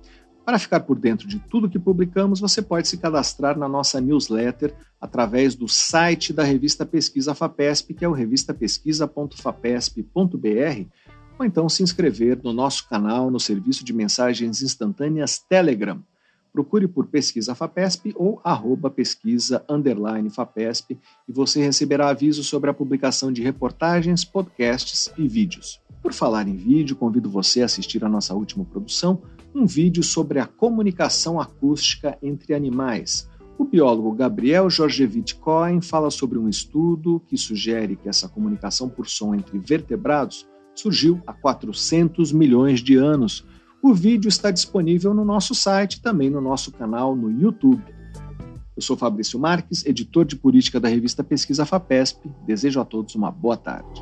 Para 0.45 0.57
ficar 0.57 0.79
por 0.81 0.97
dentro 0.97 1.27
de 1.27 1.39
tudo 1.39 1.69
que 1.69 1.77
publicamos, 1.77 2.39
você 2.39 2.59
pode 2.61 2.87
se 2.87 2.97
cadastrar 2.97 3.57
na 3.57 3.67
nossa 3.69 3.99
newsletter 4.01 4.73
através 4.99 5.53
do 5.55 5.67
site 5.67 6.33
da 6.33 6.43
revista 6.43 6.83
Pesquisa 6.85 7.35
FAPESP, 7.35 7.93
que 7.93 8.03
é 8.03 8.09
o 8.09 8.11
revistapesquisa.fapesp.br, 8.11 10.85
ou 11.37 11.45
então 11.45 11.69
se 11.69 11.83
inscrever 11.83 12.39
no 12.43 12.51
nosso 12.53 12.89
canal 12.89 13.29
no 13.29 13.39
serviço 13.39 13.85
de 13.85 13.93
mensagens 13.93 14.63
instantâneas 14.63 15.37
Telegram. 15.37 16.01
Procure 16.51 16.87
por 16.87 17.05
Pesquisa 17.07 17.53
FAPESP 17.55 18.13
ou 18.15 18.41
arroba 18.43 18.89
pesquisa 18.89 19.63
FAPESP 20.31 20.99
e 21.27 21.31
você 21.31 21.63
receberá 21.63 22.09
aviso 22.09 22.43
sobre 22.43 22.69
a 22.69 22.73
publicação 22.73 23.31
de 23.31 23.41
reportagens, 23.41 24.25
podcasts 24.25 25.09
e 25.17 25.25
vídeos. 25.27 25.79
Por 26.01 26.13
falar 26.13 26.47
em 26.47 26.57
vídeo, 26.57 26.95
convido 26.95 27.29
você 27.29 27.61
a 27.61 27.65
assistir 27.65 28.03
a 28.03 28.09
nossa 28.09 28.33
última 28.33 28.65
produção, 28.65 29.21
um 29.53 29.65
vídeo 29.65 30.03
sobre 30.03 30.39
a 30.39 30.45
comunicação 30.45 31.39
acústica 31.39 32.17
entre 32.21 32.53
animais. 32.53 33.29
O 33.57 33.65
biólogo 33.65 34.11
Gabriel 34.13 34.69
Georgevich 34.69 35.35
Cohen 35.35 35.81
fala 35.81 36.09
sobre 36.09 36.39
um 36.39 36.49
estudo 36.49 37.21
que 37.27 37.37
sugere 37.37 37.95
que 37.95 38.09
essa 38.09 38.27
comunicação 38.27 38.89
por 38.89 39.07
som 39.07 39.35
entre 39.35 39.59
vertebrados 39.59 40.47
surgiu 40.73 41.21
há 41.27 41.33
400 41.33 42.31
milhões 42.31 42.79
de 42.79 42.95
anos. 42.95 43.45
O 43.83 43.93
vídeo 43.93 44.29
está 44.29 44.49
disponível 44.51 45.13
no 45.13 45.25
nosso 45.25 45.53
site 45.53 45.95
e 45.95 46.01
também 46.01 46.29
no 46.29 46.41
nosso 46.41 46.71
canal 46.71 47.15
no 47.15 47.29
YouTube. 47.29 47.83
Eu 48.75 48.81
sou 48.81 48.95
Fabrício 48.95 49.37
Marques, 49.37 49.85
editor 49.85 50.25
de 50.25 50.35
política 50.35 50.79
da 50.79 50.87
revista 50.87 51.23
Pesquisa 51.23 51.65
FAPESP. 51.65 52.31
Desejo 52.47 52.79
a 52.79 52.85
todos 52.85 53.15
uma 53.15 53.29
boa 53.29 53.57
tarde. 53.57 54.01